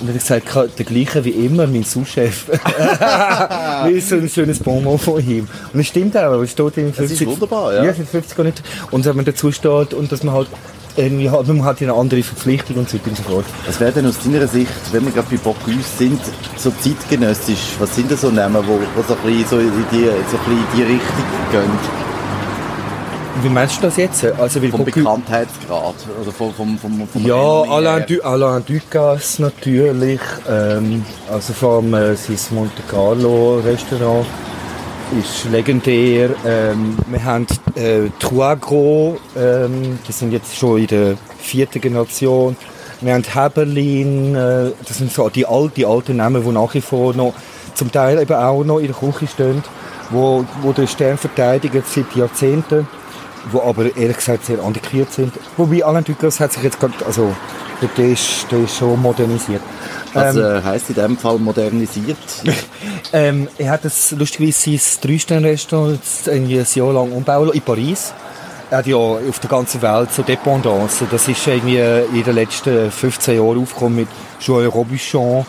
Und 0.00 0.08
er 0.08 0.14
hat 0.14 0.44
gesagt, 0.44 0.78
der 0.78 0.84
gleiche 0.84 1.24
wie 1.24 1.30
immer, 1.30 1.66
mein 1.66 1.84
Sous-Chef. 1.84 2.48
ist 3.88 4.08
so 4.08 4.16
ein 4.16 4.28
schönes 4.28 4.58
Bonbon 4.58 4.98
von 4.98 5.26
ihm. 5.26 5.48
Und 5.72 5.80
es 5.80 5.86
stimmt 5.86 6.16
auch, 6.16 6.42
es 6.42 6.50
steht 6.50 6.76
in 6.76 6.92
50... 6.92 6.96
Das 6.96 7.10
ist 7.12 7.26
wunderbar, 7.26 7.74
ja. 7.74 7.84
Ja, 7.84 7.92
50 7.94 8.36
gar 8.36 8.44
nicht. 8.44 8.62
Und 8.90 9.04
wenn 9.04 9.16
man 9.16 9.24
dazu 9.24 9.50
steht 9.52 9.94
und 9.94 10.12
dass 10.12 10.22
man 10.22 10.34
halt 10.34 10.48
irgendwie 10.96 11.30
hat, 11.30 11.46
man 11.46 11.64
hat 11.64 11.80
eine 11.80 11.92
andere 11.92 12.22
Verpflichtung 12.22 12.76
und 12.76 12.88
so 12.88 12.96
weiter 12.96 13.08
und 13.08 13.16
so 13.16 13.22
fort. 13.22 13.44
Was 13.66 13.80
wäre 13.80 13.92
denn 13.92 14.06
aus 14.06 14.18
deiner 14.22 14.46
Sicht, 14.46 14.72
wenn 14.92 15.04
wir 15.04 15.12
gerade 15.12 15.28
bei 15.30 15.36
Bocuse 15.36 15.82
sind, 15.98 16.20
so 16.56 16.70
zeitgenössisch, 16.80 17.76
was 17.78 17.94
sind 17.94 18.10
denn 18.10 18.18
so 18.18 18.30
Namen, 18.30 18.66
wo, 18.66 18.78
wo 18.94 19.02
so, 19.06 19.14
ein 19.14 19.20
bisschen 19.22 19.48
so, 19.48 19.58
in 19.58 19.72
die, 19.92 20.04
so 20.04 20.36
ein 20.36 20.44
bisschen 20.44 20.52
in 20.52 20.76
die 20.76 20.82
Richtung 20.82 21.24
gehen? 21.52 22.06
Wie 23.42 23.48
meinst 23.50 23.76
du 23.78 23.82
das 23.82 23.96
jetzt? 23.98 24.24
Also, 24.24 24.60
vom 24.60 24.70
Bocuse 24.70 24.84
Bekanntheitsgrad? 24.84 25.94
Oder 26.22 26.32
vom, 26.32 26.54
vom, 26.54 26.78
vom, 26.78 27.06
vom 27.06 27.26
ja, 27.26 27.34
Alain, 27.34 28.04
du, 28.08 28.22
Alain 28.22 28.64
Ducasse 28.64 29.42
natürlich, 29.42 30.20
ähm, 30.48 31.04
also 31.30 31.52
vom 31.52 31.92
äh, 31.92 32.16
sein 32.16 32.38
Monte 32.50 32.82
Carlo 32.88 33.60
Restaurant 33.64 34.26
ist 35.12 35.44
legendär. 35.50 36.30
Ähm, 36.44 36.96
wir 37.06 37.24
haben 37.24 37.46
äh, 37.74 38.10
Gros, 38.20 39.18
ähm, 39.36 39.98
die 40.06 40.12
sind 40.12 40.32
jetzt 40.32 40.56
schon 40.56 40.80
in 40.80 40.86
der 40.86 41.16
vierten 41.38 41.80
Generation. 41.80 42.56
Wir 43.00 43.14
haben 43.14 43.24
Heberlin, 43.24 44.34
äh, 44.34 44.70
das 44.86 44.98
sind 44.98 45.12
so 45.12 45.28
die, 45.28 45.46
al 45.46 45.70
die 45.74 45.86
alten 45.86 46.16
Namen, 46.16 46.42
die 46.42 46.50
nach 46.50 46.74
wie 46.74 46.80
vor 46.80 47.14
noch 47.14 47.34
zum 47.74 47.92
Teil 47.92 48.20
eben 48.20 48.34
auch 48.34 48.64
noch 48.64 48.78
in 48.78 48.86
der 48.86 48.96
Küche 48.96 49.26
stehen, 49.26 49.62
wo, 50.10 50.44
wo 50.62 50.72
der 50.72 50.86
Stern 50.86 51.18
verteidigen 51.18 51.82
seit 51.86 52.14
Jahrzehnten, 52.16 52.88
wo 53.52 53.62
aber 53.62 53.96
ehrlich 53.96 54.16
gesagt 54.16 54.46
sehr 54.46 54.62
antiquiert 54.62 55.12
sind. 55.12 55.32
Wobei 55.56 55.84
Alain 55.84 56.04
Ducasse 56.04 56.44
hat 56.44 56.52
sich 56.52 56.62
jetzt 56.62 56.80
gerade, 56.80 56.94
also 57.04 57.34
der 57.96 58.08
ist, 58.08 58.46
der 58.50 58.60
ist 58.60 58.76
schon 58.76 59.00
modernisiert. 59.00 59.62
Was 60.12 60.36
ähm, 60.36 60.42
äh, 60.42 60.62
heisst 60.62 60.88
in 60.88 60.94
diesem 60.94 61.18
Fall 61.18 61.38
modernisiert? 61.38 62.16
ähm, 63.12 63.48
er 63.58 63.70
hat 63.70 63.84
das 63.84 64.12
lustigerweise 64.12 64.78
sein 64.78 64.80
Drei-Sterne-Restaurant 65.02 66.00
ein 66.28 66.48
Jahr 66.48 66.92
lang 66.92 67.12
umbauen 67.12 67.52
in 67.52 67.60
Paris. 67.60 68.12
Er 68.70 68.78
hat 68.78 68.86
ja 68.86 68.96
auf 68.96 69.38
der 69.40 69.50
ganzen 69.50 69.80
Welt 69.82 70.10
so 70.12 70.22
Dependance. 70.22 71.06
Das 71.10 71.28
ist 71.28 71.46
irgendwie 71.46 71.78
in 71.78 72.24
den 72.24 72.34
letzten 72.34 72.90
15 72.90 73.36
Jahren 73.36 73.62
aufgekommen 73.62 73.96
mit 73.96 74.08
Joël 74.40 74.66
Robuchon 74.66 75.46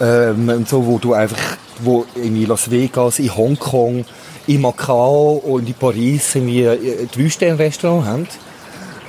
ähm, 0.00 0.48
und 0.48 0.68
so, 0.68 0.86
wo 0.86 0.98
du 0.98 1.14
einfach, 1.14 1.56
wo 1.80 2.06
in 2.14 2.46
Las 2.46 2.70
Vegas, 2.70 3.18
in 3.18 3.34
Hongkong, 3.34 4.04
in 4.46 4.60
Macau 4.60 5.34
und 5.44 5.68
in 5.68 5.74
Paris 5.74 6.34
irgendwie 6.34 6.68
ein 6.68 7.08
Drei-Sterne-Restaurant 7.14 8.06
haben. 8.06 8.28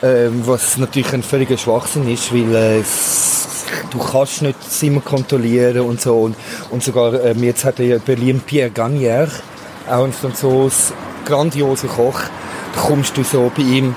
Ähm, 0.03 0.41
was 0.45 0.77
natürlich 0.77 1.13
ein 1.13 1.21
völliger 1.21 1.57
Schwachsinn 1.57 2.11
ist, 2.11 2.33
weil 2.33 2.55
äh, 2.55 2.83
du 3.91 3.99
kannst 3.99 4.41
nicht 4.41 4.57
immer 4.81 5.01
kontrollieren 5.01 5.81
und 5.81 6.01
so. 6.01 6.21
Und, 6.21 6.35
und 6.71 6.81
sogar 6.83 7.23
ähm, 7.23 7.43
jetzt 7.43 7.65
hat 7.65 7.79
er 7.79 7.99
Berlin 7.99 8.41
Pierre 8.43 8.71
Gagnère, 8.71 9.29
auch 9.87 10.03
ein 10.03 10.13
Franzose, 10.13 10.93
grandioser 11.25 11.87
Koch. 11.87 12.19
Da 12.73 12.81
kommst 12.81 13.15
du 13.15 13.23
so 13.23 13.51
bei 13.55 13.61
ihm 13.61 13.95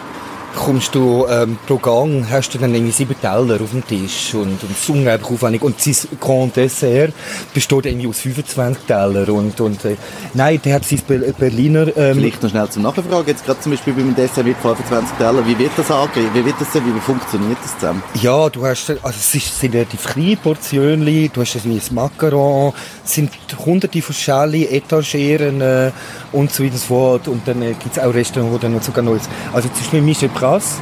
kommst 0.54 0.94
du 0.94 1.26
ähm, 1.28 1.58
pro 1.66 1.76
Gang, 1.76 2.26
hast 2.30 2.50
du 2.54 2.58
dann 2.58 2.74
irgendwie 2.74 2.92
sieben 2.92 3.18
Teller 3.20 3.60
auf 3.60 3.70
dem 3.70 3.86
Tisch 3.86 4.34
und, 4.34 4.62
und 4.62 4.70
es 4.70 4.82
ist 4.82 4.88
unglaublich 4.88 5.30
aufwendig. 5.30 5.62
Und 5.62 5.80
sein 5.80 5.96
Grand 6.20 6.56
Dessert 6.56 7.12
besteht 7.52 7.86
irgendwie 7.86 8.06
aus 8.06 8.20
25 8.20 8.84
Teller 8.84 9.28
und, 9.28 9.60
und 9.60 9.84
äh, 9.84 9.96
nein, 10.34 10.60
der 10.64 10.74
hat 10.74 10.84
sein 10.84 11.00
Berliner... 11.38 11.96
Ähm, 11.96 12.16
Vielleicht 12.16 12.42
noch 12.42 12.50
schnell 12.50 12.68
zum 12.68 12.82
Nachfragen, 12.82 13.26
jetzt 13.26 13.44
gerade 13.44 13.60
zum 13.60 13.72
Beispiel 13.72 13.92
beim 13.92 14.14
Dessert 14.14 14.46
mit 14.46 14.56
25 14.56 15.16
Teller, 15.18 15.46
wie 15.46 15.58
wird 15.58 15.72
das 15.76 15.90
angehen? 15.90 16.28
Wie 16.32 16.44
wird 16.44 16.56
das 16.60 16.70
denn, 16.72 16.84
wie 16.86 17.00
funktioniert 17.00 17.58
das 17.62 17.74
zusammen? 17.78 18.02
Ja, 18.20 18.48
du 18.48 18.64
hast, 18.64 18.90
also 18.90 19.00
es 19.04 19.34
ist, 19.34 19.60
sind 19.60 19.74
relativ 19.74 20.04
kleine 20.06 20.36
Portionen, 20.36 21.30
du 21.32 21.40
hast 21.40 21.56
ein 21.56 21.80
Macaron, 21.90 22.72
es 23.04 23.14
sind 23.14 23.30
hunderte 23.64 24.02
von 24.02 24.14
Schalen, 24.14 24.66
Etageren 24.70 25.60
äh, 25.60 25.90
und 26.32 26.52
so 26.52 26.62
weiter 26.62 26.72
und 26.74 26.78
so 26.78 26.86
fort. 26.86 27.28
Und 27.28 27.46
dann 27.46 27.62
äh, 27.62 27.74
gibt 27.74 27.96
es 27.96 28.02
auch 28.02 28.12
Restaurants, 28.12 28.54
wo 28.54 28.58
dann 28.58 28.74
noch 28.74 28.82
sogar 28.82 29.04
Neues... 29.04 29.28
Also 29.52 29.68
zum 29.68 29.78
Beispiel 29.78 30.02
Pras, 30.44 30.78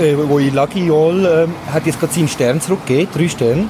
äh, 0.00 0.14
wo 0.16 0.38
in 0.38 0.54
Lagiol 0.54 1.26
äh, 1.26 1.72
hat 1.72 1.86
jetzt 1.86 1.98
gerade 1.98 2.12
seinen 2.12 2.28
Stern 2.28 2.60
zurückgegeben, 2.60 3.08
drei 3.12 3.28
Sterne. 3.28 3.68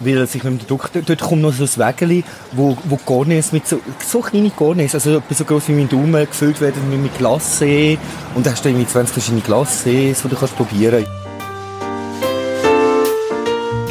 Weil 0.00 0.26
sich 0.26 0.42
mit 0.42 0.60
dem 0.60 0.66
Druck, 0.66 0.90
dort 0.92 1.20
kommt 1.20 1.40
noch 1.40 1.52
so 1.52 1.62
ein 1.62 1.76
Wägeli, 1.76 2.24
wo, 2.50 2.76
wo 2.82 2.96
Cornets 2.96 3.52
mit 3.52 3.68
so, 3.68 3.78
so 4.04 4.18
kleine 4.18 4.50
Cornets, 4.50 4.96
also 4.96 5.22
so 5.30 5.44
groß 5.44 5.68
wie 5.68 5.74
mein 5.74 5.88
Daumen, 5.88 6.26
gefüllt 6.26 6.60
werden 6.60 6.82
mit, 6.90 7.00
mit 7.00 7.16
Glacé 7.16 7.96
und 8.34 8.44
da 8.44 8.50
hast 8.50 8.64
du 8.64 8.70
irgendwie 8.70 8.88
20 8.88 9.12
verschiedene 9.12 9.40
Glacés, 9.40 10.20
die 10.20 10.28
du 10.28 10.34
kannst 10.34 10.56
probieren. 10.56 11.06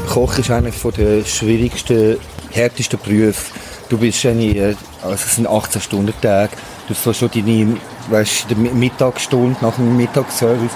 Koch 0.10 0.38
ist 0.38 0.52
einer 0.52 0.72
der 0.72 1.24
schwierigsten, 1.24 2.18
härtesten 2.52 3.00
Berufe. 3.00 3.54
Du 3.88 3.98
bist 3.98 4.26
eigentlich, 4.26 4.58
äh, 4.58 4.76
also 5.04 5.14
es 5.14 5.36
sind 5.38 5.48
18 5.48 5.80
Stunden 5.80 6.14
Tag, 6.22 6.50
du 6.89 6.94
hast 6.94 7.18
schon 7.18 7.32
deine, 7.34 7.78
weißt, 8.10 8.47
die 8.49 8.56
Mittagsstunde 8.56 9.58
nach 9.62 9.76
dem 9.76 9.95
Mittagsservice, 9.97 10.72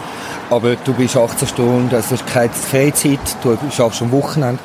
aber 0.49 0.75
du 0.75 0.93
bist 0.93 1.17
18 1.17 1.47
Stunden, 1.47 1.95
also 1.95 2.15
hast 2.15 2.28
keine 2.28 2.49
Freizeit, 2.49 3.19
du 3.43 3.57
schaffst 3.71 4.01
am 4.01 4.11
Wochenende. 4.11 4.59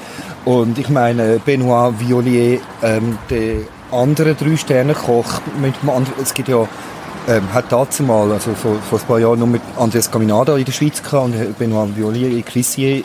Und 0.44 0.78
ich 0.78 0.88
meine, 0.88 1.40
Benoit 1.44 2.00
Violier, 2.00 2.60
ähm, 2.82 3.18
der 3.30 3.58
andere 3.92 4.34
Drei-Sterne-Koch, 4.34 5.40
es 6.20 6.34
gibt 6.34 6.48
ja, 6.48 6.66
ähm, 7.28 7.52
hat 7.52 7.66
dazu 7.70 8.02
mal, 8.02 8.30
also 8.32 8.52
vor, 8.54 8.76
vor 8.88 8.98
ein 8.98 9.06
paar 9.06 9.18
Jahren 9.18 9.38
nur 9.38 9.48
mit 9.48 9.62
Andreas 9.78 10.10
Caminada 10.10 10.56
in 10.56 10.64
der 10.64 10.72
Schweiz 10.72 11.02
gehabt 11.02 11.26
und 11.26 11.58
Benoit 11.58 11.96
Violier 11.96 12.30
in 12.30 12.44
Crissier 12.44 13.04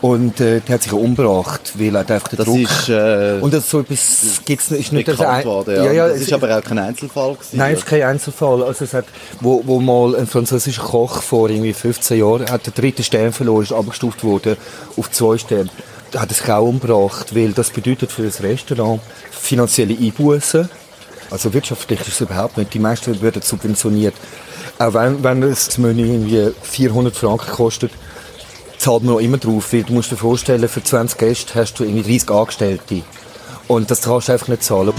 und 0.00 0.40
äh, 0.40 0.60
der 0.60 0.74
hat 0.74 0.82
sich 0.82 0.92
umgebracht, 0.92 1.72
weil 1.76 1.94
er 1.94 2.00
einfach 2.10 2.28
den 2.28 2.36
das 2.36 2.46
Druck... 2.46 2.62
Ist, 2.62 2.88
äh, 2.88 3.38
und 3.40 3.54
das 3.54 3.70
so 3.70 3.80
etwas 3.80 4.40
gibt's 4.44 4.70
ist 4.70 4.92
nicht 4.92 5.08
das 5.08 5.20
ein, 5.20 5.44
worden, 5.44 5.76
ja. 5.76 5.84
ja, 5.84 5.92
ja 5.92 6.08
das 6.08 6.20
ist 6.20 6.32
aber 6.32 6.56
auch 6.56 6.62
kein 6.62 6.78
Einzelfall 6.78 7.34
gewesen. 7.34 7.56
Nein, 7.56 7.72
es 7.72 7.78
ist 7.80 7.86
kein 7.86 8.02
Einzelfall. 8.02 8.62
Also 8.62 8.84
es 8.84 8.94
hat, 8.94 9.06
wo, 9.40 9.62
wo 9.64 9.80
mal 9.80 10.16
ein 10.16 10.26
französischer 10.26 10.82
Koch 10.82 11.22
vor 11.22 11.48
irgendwie 11.48 11.72
15 11.72 12.18
Jahren 12.18 12.50
hat 12.50 12.66
den 12.66 12.74
dritten 12.74 13.04
Stern 13.04 13.32
verloren, 13.32 13.62
ist 13.62 13.72
abgestuft 13.72 14.24
worden 14.24 14.56
auf 14.96 15.10
zwei 15.10 15.38
Sterne 15.38 15.70
hat 16.16 16.30
es 16.30 16.44
kaum 16.44 16.68
umgebracht, 16.68 17.34
weil 17.34 17.52
das 17.52 17.70
bedeutet 17.70 18.12
für 18.12 18.22
das 18.22 18.40
Restaurant 18.40 19.00
finanzielle 19.30 19.96
Einbußen. 19.96 20.68
Also 21.34 21.52
wirtschaftlich 21.52 22.00
ist 22.02 22.08
es 22.10 22.20
überhaupt 22.20 22.56
nicht. 22.58 22.72
Die 22.74 22.78
meisten 22.78 23.20
werden 23.20 23.42
subventioniert. 23.42 24.14
Auch 24.78 24.94
wenn, 24.94 25.24
wenn 25.24 25.40
das 25.40 25.76
Menü 25.78 26.06
irgendwie 26.06 26.52
400 26.62 27.16
Franken 27.16 27.50
kostet, 27.50 27.90
zahlt 28.78 29.02
man 29.02 29.14
noch 29.14 29.20
immer 29.20 29.38
drauf. 29.38 29.72
Weil 29.72 29.82
du 29.82 29.94
musst 29.94 30.12
dir 30.12 30.16
vorstellen, 30.16 30.68
für 30.68 30.84
20 30.84 31.18
Gäste 31.18 31.54
hast 31.56 31.74
du 31.74 31.82
irgendwie 31.82 32.18
30 32.18 32.30
Angestellte. 32.30 33.02
Und 33.66 33.90
das 33.90 34.02
kannst 34.02 34.28
du 34.28 34.32
einfach 34.32 34.46
nicht 34.46 34.62
zahlen. 34.62 34.92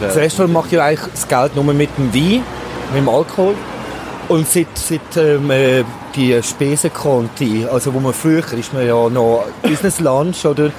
Das 0.00 0.16
Restaurant 0.16 0.52
macht 0.52 0.72
ja 0.72 0.84
eigentlich 0.84 1.12
das 1.12 1.28
Geld 1.28 1.54
nur 1.54 1.62
mit 1.62 1.90
dem 1.96 2.12
Wein, 2.12 2.42
mit 2.92 3.02
dem 3.02 3.08
Alkohol. 3.08 3.54
Und 4.26 4.48
seit, 4.48 4.66
seit 4.74 5.16
ähm, 5.16 5.48
äh, 5.52 5.84
die 6.16 6.42
Spesenkonti, 6.42 7.66
also 7.70 7.94
wo 7.94 8.00
man 8.00 8.12
früher 8.12 8.42
ist 8.52 8.74
man 8.74 8.84
ja 8.84 9.08
noch 9.08 9.44
Business 9.62 10.00
Lunch 10.00 10.44
oder 10.44 10.72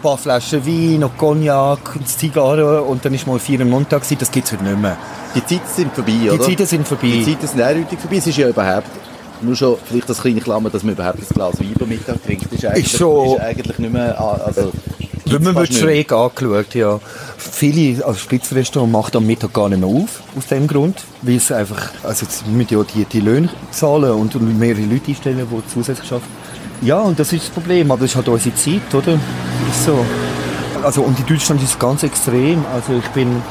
paar 0.00 0.18
Flaschen 0.18 0.66
Wein, 0.66 1.00
noch 1.00 1.16
Cognac, 1.16 1.98
Zigarren 2.04 2.80
und 2.80 3.04
dann 3.04 3.14
ist 3.14 3.26
mal 3.26 3.38
vier 3.38 3.60
im 3.60 3.70
Montag 3.70 4.02
das 4.18 4.30
gibt 4.30 4.46
es 4.46 4.52
heute 4.52 4.64
nicht 4.64 4.78
mehr. 4.78 4.96
Die 5.34 5.44
Zeiten 5.44 5.68
sind 5.74 5.94
vorbei, 5.94 6.12
die 6.12 6.30
oder? 6.30 6.38
Die 6.38 6.56
Zeiten 6.56 6.66
sind 6.66 6.88
vorbei. 6.88 7.08
Die 7.08 7.24
Zeiten 7.24 7.46
sind 7.46 7.62
eindeutig 7.62 7.98
vorbei. 7.98 8.16
Es 8.16 8.26
ist 8.26 8.36
ja 8.36 8.48
überhaupt 8.48 8.88
nur 9.42 9.56
schon 9.56 9.76
vielleicht 9.84 10.08
das 10.08 10.20
kleine 10.20 10.40
Klammer, 10.40 10.70
dass 10.70 10.82
man 10.82 10.94
überhaupt 10.94 11.18
ein 11.18 11.26
Glas 11.34 11.60
Wein 11.60 11.74
am 11.80 11.88
Mittag 11.88 12.22
trinkt, 12.24 12.52
ist 12.52 12.64
eigentlich, 12.64 12.86
ist 12.86 12.98
schon, 12.98 13.36
ist 13.36 13.40
eigentlich 13.40 13.78
nicht 13.78 13.92
mehr, 13.92 14.20
also 14.20 14.70
wenn 15.26 15.42
man 15.42 15.54
wird 15.54 15.72
schräg 15.72 16.12
angeschaut, 16.12 16.74
ja. 16.74 16.98
Viele, 17.36 18.04
also 18.04 18.18
Spitzenrestaurant 18.18 18.90
macht 18.90 19.16
am 19.16 19.26
Mittag 19.26 19.52
gar 19.52 19.68
nicht 19.68 19.80
mehr 19.80 19.88
auf, 19.88 20.22
aus 20.36 20.46
dem 20.48 20.66
Grund, 20.66 21.04
weil 21.22 21.36
es 21.36 21.52
einfach, 21.52 21.90
also 22.02 22.24
jetzt 22.24 22.46
müssen 22.48 22.74
ja 22.74 22.82
die, 22.82 23.04
die 23.04 23.20
Löhne 23.20 23.48
zahlen 23.70 24.12
und 24.12 24.58
mehrere 24.58 24.82
Leute 24.82 25.08
einstellen, 25.08 25.46
die 25.50 25.72
zusätzlich 25.72 26.10
arbeiten. 26.10 26.26
Ja, 26.82 27.00
und 27.00 27.18
das 27.18 27.32
ist 27.32 27.44
das 27.44 27.50
Problem, 27.50 27.90
aber 27.90 28.00
das 28.02 28.10
ist 28.10 28.16
halt 28.16 28.28
unsere 28.28 28.54
Zeit, 28.54 28.94
oder? 28.94 29.12
Ist 29.12 29.84
so. 29.84 30.04
Also, 30.82 31.02
und 31.02 31.18
in 31.18 31.26
Deutschland 31.26 31.62
ist 31.62 31.70
es 31.70 31.78
ganz 31.78 32.02
extrem. 32.02 32.64
Also, 32.72 32.94
ich 32.98 33.08
bin 33.10 33.42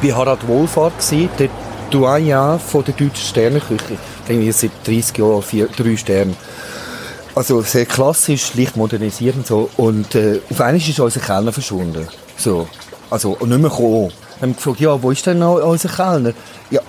bei 0.00 0.12
Harald 0.12 0.46
Wohlfahrt 0.46 0.96
gewesen, 0.98 1.28
der 1.38 1.48
Doyen 1.90 2.60
von 2.60 2.84
der 2.84 2.94
deutschen 2.94 3.16
Sternenküche. 3.16 3.98
Denke, 4.28 4.52
seit 4.52 4.70
30 4.84 5.18
Jahren 5.18 5.42
vier, 5.42 5.66
drei 5.66 5.96
Sterne. 5.96 6.34
Also 7.34 7.62
sehr 7.62 7.86
klassisch, 7.86 8.54
leicht 8.54 8.76
modernisiert 8.76 9.36
und 9.36 9.46
so. 9.46 9.70
Und 9.76 10.14
äh, 10.14 10.40
auf 10.50 10.60
einmal 10.60 10.76
ist 10.76 11.00
unser 11.00 11.20
Kellner 11.20 11.52
verschwunden. 11.52 12.06
So. 12.36 12.68
Also, 13.10 13.36
nicht 13.40 13.48
mehr 13.48 13.70
gekommen. 13.70 14.12
Dann 14.40 14.50
haben 14.50 14.50
wir 14.50 14.54
gefragt, 14.54 14.80
ja, 14.80 15.02
wo 15.02 15.10
ist 15.10 15.26
denn 15.26 15.40
noch 15.40 15.56
unser 15.56 15.88
Kellner? 15.88 16.32
Ja, 16.70 16.80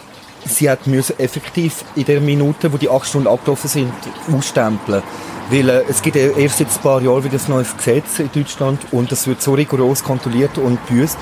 sie 0.46 0.70
hat 0.70 0.88
müssen 0.88 1.20
effektiv 1.20 1.84
in 1.96 2.06
der 2.06 2.22
Minute, 2.22 2.72
wo 2.72 2.78
die 2.78 2.90
acht 2.90 3.08
Stunden 3.08 3.28
abgelaufen 3.28 3.70
sind, 3.70 3.94
ausstempeln. 4.36 5.04
Weil 5.50 5.70
äh, 5.70 5.84
es 5.90 6.02
gibt 6.02 6.16
erst 6.16 6.58
seit 6.58 6.68
ein 6.68 6.82
paar 6.82 7.02
Jahren 7.02 7.24
wieder 7.24 7.38
ein 7.38 7.52
neues 7.52 7.76
Gesetz 7.76 8.20
in 8.20 8.30
Deutschland 8.34 8.80
und 8.92 9.12
das 9.12 9.28
wird 9.28 9.42
so 9.42 9.54
rigoros 9.54 10.04
kontrolliert 10.04 10.58
und 10.58 10.86
büßt. 10.88 11.18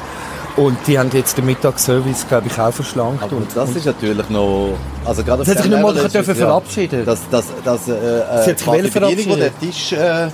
Und 0.58 0.78
die 0.86 1.00
haben 1.00 1.10
jetzt 1.14 1.38
den 1.38 1.46
Mittagsservice, 1.46 2.28
glaube 2.28 2.48
ich, 2.48 2.60
auch 2.60 2.74
verschlankt. 2.74 3.24
Aber 3.24 3.38
und, 3.38 3.56
das 3.56 3.70
ist 3.74 3.86
natürlich 3.86 4.30
noch... 4.30 4.74
Also 5.06 5.24
gerade 5.24 5.44
das 5.44 5.56
hat 5.56 5.64
sich 5.64 5.72
nicht 5.72 5.82
mal 5.82 5.94
dürfen 5.94 6.36
verabschieden. 6.36 7.06
Das, 7.06 7.22
das, 7.32 7.46
das, 7.64 7.88
äh, 7.88 7.94
äh, 7.94 8.44
Sie 8.44 8.52
hat 8.52 8.84
die 8.84 8.90
Bedienung, 8.90 9.16
die 9.16 9.40
den 9.40 9.60
Tisch 9.62 9.94
äh, 9.94 10.28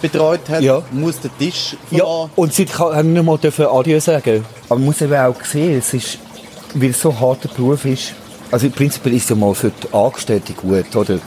betreut 0.00 0.48
hat, 0.48 0.62
ja. 0.62 0.82
muss 0.90 1.20
den 1.20 1.30
Tisch 1.38 1.76
verlassen. 1.88 2.08
Ja, 2.08 2.30
und 2.34 2.54
sie 2.54 2.64
haben 2.66 3.12
nicht 3.12 3.22
mal 3.22 3.36
dürfen 3.36 3.66
Adieu 3.66 4.00
sagen. 4.00 4.44
Aber 4.68 4.78
man 4.78 4.86
muss 4.86 5.02
eben 5.02 5.14
auch 5.14 5.44
sehen, 5.44 5.78
es 5.78 5.92
ist, 5.92 6.18
weil 6.74 6.90
es 6.90 7.00
so 7.02 7.10
ein 7.10 7.20
harter 7.20 7.48
Beruf 7.48 7.84
ist, 7.84 8.14
also 8.50 8.66
im 8.66 8.72
Prinzip 8.72 9.06
ist 9.06 9.24
es 9.24 9.28
ja 9.30 9.36
mal 9.36 9.54
für 9.54 9.70
die 9.70 9.94
Angestellten 9.94 10.54
gut, 10.56 10.94
oder? 10.96 11.18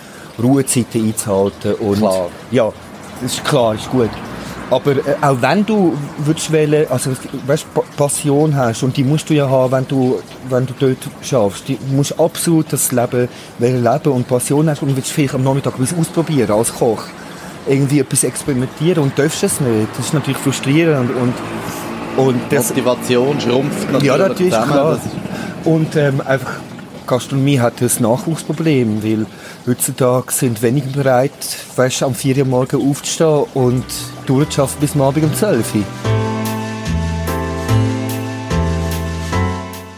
Ruhezeiten 0.42 1.06
einzuhalten 1.06 1.74
und... 1.76 1.98
Klar. 1.98 2.30
Ja, 2.52 2.72
das 3.22 3.34
ist 3.34 3.46
klar, 3.46 3.76
ist 3.76 3.90
gut. 3.90 4.10
Aber 4.72 4.92
äh, 4.92 5.16
auch 5.22 5.42
wenn 5.42 5.66
du 5.66 5.94
würdest 6.20 6.52
wählen, 6.52 6.88
also 6.90 7.12
weißt, 7.46 7.66
Passion 7.98 8.56
hast 8.56 8.84
und 8.84 8.96
die 8.96 9.04
musst 9.04 9.30
du 9.30 9.34
ja 9.34 9.50
haben, 9.50 9.72
wenn 9.74 9.88
du, 9.88 10.22
wenn 10.50 10.66
du 10.66 10.74
dort 10.80 10.98
schaffst. 11.22 11.68
Du 11.68 11.76
musst 11.92 12.18
absolut 12.18 12.72
das 12.72 12.92
Leben 12.92 13.28
leben 13.60 14.12
und 14.12 14.28
Passion 14.28 14.70
hast 14.70 14.82
und 14.82 14.96
willst 14.96 15.12
vielleicht 15.12 15.36
am 15.36 15.44
Nachmittag 15.44 15.74
etwas 15.74 15.94
ausprobieren 15.94 16.52
als 16.52 16.74
Koch. 16.74 17.04
Irgendwie 17.68 18.00
etwas 18.00 18.24
experimentieren 18.24 19.04
und 19.04 19.20
darfst 19.20 19.44
es 19.44 19.60
nicht. 19.60 19.90
Das 19.98 20.08
ist 20.08 20.14
natürlich 20.14 20.40
frustrierend 20.40 21.12
und 21.16 21.34
und 22.18 22.42
das, 22.50 22.70
Motivation 22.70 23.40
schrumpft 23.40 23.86
natürlich. 23.86 24.04
Ja, 24.06 24.18
natürlich, 24.18 24.52
klar. 24.52 25.00
Und 25.64 25.96
ähm, 25.96 26.22
einfach 26.26 26.60
Gastronomie 27.12 27.60
hat 27.60 27.82
ein 27.82 27.90
Nachwuchsproblem, 28.00 29.04
weil 29.04 29.26
heutzutage 29.68 30.32
sind 30.32 30.62
weniger 30.62 30.92
bereit, 30.92 31.34
weißt, 31.76 32.04
am 32.04 32.16
4 32.16 32.38
Uhr 32.38 32.46
morgen 32.46 32.90
aufzustehen 32.90 33.44
und 33.54 33.84
durchzuschaffen 34.28 34.80
bis 34.80 34.96
am 34.96 35.02
Abend 35.02 35.26
um 35.26 35.36
12 35.36 35.76
Uhr. 35.76 35.84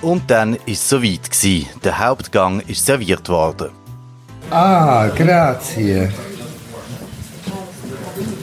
Und 0.01 0.23
dann 0.31 0.53
war 0.53 0.59
es 0.65 0.89
soweit. 0.89 1.29
Der 1.83 1.99
Hauptgang 1.99 2.61
ist 2.61 2.83
serviert 2.83 3.29
worden. 3.29 3.69
Ah, 4.49 5.07
grazie. 5.15 6.09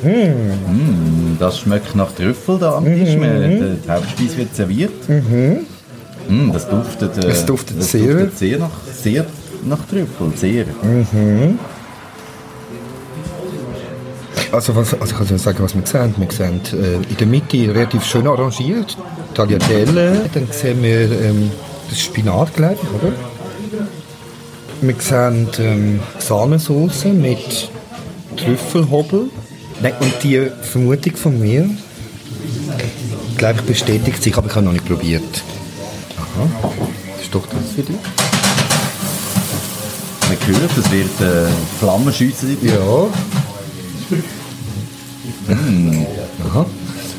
Mm. 0.02 1.36
das 1.40 1.58
schmeckt 1.58 1.96
nach 1.96 2.12
Trüffel 2.12 2.58
da 2.58 2.76
am 2.76 2.84
Tisch. 2.84 3.16
Mhm. 3.16 3.78
Die 3.84 3.90
Hauptspeise 3.90 4.36
wird 4.36 4.54
serviert. 4.54 5.08
Mhm. 5.08 5.66
Mm, 6.30 6.52
das 6.52 6.68
duftet, 6.68 7.18
äh, 7.18 7.28
das 7.28 7.44
duftet 7.44 7.78
das 7.78 7.90
sehr. 7.90 8.14
Duftet 8.14 8.38
sehr 8.38 8.58
nach, 8.58 8.70
sehr 8.92 9.26
nach 9.64 9.86
Trüffel, 9.86 10.32
sehr. 10.36 10.64
Mhm. 10.82 11.58
Also, 14.52 14.74
was, 14.74 14.94
also 14.94 15.04
ich 15.04 15.28
kann 15.28 15.38
sagen, 15.38 15.58
was 15.60 15.74
wir 15.74 15.86
sehen. 15.86 16.14
Wir 16.16 16.30
sehen 16.30 16.60
äh, 16.72 16.94
in 17.08 17.16
der 17.18 17.26
Mitte 17.26 17.74
relativ 17.74 18.04
schön 18.04 18.26
arrangiert, 18.26 18.96
Tagliatelle. 19.34 20.28
Dann 20.32 20.48
sehen 20.50 20.82
wir 20.82 21.10
ähm, 21.20 21.50
das 21.88 22.00
Spinat, 22.00 22.54
glaube 22.54 22.76
ich, 22.82 23.02
oder? 23.02 23.12
Wir 24.80 24.94
sehen 24.98 25.48
ähm, 25.58 26.00
Sahnesauce 26.18 27.04
mit 27.06 27.70
Trüffelhobel. 28.36 29.30
Nein, 29.82 29.94
und 30.00 30.14
die 30.22 30.48
Vermutung 30.62 31.16
von 31.16 31.38
mir, 31.40 31.70
glaube 33.36 33.60
ich, 33.60 33.66
bestätigt 33.66 34.22
sich, 34.22 34.36
aber 34.36 34.48
ich 34.48 34.54
habe 34.54 34.66
noch 34.66 34.72
nicht 34.72 34.86
probiert. 34.86 35.42
Das 36.36 37.22
ist 37.22 37.34
doch 37.34 37.46
das 37.46 37.72
für 37.74 37.82
dich. 37.82 37.96
man 40.28 40.38
gehört, 40.46 40.70
es 40.78 40.90
wird 40.90 41.20
äh, 41.20 41.50
Flammenschiessen. 41.78 42.56
Ja. 42.62 43.08
Aha. 46.46 46.66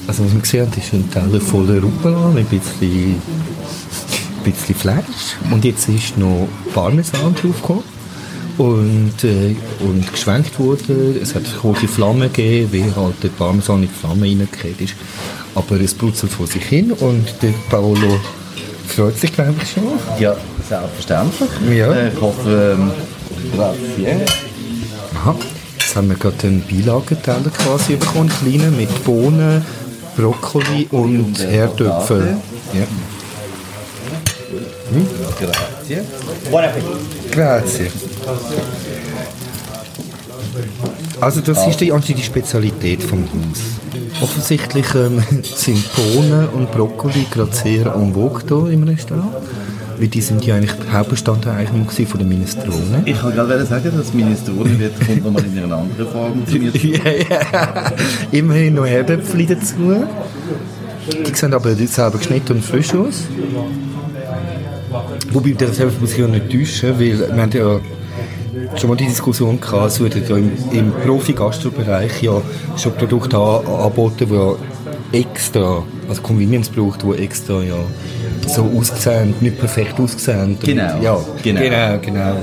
Also 0.08 0.26
was 0.26 0.34
wir 0.34 0.42
gesehen 0.42 0.68
haben, 0.68 0.82
ist 0.82 0.94
ein 0.94 1.10
Teller 1.12 1.42
voller 1.42 1.82
Rucola 1.82 2.30
mit 2.30 2.52
ein 2.52 2.60
bisschen, 2.60 3.16
ein 3.16 4.44
bisschen 4.44 4.76
Fleisch. 4.76 5.38
Und 5.52 5.66
jetzt 5.66 5.88
ist 5.90 6.18
noch 6.18 6.48
Parmesan 6.74 7.36
draufgekommen. 7.36 7.84
Und, 8.58 9.24
äh, 9.24 9.56
und 9.80 10.12
geschwenkt 10.12 10.60
wurde. 10.60 11.18
Es 11.22 11.34
hat 11.36 11.44
große 11.62 11.88
Flammen 11.88 12.32
gegeben, 12.34 12.70
wie 12.72 12.84
halt 12.84 13.24
der 13.24 13.30
Parmesan 13.30 13.84
in 13.84 13.90
die 13.90 13.94
Flamme 13.94 14.26
reingekehrt 14.26 14.80
ist. 14.82 14.96
Aber 15.56 15.80
es 15.80 15.94
brutzelt 15.94 16.32
vor 16.32 16.48
sich 16.48 16.64
hin 16.64 16.92
und 16.92 17.26
der 17.42 17.54
Paolo 17.70 18.20
freut 18.92 19.18
sich, 19.18 19.32
glaube 19.34 19.56
ich, 19.62 19.72
schon. 19.72 19.84
Ja, 20.20 20.36
selbstverständlich. 20.68 21.50
Ja. 21.76 21.92
Äh, 21.94 22.10
Ich 22.10 22.22
hoffe, 22.22 22.76
ähm, 22.78 22.92
grazie. 23.56 24.26
Aha. 25.16 25.36
Jetzt 25.80 25.96
haben 25.96 26.10
wir 26.10 26.16
gerade 26.18 26.48
einen 26.48 26.64
Beilagenteller 26.70 27.50
quasi 27.58 27.96
bekommen, 27.96 28.32
einen 28.44 28.58
kleinen, 28.58 28.78
mit 28.78 29.04
Bohnen, 29.04 29.66
Brokkoli 30.16 30.88
und, 30.92 31.40
äh, 31.40 31.48
Herdöpfel. 31.48 32.38
Ja. 32.74 32.82
Grazie. 35.40 36.02
Buon 36.50 36.64
appetito. 36.64 36.98
Grazie. 37.32 37.92
Also 41.22 41.40
das 41.42 41.68
ist 41.68 41.80
die, 41.80 41.92
die 41.92 42.24
Spezialität 42.24 43.04
vom 43.04 43.24
Haus. 43.26 44.22
Offensichtlich 44.22 44.88
ähm, 44.96 45.24
sind 45.44 45.84
Bohnen 45.96 46.50
und 46.50 46.72
Brokkoli 46.72 47.28
gerade 47.30 47.54
sehr 47.54 47.94
en 47.96 48.14
vogue 48.14 48.42
hier 48.48 48.74
im 48.74 48.84
Restaurant. 48.84 49.32
Weil 50.00 50.08
die 50.08 50.22
sind 50.22 50.44
ja 50.48 50.56
eigentlich 50.56 50.74
Hauptbestandteil 50.92 51.58
eigentlich 51.58 51.74
nur 51.74 51.86
gewesen 51.86 52.08
von 52.08 52.20
der 52.20 52.28
Minestrone. 52.28 53.04
Ich 53.06 53.22
kann 53.22 53.36
gerade 53.36 53.66
sagen, 53.68 53.92
dass 53.96 54.14
Minestrone 54.16 54.80
wird 54.80 55.00
kommt 55.00 55.24
nochmal 55.24 55.46
in 55.46 55.64
einer 55.64 55.78
anderen 55.78 56.08
Form 56.08 56.48
zu 56.48 56.56
mir. 56.56 56.72
Ja. 57.30 57.92
Immerhin 58.32 58.74
noch 58.74 58.88
Herdöpfel 58.88 59.46
dazu. 59.46 60.04
Die 61.28 61.36
sehen 61.36 61.54
aber 61.54 61.76
selber 61.76 62.18
geschnitten 62.18 62.54
und 62.54 62.66
frisch 62.66 62.96
aus. 62.96 63.28
Wobei, 65.32 65.52
das 65.52 65.80
muss 66.00 66.14
ich 66.14 66.18
ja 66.18 66.28
nicht 66.28 66.50
täuschen, 66.52 67.00
weil 67.00 67.20
wir 67.20 67.42
haben 67.42 67.52
ja 67.52 67.80
schon 68.78 68.90
mal 68.90 68.96
die 68.96 69.06
Diskussion 69.08 69.60
gehabt, 69.60 69.88
es 69.88 70.00
werden 70.00 70.24
ja 70.28 70.38
im, 70.38 70.52
im 70.72 70.92
Profi-Gastro-Bereich 71.06 72.22
ja 72.22 72.42
schon 72.78 72.94
Produkte 72.94 73.38
an- 73.38 73.66
angeboten, 73.66 74.28
die 74.30 74.34
ja 74.34 74.56
extra, 75.20 75.84
also 76.08 76.22
Convenience 76.22 76.70
braucht, 76.70 77.04
die 77.04 77.22
extra 77.24 77.62
ja 77.62 77.76
so 78.48 78.70
aussehen, 78.78 79.34
nicht 79.42 79.60
perfekt 79.60 80.00
aussehen. 80.00 80.58
Genau. 80.64 81.02
Ja, 81.02 81.18
Genau. 81.44 81.60
genau, 81.62 82.00
genau. 82.02 82.36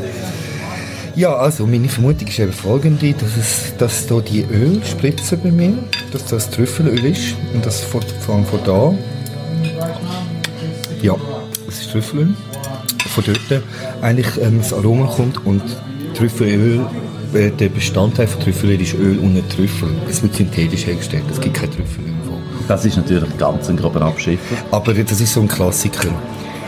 Ja, 1.17 1.35
also 1.35 1.67
meine 1.67 1.89
Vermutung 1.89 2.29
ist 2.29 2.39
eben 2.39 2.53
folgende, 2.53 3.13
dass, 3.13 3.37
es, 3.37 3.77
dass 3.77 4.07
da 4.07 4.21
die 4.21 4.45
Ölspritze 4.45 5.37
bei 5.37 5.51
mir, 5.51 5.73
dass 6.13 6.27
das 6.27 6.49
Trüffelöl 6.51 7.05
ist 7.07 7.35
und 7.53 7.67
das 7.67 7.81
von, 7.81 8.03
von, 8.21 8.45
von 8.45 8.61
da, 8.65 8.95
ja, 11.03 11.17
das 11.67 11.81
ist 11.81 11.91
Trüffelöl, 11.91 12.29
von 13.09 13.25
dort 13.27 13.63
eigentlich 14.01 14.29
ähm, 14.41 14.59
das 14.59 14.73
Aroma 14.73 15.07
kommt 15.07 15.45
und 15.45 15.63
Trüffelöl, 16.19 16.81
äh, 17.33 17.51
der 17.51 17.69
Bestandteil 17.69 18.27
von 18.27 18.43
Trüffelöl 18.43 18.81
ist 18.81 18.95
Öl 18.95 19.21
und 19.21 19.35
nicht 19.35 19.51
Trüffel. 19.51 19.89
Es 20.11 20.21
wird 20.21 20.35
synthetisch 20.35 20.85
hergestellt, 20.85 21.23
es 21.31 21.41
gibt 21.41 21.55
kein 21.55 21.71
Trüffelöl. 21.71 22.13
Das 22.67 22.85
ist 22.85 22.97
natürlich 22.97 23.39
ganz 23.39 23.69
ein 23.69 23.77
grober 23.77 24.03
Abschiffer. 24.03 24.57
Aber 24.73 24.93
das 24.95 25.21
ist 25.21 25.33
so 25.33 25.41
ein 25.41 25.47
Klassiker. 25.47 26.09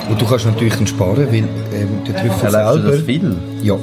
Und 0.09 0.21
du 0.21 0.25
kannst 0.25 0.47
natürlich 0.47 0.75
dann 0.75 0.87
sparen, 0.87 1.27
weil 1.27 1.49
ähm, 1.75 2.05
der 2.07 2.15
Trüffel 2.15 2.47
du 2.47 2.51
selber... 2.53 2.79
das 2.93 3.01
viel? 3.01 3.37
Ja. 3.61 3.75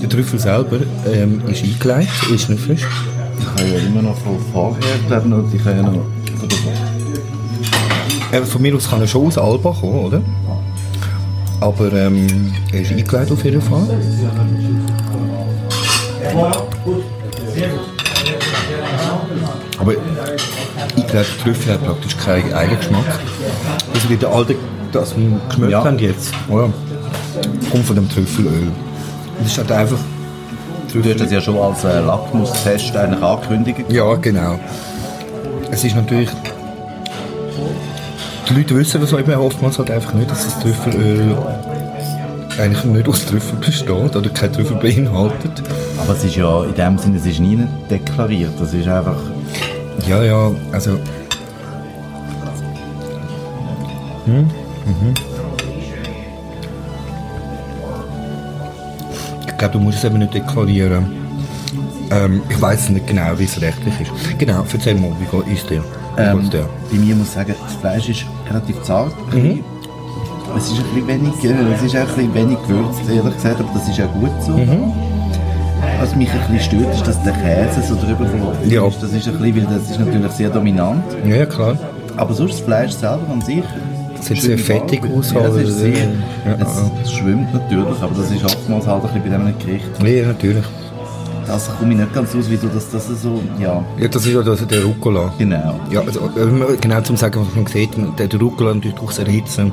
Der 0.00 0.08
Trüffel 0.08 0.38
selber 0.38 0.78
ähm, 1.12 1.42
ist 1.46 1.62
eingelegt, 1.62 2.10
ist 2.34 2.48
nicht 2.48 2.62
frisch. 2.62 2.86
Ich 3.38 3.46
habe 3.46 3.68
ja 3.68 3.86
immer 3.86 4.00
noch 4.00 4.16
von 4.16 4.38
vorher, 4.50 4.80
glaube 5.08 5.22
ich, 5.24 5.28
noch, 5.28 5.52
ich 5.52 5.60
habe 5.60 5.76
ja 5.76 5.82
noch 5.82 5.92
von 5.92 6.48
Äh, 8.32 8.42
von 8.42 8.62
mir 8.62 8.74
aus 8.74 8.88
kann 8.88 9.02
er 9.02 9.06
schon 9.06 9.26
aus 9.26 9.36
Alba 9.36 9.76
kommen, 9.78 10.06
oder? 10.06 10.22
Aber 11.64 11.90
ähm, 11.94 12.52
er 12.74 12.82
ist 12.82 12.90
eingelegt 12.92 13.32
auf 13.32 13.42
jeden 13.42 13.62
Fall. 13.62 13.88
Aber 19.78 19.92
eingelegter 20.96 21.24
Trüffel 21.42 21.72
hat 21.72 21.84
praktisch 21.84 22.16
keinen 22.18 22.52
Eigengeschmack. 22.52 23.04
Also 23.94 24.10
wie 24.10 24.16
der 24.16 24.28
alte, 24.30 24.56
das 24.92 25.16
wir 25.16 25.40
geschmeckt 25.48 25.72
Ja. 25.72 25.84
haben 25.84 25.98
jetzt, 25.98 26.32
oder? 26.48 26.70
kommt 27.70 27.86
von 27.86 27.96
dem 27.96 28.08
Trüffelöl. 28.10 28.68
Das 29.38 29.48
ist 29.52 29.58
halt 29.58 29.72
einfach 29.72 29.98
Du 30.92 31.02
hast 31.02 31.18
das 31.20 31.32
ja 31.32 31.40
schon 31.40 31.56
als 31.58 31.82
äh, 31.82 32.00
Lackmustest 32.00 32.94
eigentlich 32.96 33.20
angekündigt. 33.22 33.80
Ja, 33.88 34.14
genau. 34.14 34.60
Es 35.72 35.82
ist 35.82 35.96
natürlich. 35.96 36.28
Die 38.48 38.54
Leute 38.54 38.76
wissen 38.76 39.00
das 39.00 39.12
eben 39.12 39.32
oftmals 39.34 39.78
halt 39.78 39.90
einfach 39.90 40.12
nicht, 40.14 40.30
dass 40.30 40.44
das 40.44 40.58
Trüffelöl 40.60 41.36
eigentlich 42.58 42.84
nicht 42.84 43.08
aus 43.08 43.24
Trüffel 43.26 43.58
besteht 43.58 43.90
oder 44.16 44.30
kein 44.30 44.52
Trüffel 44.52 44.76
beinhaltet. 44.76 45.62
Aber 45.98 46.12
es 46.14 46.24
ist 46.24 46.36
ja 46.36 46.64
in 46.64 46.74
dem 46.74 46.98
Sinne, 46.98 47.16
es 47.18 47.26
ist 47.26 47.40
nie 47.40 47.58
deklariert. 47.90 48.52
Das 48.58 48.72
ist 48.74 48.86
einfach... 48.86 49.16
Ja, 50.06 50.22
ja, 50.22 50.50
also. 50.72 50.98
Hm? 54.26 54.36
Mhm. 54.42 55.14
Ich 59.46 59.56
glaube, 59.58 59.72
du 59.72 59.78
musst 59.80 59.98
es 59.98 60.04
eben 60.04 60.18
nicht 60.18 60.34
deklarieren. 60.34 61.06
Ähm, 62.10 62.42
ich 62.48 62.60
weiß 62.60 62.90
nicht 62.90 63.06
genau, 63.06 63.38
wie 63.38 63.44
es 63.44 63.60
rechtlich 63.60 63.94
ist. 64.00 64.38
Genau, 64.38 64.64
erzähl 64.70 64.94
mal, 64.94 65.10
wie 65.18 65.24
geht- 65.54 65.70
der? 65.70 65.82
Wie 66.16 66.20
Ähm, 66.22 66.50
bei 66.90 66.98
mir 66.98 67.14
muss 67.16 67.28
ich 67.28 67.32
sagen, 67.32 67.54
das 67.64 67.74
Fleisch 67.76 68.08
ist 68.08 68.26
relativ 68.48 68.82
zart. 68.82 69.12
Mhm. 69.32 69.60
Es 70.56 70.70
ist 70.70 70.78
ein 70.78 70.84
bisschen 70.94 71.08
wenig, 71.08 71.32
es 71.42 71.82
ist 71.82 71.96
auch 71.96 72.00
ein 72.00 72.06
bisschen 72.06 72.34
wenig 72.34 72.58
gewürzt, 72.68 73.00
ehrlich 73.08 73.34
gesagt, 73.34 73.60
aber 73.60 73.70
das 73.74 73.88
ist 73.88 73.98
ja 73.98 74.06
gut 74.06 74.30
so. 74.40 74.52
Mhm. 74.52 74.92
Was 76.00 76.14
mich 76.16 76.30
ein 76.30 76.38
bisschen 76.52 76.60
stört, 76.80 76.94
ist, 76.94 77.06
dass 77.06 77.22
der 77.22 77.32
Käse 77.32 77.82
so 77.88 77.94
drüber 77.94 78.26
verlaufen 78.26 78.70
Ja. 78.70 78.86
ist. 78.86 79.02
Das 79.02 79.12
ist 79.12 79.26
ein 79.26 79.38
bisschen, 79.38 79.56
weil 79.56 79.78
das 79.78 79.90
ist 79.90 79.98
natürlich 79.98 80.30
sehr 80.32 80.50
dominant. 80.50 81.02
Ja, 81.26 81.46
klar. 81.46 81.76
Aber 82.16 82.32
sonst 82.34 82.52
das 82.52 82.60
Fleisch 82.60 82.92
selber 82.92 83.22
an 83.32 83.40
sich... 83.40 83.62
Sieht 84.20 84.40
sehr 84.40 84.56
fettig 84.58 85.02
aus, 85.14 85.32
Ja, 85.32 85.40
es, 85.48 85.56
ist 85.68 85.78
sehr, 85.80 85.92
Ja, 86.46 86.56
es 87.02 87.12
schwimmt 87.12 87.52
natürlich, 87.52 88.00
aber 88.00 88.14
das 88.16 88.30
ist 88.30 88.42
oftmals 88.44 88.86
halt 88.86 89.04
ein 89.04 89.22
bisschen 89.22 89.42
bei 89.42 89.52
diesem 89.52 89.58
Gericht. 89.58 90.02
Ja, 90.02 90.26
natürlich. 90.28 90.64
Das 91.46 91.70
komme 91.78 91.92
ich 91.92 91.98
nicht 92.00 92.14
ganz 92.14 92.34
aus, 92.34 92.44
wieso 92.48 92.68
das, 92.68 92.90
das 92.90 93.06
so... 93.22 93.40
Ja, 93.58 93.84
Ja, 93.98 94.08
das 94.08 94.26
ist 94.26 94.32
ja 94.34 94.42
das, 94.42 94.66
der 94.66 94.82
Rucola. 94.84 95.32
genau. 95.38 95.78
Ja, 95.90 96.00
also, 96.00 96.20
äh, 96.36 96.76
genau 96.80 97.00
zum 97.02 97.16
sagen, 97.16 97.40
was 97.46 97.54
man 97.54 97.66
sieht, 97.66 97.90
der, 98.18 98.40
Rucola 98.40 98.74
natürlich 98.74 98.96
durchs 98.96 99.18
Erhitzen 99.18 99.72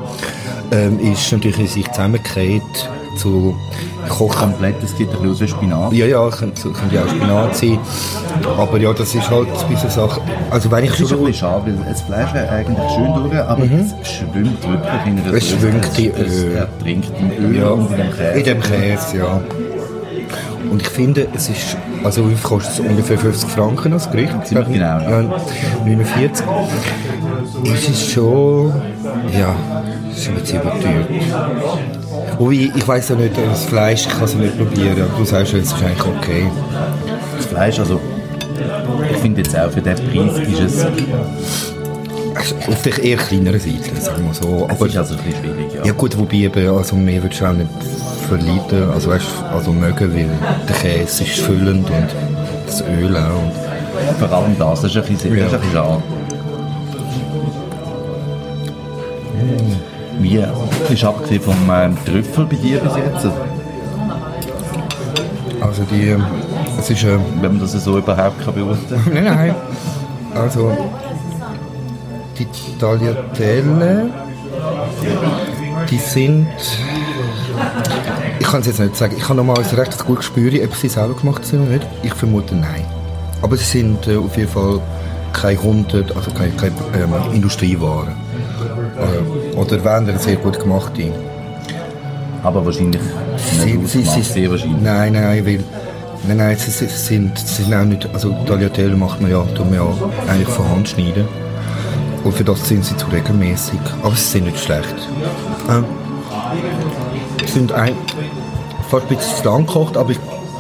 ähm, 0.72 1.00
ist 1.00 1.32
natürlich 1.32 1.60
in 1.60 1.68
sich 1.68 1.88
zusammengekehrt 1.92 2.90
zu 3.18 3.54
Kochen. 4.08 4.52
Komplett, 4.52 4.82
das 4.82 4.96
sieht 4.98 5.10
ein 5.10 5.14
bisschen 5.18 5.32
aus 5.32 5.42
wie 5.42 5.48
Spinat. 5.48 5.94
Ja, 5.94 6.06
ja, 6.06 6.30
könnte, 6.30 6.70
könnte 6.72 6.96
ja 6.96 7.04
auch 7.04 7.10
Spinat 7.10 7.56
sein. 7.58 7.78
Aber 8.58 8.78
ja, 8.80 8.94
das 8.94 9.14
ist 9.14 9.30
halt 9.30 9.48
ein 9.50 9.74
bisschen 9.74 9.90
Sache. 9.90 10.22
Also 10.50 10.72
wenn 10.72 10.86
ich 10.86 10.92
Es 10.92 11.02
ist 11.02 11.12
ein 11.12 11.18
bisschen 11.20 11.34
schade, 11.34 11.74
weil 11.78 11.92
das 11.92 12.02
Fleisch 12.02 12.34
wäre 12.34 12.50
eigentlich 12.50 12.78
schön 12.96 13.14
durch, 13.16 13.38
aber 13.38 13.64
es 13.66 14.08
schwimmt 14.10 14.64
wirklich 14.64 15.06
in 15.06 15.16
der 15.18 15.26
Mhm. 15.32 15.38
Es 15.38 15.50
schwimmt 15.50 16.00
in 16.00 16.12
es, 16.16 16.28
es 16.32 16.44
Öl. 16.44 16.56
ertrinkt 16.56 17.12
in 17.20 17.46
Öl 17.46 17.56
Ja, 17.58 17.68
und 17.70 17.92
in 17.92 17.98
dem 17.98 18.12
Käse. 18.12 18.40
in 18.40 18.44
dem 18.46 18.62
Käse, 18.62 19.18
ja. 19.18 19.42
Und 20.72 20.82
ich 20.82 20.88
finde, 20.88 21.28
es 21.36 21.50
ist, 21.50 21.78
also 22.02 22.24
kostet 22.42 22.74
es 22.74 22.80
ungefähr 22.80 23.18
50 23.18 23.50
Franken 23.50 23.92
als 23.92 24.10
Gericht? 24.10 24.34
Ziemlich 24.46 24.70
genau, 24.70 25.00
ja. 25.02 25.22
ja. 25.22 25.40
49. 25.86 26.46
Es 27.66 27.90
ist 27.90 28.10
schon, 28.12 28.74
ja, 29.38 29.54
es 30.10 30.20
ist 30.20 30.30
ein 30.30 30.36
bisschen 30.36 30.62
überteuert. 30.62 31.10
Wobei, 32.40 32.72
ich 32.74 32.88
weiß 32.88 33.10
ja 33.10 33.16
nicht, 33.16 33.36
das 33.38 33.66
Fleisch, 33.66 34.08
ich 34.08 34.14
kann 34.14 34.24
es 34.24 34.34
ja 34.34 34.40
nicht 34.40 34.58
probieren, 34.58 35.02
aber 35.02 35.18
du 35.18 35.26
sagst, 35.26 35.54
es 35.54 35.66
ist 35.66 35.84
eigentlich 35.84 36.06
okay. 36.06 36.50
Das 37.36 37.46
Fleisch, 37.48 37.78
also 37.78 38.00
ich 39.12 39.18
finde 39.18 39.42
jetzt 39.42 39.58
auch 39.60 39.72
für 39.72 39.82
diesen 39.82 40.08
Preis 40.08 40.48
ist 40.48 40.60
es, 40.62 41.74
Auf 42.68 42.82
der 42.84 43.04
eher 43.04 43.18
kleineren 43.18 43.60
Seite, 43.60 44.00
sagen 44.00 44.26
wir 44.26 44.34
so. 44.34 44.68
es 44.70 44.76
Aber, 44.76 44.88
ist 44.88 44.98
also 44.98 45.16
ein 45.16 45.24
bisschen 45.24 45.44
schwierig. 45.44 45.74
Ja. 45.76 45.86
ja 45.86 45.94
gut, 45.94 46.18
wobei 46.18 46.38
eben, 46.38 46.76
also 46.76 46.96
mehr 46.96 47.22
würdest 47.22 47.42
du 47.42 47.46
auch 47.46 47.54
nicht 47.54 47.70
verleiten, 48.28 48.90
also 48.92 49.10
weißt, 49.10 49.28
also 49.52 49.72
mögen, 49.74 50.14
weil 50.16 50.30
der 50.68 50.76
Käse 50.76 51.24
ist 51.24 51.40
füllend 51.40 51.90
und 51.90 52.08
das 52.66 52.82
Öl 52.82 53.16
auch. 53.16 53.42
Und 53.42 54.18
Vor 54.20 54.32
allem 54.38 54.56
das, 54.58 54.82
das 54.82 54.92
ist 54.92 54.98
ein 54.98 55.04
bisschen, 55.14 55.36
das 55.36 55.48
ist 55.48 55.54
ein 55.54 55.60
bisschen 55.60 55.74
schade. 55.74 56.04
Wie 60.20 60.94
ist 60.94 61.04
abgesehen 61.04 61.42
vom 61.42 61.56
ähm, 61.72 61.98
Trüffel 62.06 62.46
bei 62.46 62.56
dir 62.56 62.80
bis 62.80 62.96
jetzt? 62.96 63.28
Also 65.60 65.84
die, 65.92 66.10
ähm, 66.10 66.24
es 66.80 66.90
ist, 66.90 67.04
ähm, 67.04 67.22
Wenn 67.42 67.52
man 67.54 67.62
das 67.62 67.72
so 67.72 67.98
überhaupt 67.98 68.44
kann 68.44 68.54
beurteilen 68.54 69.02
nein, 69.14 69.24
nein, 69.24 69.56
also 70.36 70.72
die 72.38 72.48
Tagliatelle, 72.80 74.10
die 75.90 75.98
sind, 75.98 76.48
Ich 78.40 78.48
kann 78.48 78.62
es 78.62 78.68
jetzt 78.68 78.80
nicht 78.80 78.96
sagen. 78.96 79.16
Ich 79.18 79.24
habe 79.24 79.36
nochmal 79.36 79.58
ein 79.60 79.76
recht 79.76 80.06
gutes 80.06 80.28
Gespür, 80.28 80.52
ob 80.64 80.76
sie 80.76 80.90
selber 80.90 81.14
gemacht 81.14 81.46
sind 81.46 81.62
oder 81.62 81.72
nicht. 81.72 81.88
Ich 82.04 82.14
vermute 82.14 82.56
nein. 82.56 82.86
Aber 83.42 83.56
sie 83.58 83.64
sind 83.64 84.08
äh, 84.08 84.18
auf 84.18 84.36
jeden 84.36 84.50
Fall 84.50 84.80
keine 85.34 85.58
Kunden, 85.58 86.06
also 86.16 86.32
keine, 86.32 86.52
keine 86.52 86.74
ähm, 86.96 87.34
Industriewaren. 87.34 88.10
Äh, 88.98 89.58
oder 89.58 89.84
wenn, 89.84 90.08
dann 90.08 90.20
sehr 90.20 90.36
gut 90.36 90.60
gemachte. 90.60 91.12
Aber 92.44 92.66
wahrscheinlich 92.66 93.02
Sie, 93.38 93.74
nicht 93.74 93.90
sie, 93.90 94.04
sie, 94.04 94.22
sehr 94.22 94.50
wahrscheinlich. 94.50 94.82
Nein, 94.82 95.14
nein, 95.14 95.46
weil, 95.46 95.64
nein, 96.28 96.38
nein, 96.38 96.58
sie, 96.58 96.72
sie, 96.72 96.88
sind, 96.88 97.38
sie 97.38 97.64
sind 97.64 97.74
auch 97.74 97.84
nicht, 97.84 98.08
also 98.14 98.36
Tagliatelle 98.46 98.96
macht 98.96 99.22
man 99.22 99.32
ja, 99.32 99.44
tut 99.56 99.70
man 99.70 99.76
ja 99.76 99.88
eigentlich 100.28 100.50
von 100.50 100.68
Hand 100.70 100.90
schneiden. 100.90 101.28
Und 102.24 102.34
für 102.34 102.44
das 102.44 102.68
sind 102.68 102.86
sie 102.86 102.96
zu 102.98 103.08
regelmäßig. 103.08 103.80
Aber 104.04 104.16
sie 104.16 104.24
sind 104.24 104.46
nicht 104.46 104.60
schlecht. 104.60 104.96
Ähm, 105.70 105.86
sie 107.46 107.52
sind 107.52 107.72
ein, 107.72 107.96
fast 108.90 109.10
ein 109.10 109.18
bisschen 109.18 109.38
zu 109.38 109.44
lang 109.46 109.66
gekocht, 109.66 109.98
aber 109.98 110.14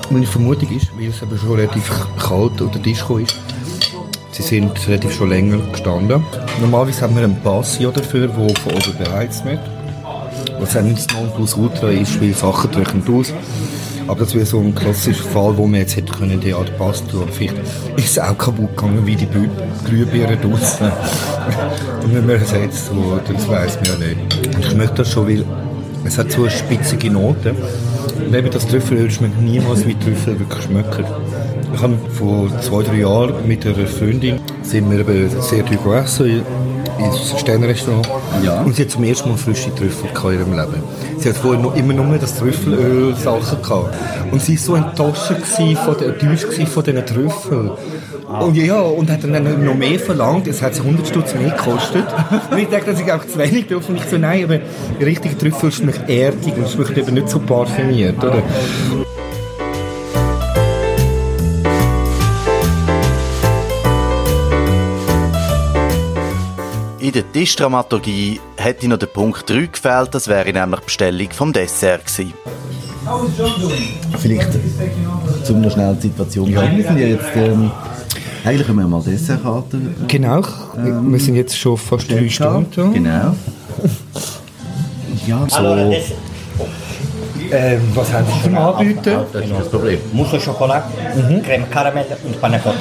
meine 0.09 0.25
Vermutung 0.25 0.69
ist, 0.69 0.91
weil 0.97 1.07
es 1.07 1.21
eben 1.21 1.37
schon 1.37 1.51
relativ 1.51 1.89
kalt 2.17 2.61
oder 2.61 2.81
Tisch 2.81 2.99
gekommen 2.99 3.25
ist, 3.25 3.35
sie 4.31 4.41
sind 4.41 4.87
relativ 4.87 5.13
schon 5.13 5.29
länger 5.29 5.57
gestanden. 5.71 6.23
Normalerweise 6.59 7.01
haben 7.01 7.15
wir 7.15 7.23
einen 7.23 7.41
Passio 7.41 7.91
dafür, 7.91 8.27
der 8.27 8.35
von 8.35 8.73
oben 8.73 8.97
beheizt 8.97 9.45
wird. 9.45 9.59
Was 10.59 10.75
auch 10.75 10.81
nicht 10.81 10.97
das 10.97 11.17
Nonplusultra 11.17 11.89
ist, 11.89 12.21
weil 12.21 12.33
Sachen 12.33 12.71
trocknen 12.71 13.03
aus. 13.07 13.33
Aber 14.07 14.19
das 14.19 14.33
wäre 14.33 14.45
so 14.45 14.59
ein 14.59 14.73
klassischer 14.75 15.23
Fall, 15.23 15.55
wo 15.57 15.65
man 15.67 15.79
jetzt 15.79 15.95
hätte 15.95 16.11
können, 16.13 16.39
die 16.39 16.53
Art 16.53 16.71
oder 16.79 17.31
vielleicht 17.31 17.57
ist 17.95 18.11
es 18.11 18.19
auch 18.19 18.37
kaputt 18.37 18.75
gegangen, 18.75 19.05
wie 19.05 19.15
die 19.15 19.27
Glühbirnen 19.85 20.39
draussen. 20.41 20.91
Und 22.03 22.15
wenn 22.15 22.25
man 22.25 22.39
jetzt 22.39 22.87
so, 22.87 23.19
das 23.25 23.47
weiss 23.47 23.75
man 23.75 23.85
ja 23.85 24.07
nicht. 24.07 24.55
Und 24.55 24.65
ich 24.65 24.75
möchte 24.75 24.95
das 24.95 25.11
schon, 25.11 25.27
weil 25.27 25.45
es 26.03 26.17
hat 26.17 26.31
so 26.31 26.41
eine 26.41 26.51
spitzige 26.51 27.11
Note. 27.11 27.55
Und 28.25 28.35
eben 28.35 28.49
das 28.49 28.67
Trüffelöl 28.67 29.09
schmeckt 29.09 29.39
niemals 29.41 29.85
wie 29.85 29.95
Trüffel 29.95 30.39
wirklich 30.39 30.63
schmecken. 30.63 31.05
Ich 31.73 31.81
habe 31.81 31.97
vor 32.13 32.49
zwei, 32.61 32.83
drei 32.83 32.97
Jahren 32.97 33.47
mit 33.47 33.65
einer 33.65 33.87
Freundin 33.87 34.39
sind 34.61 34.91
wir 34.91 34.99
eben 34.99 35.29
sehr 35.41 35.65
teuer 35.65 35.77
gegessen 35.77 36.43
ins 37.05 37.39
Sternrestaurant. 37.39 38.07
Ja. 38.43 38.61
Und 38.61 38.75
sie 38.75 38.83
hat 38.83 38.91
zum 38.91 39.03
ersten 39.03 39.29
Mal 39.29 39.37
frische 39.37 39.73
Trüffel 39.75 40.09
in 40.09 40.39
ihrem 40.39 40.53
Leben. 40.53 40.83
Sie 41.17 41.29
hat 41.29 41.37
vorher 41.37 41.61
noch, 41.61 41.75
immer 41.75 41.93
nur 41.93 42.17
das 42.17 42.37
Trüffelöl 42.37 43.15
Sachen 43.15 43.61
gehabt. 43.61 43.95
Und 44.31 44.41
sie 44.41 44.57
war 44.57 44.63
so 44.63 44.75
enttäuscht 44.75 45.33
von 45.83 45.97
der, 45.97 46.07
enttäuscht 46.09 46.67
von 46.67 46.83
diesen 46.83 47.05
Trüffeln. 47.05 47.71
Und 48.39 48.55
ja, 48.55 48.79
und 48.79 49.09
hat 49.09 49.23
dann 49.23 49.65
noch 49.65 49.75
mehr 49.75 49.99
verlangt. 49.99 50.47
Es 50.47 50.61
hat 50.61 50.77
100 50.79 51.07
Stutz 51.07 51.35
mehr 51.35 51.49
gekostet. 51.49 52.05
Und 52.51 52.57
ich 52.57 52.69
dachte, 52.69 52.91
das 52.91 53.01
ist 53.01 53.11
auch 53.11 53.25
zu 53.25 53.37
wenig 53.37 53.67
dürfen. 53.67 53.97
Ich 53.97 54.05
so, 54.05 54.17
nein, 54.17 54.45
aber 54.45 54.59
richtige 55.05 55.37
Trüffel 55.37 55.71
schmeckt 55.71 56.09
erdig 56.09 56.55
und 56.55 56.69
schmeckt 56.69 56.97
eben 56.97 57.13
nicht 57.13 57.27
so 57.27 57.39
parfümiert, 57.39 58.23
oder? 58.23 58.41
In 67.11 67.15
der 67.15 67.29
Tischdramaturgie 67.29 68.39
hätte 68.55 68.87
noch 68.87 68.97
der 68.97 69.07
Punkt 69.07 69.49
3 69.49 69.65
gefehlt, 69.65 70.15
das 70.15 70.29
wäre 70.29 70.49
nämlich 70.49 70.79
die 70.79 70.85
Bestellung 70.85 71.27
vom 71.31 71.51
Dessert 71.51 72.05
gewesen. 72.05 72.33
Vielleicht 74.17 74.49
zu 75.43 75.55
einer 75.55 75.69
schnellen 75.69 75.99
Situation. 75.99 76.49
Ja, 76.49 76.61
wir 76.73 76.81
sind 76.81 76.97
ja 76.97 77.07
jetzt, 77.07 77.25
ähm, 77.35 77.69
eigentlich 78.45 78.65
haben 78.65 78.77
wir 78.77 78.87
mal 78.87 79.01
Dessertkarte. 79.01 79.81
Genau, 80.07 80.41
wir 80.77 81.19
sind 81.19 81.35
jetzt 81.35 81.57
schon 81.57 81.75
fast 81.75 82.09
drei 82.09 82.29
Stunden. 82.29 82.93
Genau. 82.93 83.35
Ja, 85.27 85.45
so. 85.49 85.93
Ähm, 87.51 87.81
was 87.93 88.13
haben 88.13 88.25
Sie 88.25 88.43
zum 88.43 88.57
Anbieten? 88.57 89.01
Das 89.33 89.43
ist 89.43 89.51
das 89.51 89.69
Problem. 89.69 89.99
Mousse 90.13 90.37
au 90.37 90.39
Chocolat, 90.39 90.85
Creme 91.43 91.69
Caramel 91.69 92.05
und 92.23 92.39
Panna 92.39 92.57
Cotta. 92.59 92.77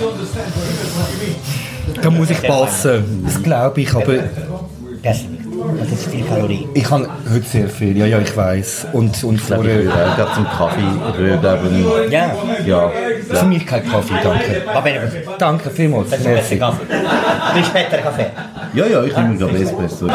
Da 2.02 2.10
muss 2.10 2.30
ich 2.30 2.42
passen. 2.42 3.22
Das 3.24 3.42
glaube 3.42 3.80
ich, 3.80 3.94
aber 3.94 4.14
Das, 5.02 5.20
das 5.78 5.92
ist 5.92 6.10
viel 6.10 6.24
Kalorien. 6.24 6.68
ich 6.74 6.90
habe 6.90 7.08
heute 7.32 7.46
sehr 7.46 7.68
viel. 7.68 7.96
Ja, 7.96 8.06
ja, 8.06 8.18
ich 8.18 8.36
weiß. 8.36 8.86
Und, 8.92 9.22
und 9.24 9.36
Ich 9.36 9.46
glaube, 9.46 9.66
ich 9.66 9.72
vorher... 9.72 9.84
würde 9.84 10.10
auch 10.12 10.16
gerade 10.16 10.34
zum 10.34 10.44
Kaffee, 10.44 11.18
würde 11.18 11.38
glaube 11.38 11.68
Ja, 12.10 12.30
ja, 12.66 12.90
Für 13.28 13.46
mich 13.46 13.66
kein 13.66 13.86
Kaffee, 13.88 14.14
danke. 14.22 14.62
Danke 15.38 15.70
vielmals. 15.70 16.10
Senza 16.10 16.30
questo 16.30 16.54
Merci. 16.54 16.58
caffè. 16.58 17.56
Rispetta 17.56 17.96
il 17.96 18.02
caffè. 18.02 18.30
ja, 18.74 18.86
ja, 18.86 19.04
ich 19.04 19.16
nehme 19.16 19.36
gerade 19.36 19.58
Espresso. 19.58 20.06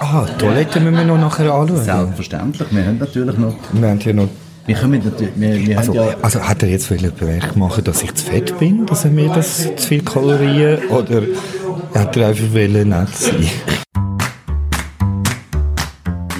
Ah, 0.00 0.24
die 0.28 0.38
Toilette 0.38 0.80
müssen 0.80 0.96
wir 0.96 1.04
noch 1.04 1.18
nachher 1.18 1.52
anschauen. 1.52 1.82
Selbstverständlich, 1.84 2.68
wir 2.70 2.84
haben 2.86 2.98
natürlich 2.98 3.36
noch, 3.38 3.54
Wir 3.72 3.88
haben 3.88 4.00
hier 4.00 4.14
noch... 4.14 4.28
wir 4.66 4.74
können 4.74 5.02
natürlich, 5.04 5.32
wir, 5.36 5.66
wir 5.66 5.78
Also, 5.78 5.94
haben 5.94 6.08
ja, 6.08 6.16
also 6.22 6.40
hat 6.40 6.62
er 6.62 6.68
jetzt 6.68 6.90
wollen 6.90 7.12
Bemerk 7.14 7.56
machen, 7.56 7.84
dass 7.84 8.02
ich 8.02 8.12
zu 8.14 8.26
fett 8.26 8.58
bin, 8.58 8.84
dass 8.86 9.04
er 9.04 9.10
mir 9.10 9.28
das 9.28 9.62
zu 9.76 9.86
viel 9.88 10.02
Kalorien 10.02 10.88
oder 10.88 11.22
hat 11.94 12.16
er 12.16 12.28
einfach 12.28 12.52
wollen 12.52 12.88
nett 12.88 13.14
sein? 13.14 13.48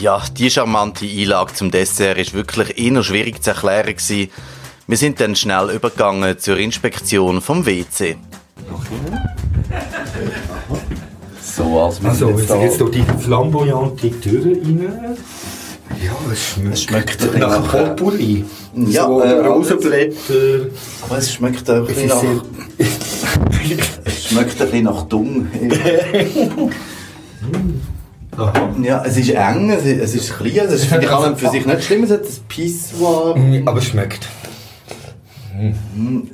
Ja, 0.01 0.22
die 0.37 0.51
charmante 0.51 1.07
Einlage 1.07 1.55
zum 1.55 1.70
Dessert 1.70 2.18
ist 2.18 2.35
wirklich 2.35 2.79
eher 2.79 3.03
schwierig 3.03 3.43
zu 3.43 3.51
erklären 3.51 3.95
gewesen. 3.97 4.31
Wir 4.89 4.97
sind 4.97 5.20
dann 5.20 5.35
schnell 5.35 5.70
übergegangen 5.70 6.39
zur 6.39 6.59
Inspektion 6.59 7.41
vom 7.41 7.64
WC. 7.66 8.16
so, 11.43 11.81
als 11.81 12.03
wir 12.03 12.11
Also, 12.11 12.27
sind 12.27 12.39
jetzt, 12.39 12.51
jetzt 12.51 12.81
durch 12.81 12.91
die 12.93 13.05
flamboyante 13.20 14.11
Tür 14.20 14.45
rein. 14.45 15.16
Ja, 16.05 16.12
es 16.32 16.51
schmeckt, 16.51 16.78
schmeckt 17.20 17.38
nach 17.38 17.70
Potpourri. 17.70 18.44
Ja, 18.74 19.07
so 19.07 19.20
äh, 19.20 19.47
Rosenblätter. 19.47 20.66
Aber 21.03 21.18
es 21.18 21.32
schmeckt 21.32 21.68
ein 21.70 21.82
Es 21.82 21.88
bisschen 21.88 22.09
nach, 22.09 22.22
es 24.05 24.26
schmeckt 24.26 24.61
ein 24.61 24.66
bisschen 24.68 24.84
nach 24.84 25.03
Dung. 25.05 25.47
ja, 28.82 29.03
es 29.05 29.16
ist 29.16 29.30
eng, 29.30 29.70
es 29.70 29.84
ist, 29.84 30.01
es 30.01 30.14
ist 30.14 30.36
klein, 30.36 30.66
es 30.66 30.72
ist 30.72 30.84
finde 30.86 31.07
ich 31.07 31.11
an 31.11 31.36
für 31.36 31.49
sich 31.49 31.64
nicht 31.64 31.84
schlimm, 31.84 32.05
es 32.05 32.11
hat 32.11 32.22
ein 32.22 32.28
Pissoir. 32.49 33.36
Aber 33.64 33.78
es 33.78 33.84
schmeckt. 33.84 34.28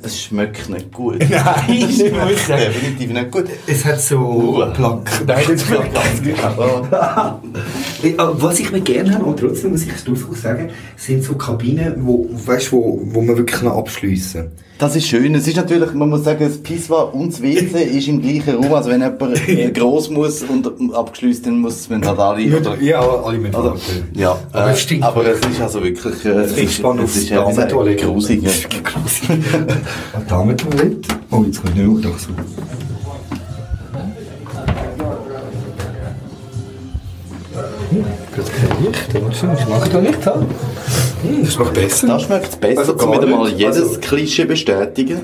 Es 0.01 0.23
schmeckt 0.23 0.69
nicht 0.69 0.91
gut. 0.91 1.19
Nein, 1.29 1.87
es 1.89 1.97
schmeckt 1.97 2.39
sagen. 2.39 2.61
definitiv 2.61 3.13
nicht 3.13 3.31
gut. 3.31 3.45
Es 3.67 3.85
hat 3.85 4.01
so 4.01 4.69
Plack. 4.73 5.11
Nein, 5.27 5.43
das 5.47 5.65
schmeckt 5.65 6.43
Aber 6.43 7.41
Was 8.39 8.59
ich 8.59 8.71
mir 8.71 8.81
gerne 8.81 9.13
habe, 9.13 9.25
und 9.25 9.39
trotzdem 9.39 9.71
muss 9.71 9.83
ich 9.83 9.93
es 9.93 10.03
durchaus 10.03 10.41
sagen, 10.41 10.69
sind 10.97 11.23
so 11.23 11.35
Kabinen, 11.35 12.05
wo, 12.05 12.29
weißt, 12.31 12.71
wo, 12.71 13.01
wo 13.03 13.21
man 13.21 13.37
wirklich 13.37 13.61
noch 13.61 13.77
abschliessen 13.77 14.51
Das 14.79 14.95
ist 14.95 15.07
schön. 15.07 15.35
Es 15.35 15.47
ist 15.47 15.55
natürlich, 15.55 15.93
man 15.93 16.09
muss 16.09 16.23
sagen, 16.23 16.45
das 16.47 16.57
Pissoir 16.57 17.13
und 17.13 17.31
das 17.31 17.41
WC 17.41 17.83
ist 17.97 18.07
im 18.07 18.21
gleichen 18.21 18.55
Raum. 18.55 18.73
Also 18.73 18.89
wenn 18.89 19.01
jemand 19.01 19.73
gross 19.75 20.09
muss 20.09 20.43
und 20.43 20.93
abgeschlossen, 20.93 21.43
dann 21.43 21.59
muss 21.59 21.89
man 21.89 22.05
halt 22.05 22.19
alle... 22.19 22.57
Oder, 22.57 22.81
Ja, 22.81 23.01
alle 23.01 23.37
mit 23.37 23.55
oder, 23.55 23.75
ja, 24.13 24.37
Aber 24.51 24.69
äh, 24.69 24.73
es 24.73 24.81
stinkt. 24.81 25.05
aber 25.05 25.25
es 25.27 25.39
ist 25.39 25.61
also 25.61 25.83
wirklich... 25.83 26.25
Äh, 26.25 26.29
es 26.29 26.57
ist, 26.57 26.73
spann 26.73 26.99
es 26.99 27.15
ist 27.15 27.29
ja, 27.29 27.43
grusig. 27.43 28.43
Eine 28.43 30.25
Damentoilette. 30.27 31.09
Oh, 31.29 31.43
jetzt 31.45 31.61
ich 31.63 31.73
nicht 31.75 32.07
auch 32.07 32.17
so. 32.17 32.29
Hm, 37.93 38.05
Gerade 38.35 38.51
kein 38.51 38.83
Licht, 38.85 39.59
Ich 39.61 39.67
mache 39.69 39.89
da 39.89 39.99
Licht 39.99 40.27
an. 40.27 40.45
Hm, 41.21 41.43
das 41.45 41.53
schmeckt 41.53 41.73
besser. 41.73 42.07
Da 42.07 42.19
schmeckt 42.19 42.47
es 42.49 42.55
besser, 42.55 42.79
Also 42.81 42.95
wieder 42.95 43.27
mal 43.27 43.49
jedes 43.49 43.81
Also- 43.81 43.99
Klischee 43.99 44.45
bestätigen. 44.45 45.21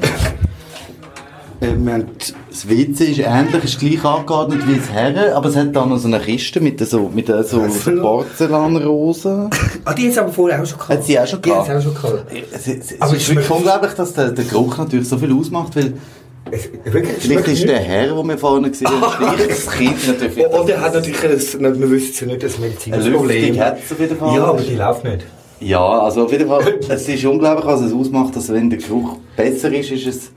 Äh, 1.62 1.68
wir 1.78 1.94
haben, 1.94 2.06
das 2.50 2.70
WC 2.70 3.04
ist 3.12 3.20
ähnlich, 3.20 3.64
ist 3.66 3.80
gleich 3.80 4.06
angeordnet 4.06 4.66
wie 4.66 4.76
das 4.78 4.90
Herren, 4.92 5.34
aber 5.34 5.50
es 5.50 5.58
hat 5.58 5.76
da 5.76 5.86
noch 5.86 5.98
so 5.98 6.08
eine 6.08 6.20
Kiste 6.22 6.62
mit 6.62 6.80
so, 6.88 7.12
mit 7.14 7.28
so. 7.28 7.60
Porzellanrosen. 8.02 9.50
Ah, 9.84 9.94
die 9.94 10.04
hat 10.06 10.12
es 10.12 10.18
aber 10.18 10.32
vorher 10.32 10.62
auch 10.62 10.66
schon 10.66 10.78
gehabt. 10.78 11.00
Hat 11.00 11.04
sie 11.06 11.20
auch 11.20 11.28
schon 11.28 11.42
Die 11.42 11.52
hat 11.52 11.66
gehabt? 11.66 11.70
es 11.86 11.88
auch 11.88 12.02
schon 12.02 12.02
gehabt. 12.14 12.32
Es, 12.54 12.68
es, 12.68 12.92
es 12.92 13.02
Aber 13.02 13.14
ist 13.14 13.24
es 13.24 13.30
wirklich 13.30 13.46
schmeckt- 13.46 13.52
unglaublich, 13.52 13.92
dass 13.94 14.14
der, 14.14 14.32
der 14.32 14.46
Geruch 14.46 14.78
natürlich 14.78 15.10
so 15.10 15.18
viel 15.18 15.34
ausmacht, 15.34 15.76
weil 15.76 15.94
Es, 16.52 16.70
vielleicht 16.84 17.48
ist 17.48 17.68
der 17.68 17.80
Herr, 17.80 18.08
den 18.16 18.28
wir 18.28 18.38
vorhin 18.38 18.72
gesehen 18.72 18.88
haben, 18.90 19.36
gleich 19.36 19.48
das 19.48 19.70
Kind 19.70 20.08
natürlich. 20.08 20.46
Und 20.48 20.60
und 20.60 20.70
er 20.70 20.82
hat 20.82 20.94
natürlich, 20.94 21.24
ein, 21.24 21.80
wir 21.80 21.92
wissen 21.92 22.12
es 22.12 22.20
ja 22.20 22.28
nicht, 22.28 22.60
medizinisches 22.60 23.06
Lüftung 23.06 23.28
Problem. 23.28 23.60
hat 23.60 23.78
es 23.84 23.92
auf 23.92 24.00
jeden 24.00 24.18
Fall. 24.18 24.36
Ja, 24.36 24.44
aber 24.46 24.62
die 24.62 24.76
läuft 24.76 25.04
nicht. 25.04 25.26
Ja, 25.60 26.00
also 26.00 26.24
auf 26.26 26.32
jeden 26.32 26.48
Fall, 26.48 26.80
es 26.90 27.08
ist 27.08 27.26
unglaublich, 27.26 27.66
was 27.66 27.82
es 27.82 27.94
ausmacht, 27.94 28.36
dass 28.36 28.52
wenn 28.52 28.70
der 28.70 28.80
Geruch 28.80 29.18
besser 29.36 29.72
ist, 29.74 29.92
ist 29.92 30.08
es 30.08 30.32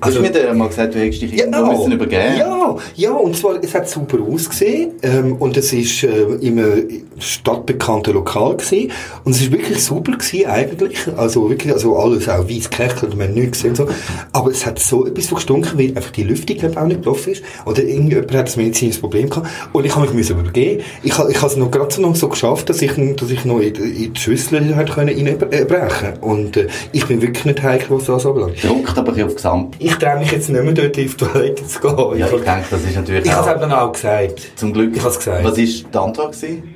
Also, 0.00 0.20
du 0.20 0.28
hast 0.28 0.34
mir 0.34 0.54
mal 0.54 0.68
gesagt, 0.68 0.94
du 0.94 1.00
hättest 1.00 1.22
dich 1.22 1.36
irgendwo 1.36 1.58
ja, 1.58 1.72
müssen 1.72 1.92
übergeben? 1.92 2.36
Ja, 2.38 2.76
ja, 2.94 3.10
und 3.10 3.36
zwar, 3.36 3.62
es 3.62 3.74
hat 3.74 3.88
super 3.88 4.18
ausgesehen 4.20 4.92
ähm, 5.02 5.34
und 5.36 5.56
es 5.56 5.72
ist 5.72 6.04
äh, 6.04 6.22
in 6.40 6.60
einem 6.60 7.02
stadtbekannten 7.18 8.14
Lokal 8.14 8.56
gewesen. 8.56 8.92
Und 9.24 9.32
es 9.32 9.42
ist 9.42 9.50
wirklich 9.50 9.82
super 9.82 10.12
gewesen 10.12 10.46
eigentlich, 10.46 10.98
also 11.16 11.50
wirklich, 11.50 11.72
also 11.72 11.96
alles 11.96 12.28
auch 12.28 12.48
weiß 12.48 12.70
gekächelt, 12.70 13.16
man 13.16 13.28
hat 13.28 13.34
nichts 13.34 13.62
gesehen 13.62 13.70
und 13.70 13.76
so, 13.76 13.88
aber 14.32 14.50
es 14.50 14.64
hat 14.64 14.78
so 14.78 15.06
etwas 15.06 15.26
von 15.26 15.36
gestunken, 15.36 15.78
weil 15.78 15.88
einfach 15.96 16.10
die 16.10 16.22
Lüftung 16.22 16.56
glaub, 16.58 16.76
auch 16.76 16.86
nicht 16.86 17.02
gelaufen 17.02 17.32
ist. 17.32 17.42
Oder 17.66 17.82
irgendjemand 17.82 18.32
hat 18.32 18.56
ein 18.56 18.62
medizinisches 18.62 19.00
Problem 19.00 19.28
gehabt. 19.28 19.48
Und 19.72 19.84
ich 19.84 19.94
habe 19.94 20.06
mich 20.06 20.14
müssen 20.14 20.38
übergeben. 20.38 20.82
Ich, 21.02 21.12
ich 21.12 21.16
habe 21.18 21.30
es 21.32 21.56
noch 21.56 21.70
gerade 21.70 21.92
so 21.92 22.00
noch 22.00 22.14
so 22.14 22.28
geschafft, 22.28 22.68
dass 22.68 22.80
ich, 22.80 22.92
dass 23.16 23.30
ich 23.30 23.44
noch 23.44 23.58
in, 23.58 23.74
in 23.74 24.12
die 24.12 24.20
Schüssel 24.20 24.76
halt 24.76 24.92
können 24.92 25.16
reinbrechen. 25.16 26.18
Und 26.20 26.56
äh, 26.56 26.68
ich 26.92 27.06
bin 27.06 27.20
wirklich 27.22 27.44
nicht 27.44 27.62
heikel, 27.62 27.96
was 27.96 28.04
das 28.04 28.24
anbelangt. 28.24 28.62
Druckt 28.62 28.96
aber 28.96 29.16
Gesamt. 29.34 29.76
Ich 29.78 29.94
traue 29.96 30.18
mich 30.18 30.32
jetzt 30.32 30.48
nicht 30.48 30.62
mehr 30.62 30.72
dort 30.72 30.96
in 30.96 31.08
die 31.08 31.14
Toilette 31.14 31.66
zu 31.66 31.80
gehen. 31.80 32.18
Ja, 32.18 32.26
ich, 32.26 32.32
ich 32.32 32.40
denke, 32.42 32.64
das 32.70 32.82
ist 32.82 32.96
natürlich 32.96 33.24
Ich 33.24 33.32
habe 33.32 33.50
es 33.50 33.60
dann 33.60 33.72
auch 33.72 33.92
gesagt. 33.92 34.52
Zum 34.56 34.72
Glück. 34.72 34.94
Ich 34.94 35.00
habe 35.00 35.10
es 35.10 35.18
gesagt. 35.18 35.44
Was 35.44 35.56
war 35.56 35.64
die 35.64 35.98
Antwort? 35.98 36.32
Gewesen? 36.32 36.74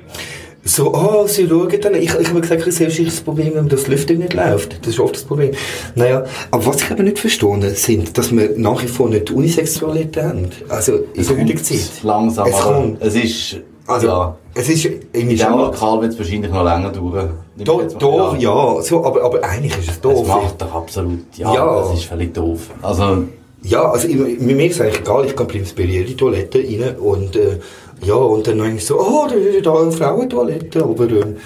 So, 0.67 0.93
oh, 0.93 1.25
sie 1.27 1.47
schauen 1.47 1.69
dann. 1.81 1.95
Ich, 1.95 2.13
ich 2.13 2.29
habe 2.29 2.41
gesagt, 2.41 2.67
das 2.67 2.79
ist 2.79 2.99
das 3.07 3.21
Problem, 3.21 3.55
wenn 3.55 3.69
das 3.69 3.87
Lüftung 3.87 4.17
nicht 4.17 4.33
läuft. 4.33 4.79
Das 4.81 4.89
ist 4.89 4.99
oft 4.99 5.15
das 5.15 5.23
Problem. 5.23 5.51
Naja, 5.95 6.25
aber 6.51 6.65
was 6.65 6.81
ich 6.81 6.91
aber 6.91 7.03
nicht 7.03 7.19
verstehe, 7.19 7.69
sind, 7.69 8.17
dass 8.17 8.35
wir 8.35 8.51
nach 8.57 8.81
wie 8.83 8.87
vor 8.87 9.09
nicht 9.09 9.31
Unisexualität 9.31 10.23
haben. 10.23 10.49
Also, 10.67 11.05
in 11.13 11.25
der 11.25 11.37
heutigen 11.37 11.63
Zeit. 11.63 11.89
Langsam, 12.03 12.47
es 12.47 12.55
aber 12.55 12.63
kommt. 12.63 13.01
es 13.01 13.15
ist... 13.15 13.57
Also, 13.87 14.07
ja. 14.07 14.37
es 14.53 14.67
ist 14.67 14.83
irgendwie 14.83 15.19
In 15.21 15.29
diesem. 15.29 15.51
Lokal 15.53 16.01
wird 16.01 16.11
es 16.11 16.19
wahrscheinlich 16.19 16.51
noch 16.51 16.65
länger 16.65 16.91
dauern. 16.91 17.29
Do, 17.63 17.81
do, 17.97 18.35
ja, 18.37 18.81
so, 18.81 19.03
aber, 19.03 19.23
aber 19.23 19.43
eigentlich 19.43 19.77
ist 19.79 19.89
es 19.89 20.01
doof. 20.01 20.25
Das 20.27 20.27
macht 20.27 20.61
doch 20.61 20.75
absolut, 20.75 21.19
ja, 21.35 21.53
Ja. 21.53 21.81
das 21.81 21.93
ist 21.93 22.05
völlig 22.05 22.33
doof. 22.33 22.69
Also, 22.81 23.23
Ja, 23.63 23.89
also 23.91 24.07
ich, 24.07 24.15
mir 24.39 24.65
ist 24.65 24.75
es 24.75 24.81
eigentlich 24.81 24.99
egal, 24.99 25.25
ich 25.25 25.35
kann 25.35 25.47
prinzipiell 25.47 25.89
in 25.89 26.05
die 26.05 26.15
Toilette 26.15 26.59
rein 26.59 26.95
und 26.97 27.35
äh, 27.35 27.57
ja, 28.03 28.13
und 28.13 28.45
dann 28.45 28.59
denke 28.59 28.75
ich 28.77 28.85
so, 28.85 28.99
oh, 28.99 29.25
da 29.27 29.33
ist 29.35 29.65
da 29.65 29.73
eine 29.81 29.91
Frauentoilette, 29.91 30.83
aber 30.83 31.05
ähm, 31.09 31.37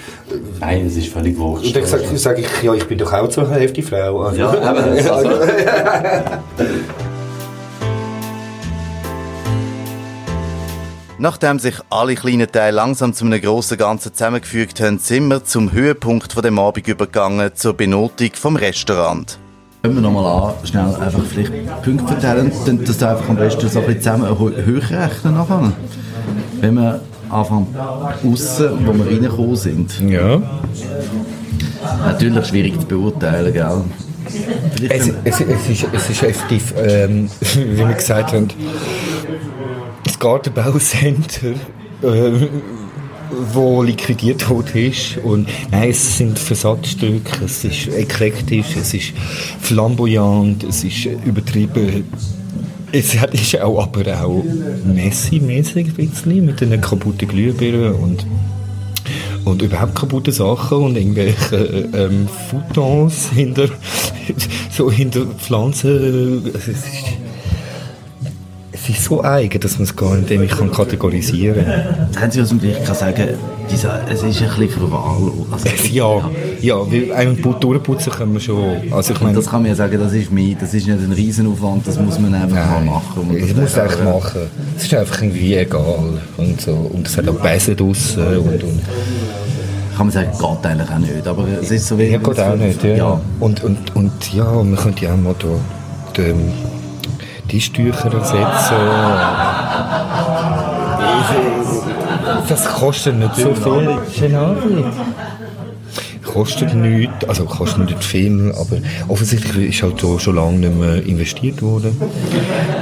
nein, 0.60 0.86
es 0.86 0.98
ist 0.98 1.08
völlig 1.08 1.38
wurscht. 1.40 1.68
und 1.68 1.76
dann 1.76 1.86
sage 1.86 2.04
sag 2.18 2.38
ich, 2.40 2.48
ja, 2.62 2.74
ich 2.74 2.86
bin 2.86 2.98
doch 2.98 3.14
auch 3.14 3.30
zur 3.30 3.50
Hälfte 3.50 3.82
Frau. 3.82 4.20
Also, 4.24 4.42
Ja, 4.42 4.54
eben, 4.54 5.08
also, 5.10 5.30
Nachdem 11.22 11.60
sich 11.60 11.76
alle 11.92 12.16
kleinen 12.16 12.52
Teile 12.52 12.76
langsam 12.76 13.14
zu 13.14 13.26
einem 13.26 13.40
grossen 13.40 13.78
Ganzen 13.78 14.12
zusammengefügt 14.12 14.82
haben, 14.82 14.98
sind 14.98 15.28
wir 15.28 15.44
zum 15.44 15.72
Höhepunkt 15.72 16.34
von 16.34 16.42
dem 16.42 16.58
Abend 16.58 16.88
übergegangen, 16.88 17.52
zur 17.54 17.76
Benotung 17.76 18.32
vom 18.34 18.56
Restaurant. 18.56 19.38
Können 19.84 19.94
wir 19.98 20.02
nochmal 20.02 20.26
an, 20.50 20.66
schnell 20.68 20.96
einfach 20.96 21.24
vielleicht 21.24 21.84
Punkte 21.84 22.08
verteilen, 22.08 22.52
dann 22.66 22.84
das 22.84 23.04
einfach 23.04 23.30
am 23.30 23.36
besten 23.36 23.70
so 23.70 23.82
ein 23.82 23.86
bisschen 23.86 24.02
zusammen 24.02 24.30
ho- 24.32 24.50
hochrechnen 24.50 25.36
nachher. 25.36 25.72
Wenn 26.60 26.74
wir 26.74 27.02
anfangen 27.30 27.68
aussen, 28.26 28.70
wo 28.88 28.92
wir 28.92 29.06
reingekommen 29.06 29.56
sind. 29.56 30.00
ja. 30.02 30.42
Natürlich 32.04 32.48
schwierig 32.48 32.80
zu 32.80 32.88
beurteilen, 32.88 33.54
gell? 33.54 33.82
Es, 34.90 35.08
es, 35.24 35.42
es, 35.42 35.70
ist, 35.70 35.86
es 35.94 36.10
ist 36.10 36.24
effektiv, 36.24 36.74
ähm, 36.78 37.30
wie 37.56 37.78
wir 37.78 37.94
gesagt 37.94 38.34
haben, 38.34 38.48
Gartenbaucenter, 40.22 41.54
äh, 42.04 42.48
wo 43.54 43.82
liquidiert 43.82 44.48
worden 44.50 44.78
ist. 44.92 45.18
Und 45.18 45.50
nein, 45.72 45.90
es 45.90 46.20
sind 46.20 46.38
Versatzstücke, 46.38 47.44
es 47.44 47.64
ist 47.64 47.88
eklektisch, 47.88 48.76
es 48.80 48.94
ist 48.94 49.14
flamboyant, 49.60 50.64
es 50.64 50.84
ist 50.84 51.06
übertrieben. 51.26 52.06
Es 52.94 53.16
ist 53.16 53.60
auch, 53.62 53.82
aber 53.82 54.22
auch 54.22 54.44
Messi-mäßig 54.86 55.98
mit 56.26 56.62
den 56.62 56.82
kaputten 56.82 57.28
Glühbirnen 57.28 57.96
und 57.96 58.26
und 59.44 59.62
überhaupt 59.64 59.96
kaputte 59.96 60.32
Sachen 60.32 60.78
und 60.78 60.96
irgendwelche 60.96 61.90
ähm, 61.94 62.28
Futons 62.28 63.30
hinter 63.34 63.70
so 64.72 64.92
hinter 64.92 65.26
Pflanzen. 65.26 66.46
Es 66.54 66.68
ist, 66.68 66.84
es 68.84 68.90
ist 68.90 69.04
so 69.04 69.24
eigen, 69.24 69.60
dass 69.60 69.74
man 69.74 69.84
es 69.84 69.96
gar 69.96 70.16
nicht 70.16 70.32
irgendwie 70.32 70.54
kann 70.54 70.72
kategorisieren 70.72 71.66
kann. 71.66 72.10
Das 72.12 72.24
Einzige, 72.24 72.44
was 72.44 72.52
man 72.52 72.62
vielleicht 72.62 72.86
kann 72.86 72.96
sagen 72.96 73.30
es 73.74 73.84
ist 73.84 73.86
ein 74.42 74.50
bisschen 74.50 74.70
verwahrlost. 74.70 75.52
Also, 75.52 75.70
Ja, 75.92 76.30
ja, 76.62 76.92
weil 76.92 77.12
einen 77.14 77.42
Put 77.42 77.64
durchputzen 77.64 78.12
können 78.12 78.34
wir 78.34 78.40
schon. 78.40 78.92
Also 78.92 79.14
ich 79.14 79.22
meine, 79.22 79.36
das 79.36 79.46
kann 79.46 79.62
man 79.62 79.70
ja 79.70 79.76
sagen, 79.76 79.98
das 80.00 80.14
ist 80.14 80.32
mir, 80.32 80.56
das 80.56 80.74
ist 80.74 80.88
nicht 80.88 81.00
ein 81.00 81.12
Riesenaufwand, 81.12 81.88
das 81.88 82.00
muss 82.00 82.20
man 82.20 82.34
einfach 82.34 82.56
mal 82.56 82.82
machen. 82.82 83.36
Ich 83.36 83.54
das 83.54 83.56
muss 83.56 83.78
einfach, 83.78 83.96
echt 83.96 84.04
machen. 84.04 84.42
Es 84.76 84.84
ist 84.84 84.94
einfach 84.94 85.22
irgendwie 85.22 85.56
egal 85.56 86.20
und 86.38 86.60
so. 86.60 86.72
Und 86.72 87.08
es 87.08 87.18
hat 87.18 87.28
auch 87.30 87.36
Bässe 87.36 87.76
draussen 87.76 88.38
und, 88.38 88.64
und 88.64 88.82
Kann 89.96 90.08
man 90.08 90.12
sagen, 90.12 90.32
geht 90.32 90.66
eigentlich 90.66 90.90
auch 90.90 91.00
nicht, 91.00 91.28
aber 91.28 91.48
es 91.62 91.72
ist 91.72 91.88
so 91.88 91.98
wie... 91.98 92.08
Ja, 92.08 92.18
geht 92.18 92.40
auch 92.40 92.56
nicht, 92.56 92.84
ja. 92.84 92.96
ja. 92.96 93.22
Und, 93.40 93.64
und, 93.64 93.96
und 93.96 94.34
ja, 94.34 94.52
man 94.52 94.76
könnte 94.76 95.06
ja 95.06 95.14
auch 95.14 95.18
mal 95.18 95.36
da 95.40 95.48
die, 96.18 96.34
die 97.52 97.62
Stücher 97.62 98.14
ersetzen. 98.14 98.76
Das 102.48 102.66
kostet 102.66 103.18
nicht 103.18 103.36
so 103.36 103.54
viel. 103.54 103.98
Schönen 104.18 104.36
Abend. 104.36 104.86
Kostet 106.24 106.74
nichts, 106.74 107.28
also 107.28 107.44
kostet 107.44 107.86
nicht 107.86 108.04
viel, 108.04 108.54
aber 108.54 108.78
offensichtlich 109.10 109.70
ist 109.70 109.84
halt 109.84 110.02
da 110.02 110.18
schon 110.18 110.36
lange 110.36 110.60
nicht 110.60 110.80
mehr 110.80 111.04
investiert 111.06 111.62
worden. 111.62 112.00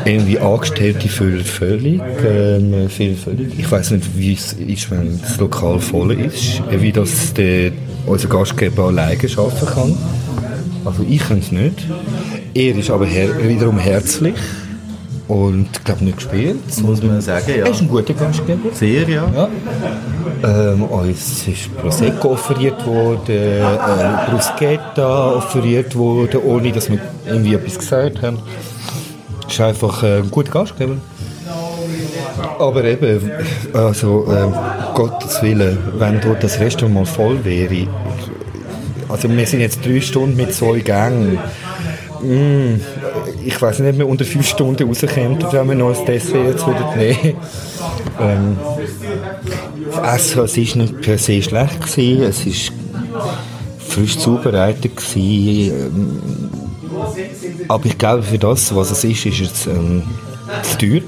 Irgendwie 0.06 0.38
Angestellte 0.38 1.08
füllen 1.08 1.44
völlig, 1.44 2.00
ähm, 2.24 2.90
füllen 2.90 3.18
völlig. 3.18 3.58
Ich 3.58 3.72
weiß 3.72 3.92
nicht, 3.92 4.06
wie 4.16 4.34
es 4.34 4.54
ist, 4.54 4.92
wenn 4.92 5.20
das 5.20 5.38
Lokal 5.38 5.80
voll 5.80 6.12
ist, 6.12 6.62
wie 6.70 6.92
das 6.92 7.34
der, 7.34 7.72
unser 8.06 8.28
Gastgeber 8.28 8.88
alleine 8.88 9.28
schaffen 9.28 9.68
kann. 9.68 9.98
Also 10.86 11.04
ich 11.08 11.20
kann 11.20 11.40
es 11.40 11.52
nicht. 11.52 11.88
Er 12.60 12.76
ist 12.76 12.90
aber 12.90 13.06
her 13.06 13.30
wiederum 13.42 13.78
herzlich 13.80 14.36
und 15.30 15.70
ich 15.72 15.84
glaube 15.86 16.04
nicht 16.04 16.18
gespielt. 16.18 16.60
Muss 16.82 17.02
man 17.02 17.22
sagen, 17.22 17.46
ja. 17.48 17.64
Er 17.64 17.72
ist 17.72 17.80
ein 17.80 17.88
guter 17.88 18.14
Gastgeber. 18.14 18.70
Sehr, 18.74 19.08
ja. 19.08 19.32
Ja. 19.34 19.50
Ähm, 20.74 20.84
uns 20.84 21.48
ist 21.48 21.74
Prosecco 21.78 22.32
offeriert 22.34 22.86
worden, 22.86 23.30
äh, 23.30 24.30
Bruschetta 24.30 25.36
offeriert 25.36 25.96
worden, 25.96 26.42
ohne 26.44 26.74
dass 26.74 26.90
wir 26.90 27.00
irgendwie 27.26 27.54
etwas 27.54 27.80
gesagt 27.80 28.22
haben. 28.22 28.40
Ist 29.48 29.62
einfach 29.62 30.04
äh, 30.04 30.18
ein 30.18 30.30
guter 30.30 30.52
Gastgeber. 30.52 30.98
Aber 32.60 32.84
eben, 32.84 33.32
also, 33.72 34.28
ähm, 34.30 34.54
Gottes 34.96 35.42
Willen, 35.42 35.78
wenn 35.98 36.20
dort 36.20 36.44
das 36.44 36.60
Restaurant 36.60 36.94
mal 36.94 37.06
voll 37.06 37.46
wäre, 37.46 37.88
also 39.08 39.30
wir 39.30 39.48
sind 39.48 39.62
jetzt 39.62 39.86
drei 39.86 40.02
Stunden 40.02 40.36
mit 40.36 40.54
zwei 40.54 40.80
Gängen. 40.80 41.40
Mm, 42.22 42.82
ich 43.46 43.62
weiß 43.62 43.80
nicht, 43.80 43.94
ob 43.94 43.98
wir 43.98 44.08
unter 44.08 44.26
fünf 44.26 44.48
Stunden 44.48 44.88
rauskommen, 44.88 45.38
wenn 45.52 45.68
wir 45.68 45.76
noch 45.76 45.98
ein 45.98 46.06
Dessert 46.06 46.46
jetzt 46.46 46.66
würden 46.66 46.86
nehmen 46.98 47.36
ähm, 48.20 48.58
Das 49.96 50.22
Essen 50.22 50.44
es 50.44 50.58
ist 50.58 50.76
nicht 50.76 51.02
per 51.02 51.18
se 51.18 51.42
schlecht 51.42 51.82
gewesen. 51.82 52.24
Es 52.24 52.46
ist 52.46 52.72
frisch 53.80 54.18
zubereitet 54.18 54.96
gewesen. 54.96 55.74
Ähm, 55.74 56.50
aber 57.68 57.86
ich 57.86 57.98
glaube, 57.98 58.24
für 58.24 58.38
das, 58.38 58.74
was 58.76 58.92
es 58.92 59.04
ist, 59.04 59.26
ist 59.26 59.42
es 59.42 59.68
ähm, 59.68 60.04
zu 60.64 60.78
teuer. 60.78 61.02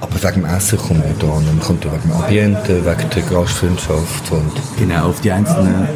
Aber 0.00 0.14
wegen 0.22 0.42
dem 0.42 0.56
Essen 0.56 0.78
kommt 0.78 1.00
man 1.00 1.14
da 1.18 1.26
an. 1.26 1.44
Man 1.46 1.60
kommt 1.60 1.84
wegen 1.84 2.02
dem 2.02 2.12
Ambiente, 2.12 2.84
wegen 2.84 3.10
der 3.14 3.22
Gastfreundschaft 3.22 4.32
und 4.32 4.52
Genau, 4.78 5.08
auf 5.08 5.20
die, 5.20 5.30
einzelnen, 5.30 5.86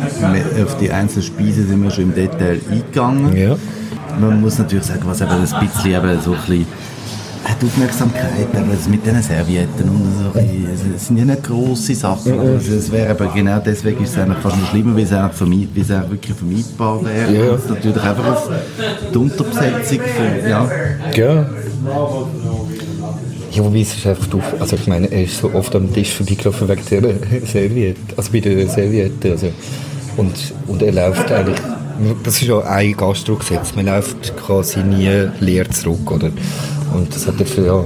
auf 0.64 0.76
die 0.78 0.90
einzelnen 0.90 1.22
Speisen 1.24 1.68
sind 1.68 1.82
wir 1.82 1.90
schon 1.90 2.04
im 2.04 2.14
Detail 2.14 2.60
eingegangen. 2.70 3.36
ja. 3.36 3.56
Man 4.20 4.40
muss 4.40 4.58
natürlich 4.58 4.84
sagen, 4.84 5.02
was 5.04 5.20
eben 5.20 5.30
ein 5.30 5.40
bisschen 5.40 5.90
eben 5.92 6.20
so 6.20 6.32
ein 6.32 6.38
bisschen 6.40 6.66
Aufmerksamkeit, 7.66 8.48
das 8.52 8.88
mit 8.88 9.04
diesen 9.06 9.22
Servietten 9.22 9.88
und 9.88 10.02
so, 10.34 10.40
es 10.96 11.06
sind 11.06 11.18
ja 11.18 11.24
nicht 11.24 11.42
grosse 11.42 11.94
Sachen, 11.94 12.32
aber 12.32 12.54
es- 12.56 12.68
es 12.68 12.90
wäre 12.90 13.10
aber 13.10 13.26
genau 13.34 13.58
deswegen 13.64 14.02
ist 14.02 14.10
es 14.12 14.18
eigentlich 14.18 14.38
fast 14.38 14.56
noch 14.58 14.70
schlimmer, 14.70 14.96
weil 14.96 15.04
es 15.04 15.12
eigentlich, 15.12 15.36
vermeid, 15.36 15.68
weil 15.74 15.82
es 15.82 15.90
eigentlich 15.90 16.10
wirklich 16.10 16.36
vermeidbar 16.36 17.04
wäre. 17.04 17.32
Ja. 17.46 17.50
Und 17.52 17.58
es 17.58 17.68
natürlich 17.68 18.02
einfach 18.02 18.26
auf 18.32 18.50
die 19.12 19.18
Unterbesetzung 19.18 19.98
von, 20.00 20.50
ja, 20.50 20.70
Ja. 21.14 21.46
Ja, 23.52 23.62
wobei 23.64 23.80
es 23.82 23.94
ist 23.96 24.06
einfach 24.06 24.26
doof. 24.26 24.42
Also 24.58 24.74
ich 24.76 24.86
meine, 24.88 25.06
er 25.12 25.22
ist 25.24 25.38
so 25.38 25.52
oft 25.54 25.74
am 25.76 25.92
Tisch 25.92 26.12
vorbeigelaufen 26.12 26.66
wegen 26.68 26.82
der 26.90 27.46
Serviette. 27.46 28.00
Also 28.16 28.32
bei 28.32 28.40
der 28.40 28.68
Serviette. 28.68 29.30
Also. 29.30 29.48
Und, 30.16 30.32
und 30.66 30.82
er 30.82 30.90
läuft 30.92 31.30
eigentlich, 31.30 31.56
das 32.22 32.40
ist 32.40 32.48
ja 32.48 32.60
ein 32.60 32.96
Gastro-Gesetz, 32.96 33.74
man 33.74 33.86
läuft 33.86 34.36
quasi 34.36 34.80
nie 34.82 35.28
leer 35.40 35.70
zurück, 35.70 36.10
oder? 36.10 36.30
Und 36.92 37.14
das 37.14 37.26
hat 37.26 37.38
er 37.40 37.46
für, 37.46 37.66
ja, 37.66 37.84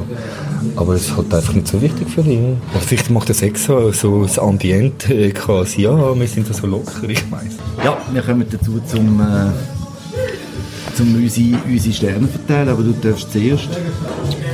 aber 0.77 0.95
es 0.95 1.09
ist 1.09 1.17
halt 1.17 1.33
einfach 1.33 1.55
nicht 1.55 1.69
so 1.69 1.81
wichtig 1.81 2.09
für 2.09 2.21
ihn. 2.23 2.61
Aber 2.73 2.81
vielleicht 2.81 3.11
macht 3.11 3.31
er 3.31 3.43
extra 3.43 3.93
so 3.93 4.23
das 4.23 4.39
Ambiente 4.39 5.31
quasi, 5.31 5.83
ja, 5.83 6.19
wir 6.19 6.27
sind 6.27 6.49
da 6.49 6.55
so 6.55 6.67
locker, 6.67 7.09
ich 7.09 7.31
weiß. 7.31 7.57
ja, 7.85 7.97
wir 8.13 8.23
kommen 8.23 8.47
dazu 8.51 8.81
zum, 8.87 9.21
äh, 9.21 11.01
um 11.01 11.15
unsere, 11.15 11.59
unsere 11.67 11.95
Sterne 11.95 12.29
verteilen, 12.29 12.69
aber 12.69 12.83
du 12.83 12.93
darfst 12.93 13.33
zuerst. 13.33 13.69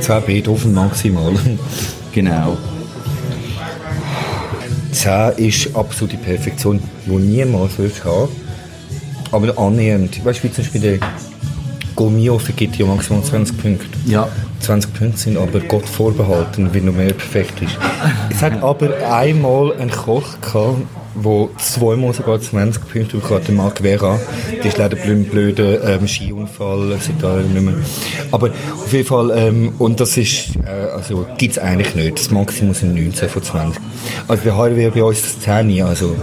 10 0.01 0.21
Beethoven 0.23 0.73
maximal. 0.73 1.33
Genau. 2.13 2.55
10 4.91 5.33
ist 5.37 5.75
absolute 5.75 6.15
Perfektion, 6.15 6.79
die 7.05 7.11
niemals 7.11 7.73
willst 7.77 8.05
haben. 8.05 8.29
Aber 9.31 9.57
annähernd. 9.57 10.23
Weißt 10.23 10.39
du, 10.39 10.47
wie 10.47 10.51
zum 10.51 10.63
Beispiel 10.63 10.81
der 10.81 10.99
Gomio 11.95 12.37
vergibt 12.37 12.75
ja 12.77 12.85
maximal 12.85 13.23
20 13.23 13.57
Punkte. 13.57 13.85
Ja. 14.05 14.27
20 14.59 14.93
Punkte 14.93 15.17
sind 15.17 15.37
aber 15.37 15.59
Gott 15.61 15.87
vorbehalten, 15.87 16.73
wie 16.73 16.81
noch 16.81 16.93
mehr 16.93 17.13
perfekt 17.13 17.61
ist. 17.61 17.77
Es 18.29 18.41
hat 18.41 18.61
aber 18.61 18.89
einmal 19.09 19.73
einen 19.73 19.91
Koch 19.91 20.41
gehabt, 20.41 20.81
der 21.15 21.47
zweimal 21.59 22.13
sogar 22.13 22.41
20 22.41 22.81
Punkte 22.89 23.17
bekommen 23.17 23.39
hat, 23.39 23.47
der 23.47 23.55
Marc 23.55 23.79
Vera. 23.79 24.19
Der 24.57 24.65
ist 24.65 24.77
leider 24.77 24.97
blöd, 24.97 25.31
blöder 25.31 25.95
ähm, 25.95 26.07
Skiunfall, 26.07 26.97
seit 26.99 27.21
da 27.21 27.37
nicht 27.37 27.61
mehr. 27.61 27.75
Aber 28.31 28.49
auf 28.49 28.91
jeden 28.91 29.07
Fall, 29.07 29.31
ähm, 29.35 29.73
und 29.77 29.99
das 29.99 30.17
ist, 30.17 30.55
äh, 30.65 30.69
also 30.93 31.25
gibt 31.37 31.53
es 31.53 31.59
eigentlich 31.59 31.95
nicht. 31.95 32.19
Das 32.19 32.31
Maximum 32.31 32.73
sind 32.73 32.95
19 32.95 33.29
von 33.29 33.43
20. 33.43 33.81
Also 34.27 34.51
Haar 34.51 34.75
wäre 34.75 34.91
bei 34.91 35.03
uns 35.03 35.21
das 35.21 35.39
10, 35.39 35.81
also 35.83 36.15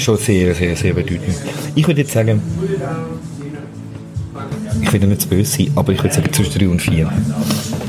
schon 0.00 0.16
sehr, 0.18 0.54
sehr, 0.54 0.76
sehr 0.76 0.94
bedeutend. 0.94 1.34
Ich 1.74 1.86
würde 1.86 2.00
jetzt 2.02 2.12
sagen, 2.12 2.40
ich 4.82 4.92
will 4.92 5.00
nicht 5.08 5.22
zu 5.22 5.28
böse 5.28 5.56
sein, 5.58 5.70
aber 5.76 5.92
ich 5.92 6.02
würde 6.02 6.14
sagen 6.14 6.32
zwischen 6.32 6.58
3 6.58 6.68
und 6.68 6.80
4. 6.82 7.10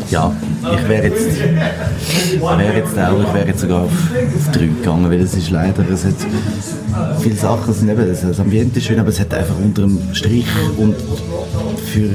Ja, 0.10 0.36
ich 0.62 0.90
wäre 0.90 1.06
jetzt, 1.08 1.40
wäre 1.40 2.76
jetzt 2.76 3.00
auch, 3.00 3.22
ich 3.22 3.34
wäre 3.34 3.48
jetzt 3.48 3.62
sogar 3.62 3.84
auf, 3.84 3.90
auf 3.92 4.52
3 4.52 4.60
gegangen, 4.66 5.10
weil 5.10 5.22
es 5.22 5.34
ist 5.34 5.50
leider, 5.52 5.84
es 5.90 6.04
hat 6.04 6.14
viele 7.22 7.36
Sachen, 7.36 7.74
sind 7.74 7.90
eben, 7.90 8.06
das 8.08 8.40
Ambiente 8.40 8.80
ist 8.80 8.86
schön, 8.88 9.00
aber 9.00 9.10
es 9.10 9.20
hat 9.20 9.34
einfach 9.34 9.56
unter 9.64 9.84
dem 9.84 10.00
Strich 10.14 10.46
und 10.78 10.96
für, 11.94 12.10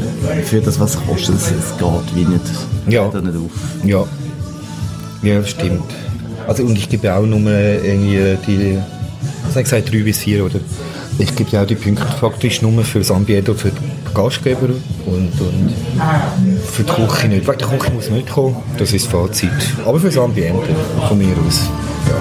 für 0.44 0.60
das, 0.60 0.78
was 0.78 0.94
es 0.94 1.06
kostet, 1.06 1.36
es, 1.36 1.50
es 1.50 1.76
geht 1.78 2.14
wie 2.14 2.24
nicht, 2.24 2.42
Ja. 2.88 3.08
geht 3.08 3.24
nicht 3.24 3.36
auf. 3.36 3.50
Ja. 3.84 4.04
Ja, 5.22 5.42
stimmt. 5.44 5.82
Also, 6.46 6.62
und 6.64 6.76
ich 6.76 6.88
gebe 6.88 7.12
auch 7.14 7.24
nur 7.26 7.40
irgendwie 7.50 8.36
die, 8.46 8.78
was 8.78 8.84
habe 9.56 9.62
ich 9.62 9.70
gesagt, 9.70 9.92
3 9.92 10.02
bis 10.02 10.18
4, 10.18 10.44
oder? 10.44 10.60
Ich 11.18 11.34
gebe 11.34 11.50
ja 11.50 11.62
auch 11.62 11.66
die 11.66 11.74
Punkte 11.74 12.04
faktisch 12.20 12.60
nur 12.62 12.84
für 12.84 12.98
das 12.98 13.10
Ambiente 13.10 13.52
und 13.52 13.58
für 13.58 13.70
die 13.70 14.14
Gastgeber 14.14 14.68
und, 15.06 15.40
und 15.40 15.74
für 16.66 16.82
die 16.82 16.92
Küche 16.92 17.28
nicht. 17.28 17.46
Weil 17.46 17.56
die 17.56 17.64
Küche 17.64 17.90
muss 17.92 18.10
nicht 18.10 18.28
kommen, 18.28 18.56
das 18.78 18.92
ist 18.92 19.06
das 19.06 19.12
Fazit. 19.12 19.50
Aber 19.84 19.98
für 19.98 20.08
das 20.08 20.18
Ambiente, 20.18 20.68
von 21.08 21.18
mir 21.18 21.34
aus. 21.46 21.70
Ja. 22.08 22.16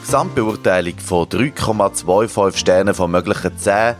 Gesamtbeurteilung 0.00 0.94
von 0.98 1.26
3,25 1.26 2.56
Sternen 2.56 2.94
von 2.94 3.10
möglichen 3.10 3.56
10 3.56 3.94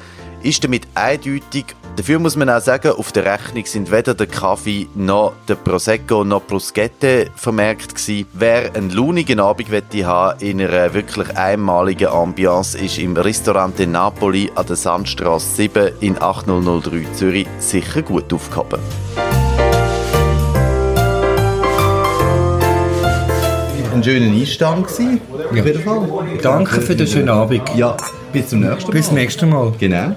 ist 0.46 0.62
damit 0.62 0.86
eindeutig. 0.94 1.74
Dafür 1.96 2.18
muss 2.20 2.36
man 2.36 2.48
auch 2.48 2.60
sagen, 2.60 2.92
auf 2.92 3.10
der 3.10 3.24
Rechnung 3.24 3.66
sind 3.66 3.90
weder 3.90 4.14
der 4.14 4.28
Kaffee 4.28 4.86
noch 4.94 5.32
der 5.48 5.56
Prosecco 5.56 6.24
noch 6.24 6.44
Bruschette 6.44 7.30
vermerkt 7.34 7.96
gewesen. 7.96 8.28
Wer 8.32 8.74
einen 8.74 8.90
launigen 8.90 9.40
Abend 9.40 9.70
wette 9.70 10.06
haben 10.06 10.38
in 10.40 10.60
einer 10.60 10.94
wirklich 10.94 11.36
einmaligen 11.36 12.08
Ambiance, 12.08 12.78
ist 12.78 12.98
im 12.98 13.16
Ristorante 13.16 13.86
Napoli 13.86 14.52
an 14.54 14.66
der 14.66 14.76
Sandstraße 14.76 15.56
7 15.56 15.92
in 16.00 16.20
8003 16.20 17.12
Zürich 17.14 17.48
sicher 17.58 18.02
gut 18.02 18.32
aufgehoben. 18.32 18.78
Ein 23.96 24.04
schöner 24.04 24.30
Einstand 24.30 24.88
gewesen, 24.88 25.20
auf 25.48 25.56
jeden 25.56 25.82
Fall. 25.82 26.06
Danke 26.42 26.82
für 26.82 26.94
den 26.94 27.06
schönen 27.06 27.30
Abend. 27.30 27.62
Ja, 27.76 27.96
bis 28.30 28.48
zum 28.48 28.60
nächsten 28.60 28.90
Mal. 28.90 28.92
Bis 28.92 29.10
nächstes 29.10 29.48
Mal. 29.48 29.72
Genau. 29.78 30.14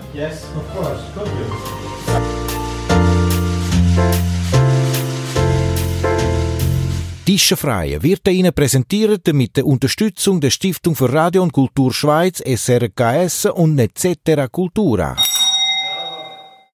Tischenfreie 7.23 8.03
wird 8.03 8.27
Ihnen 8.27 8.51
präsentiert 8.53 9.31
mit 9.31 9.55
der 9.55 9.65
Unterstützung 9.65 10.41
der 10.41 10.49
Stiftung 10.49 10.93
für 10.93 11.13
Radio 11.13 11.41
und 11.41 11.53
Kultur 11.53 11.93
Schweiz, 11.93 12.43
SRKS 12.45 13.45
und 13.45 13.75
Netzetera 13.75 14.49
Cultura. 14.49 15.15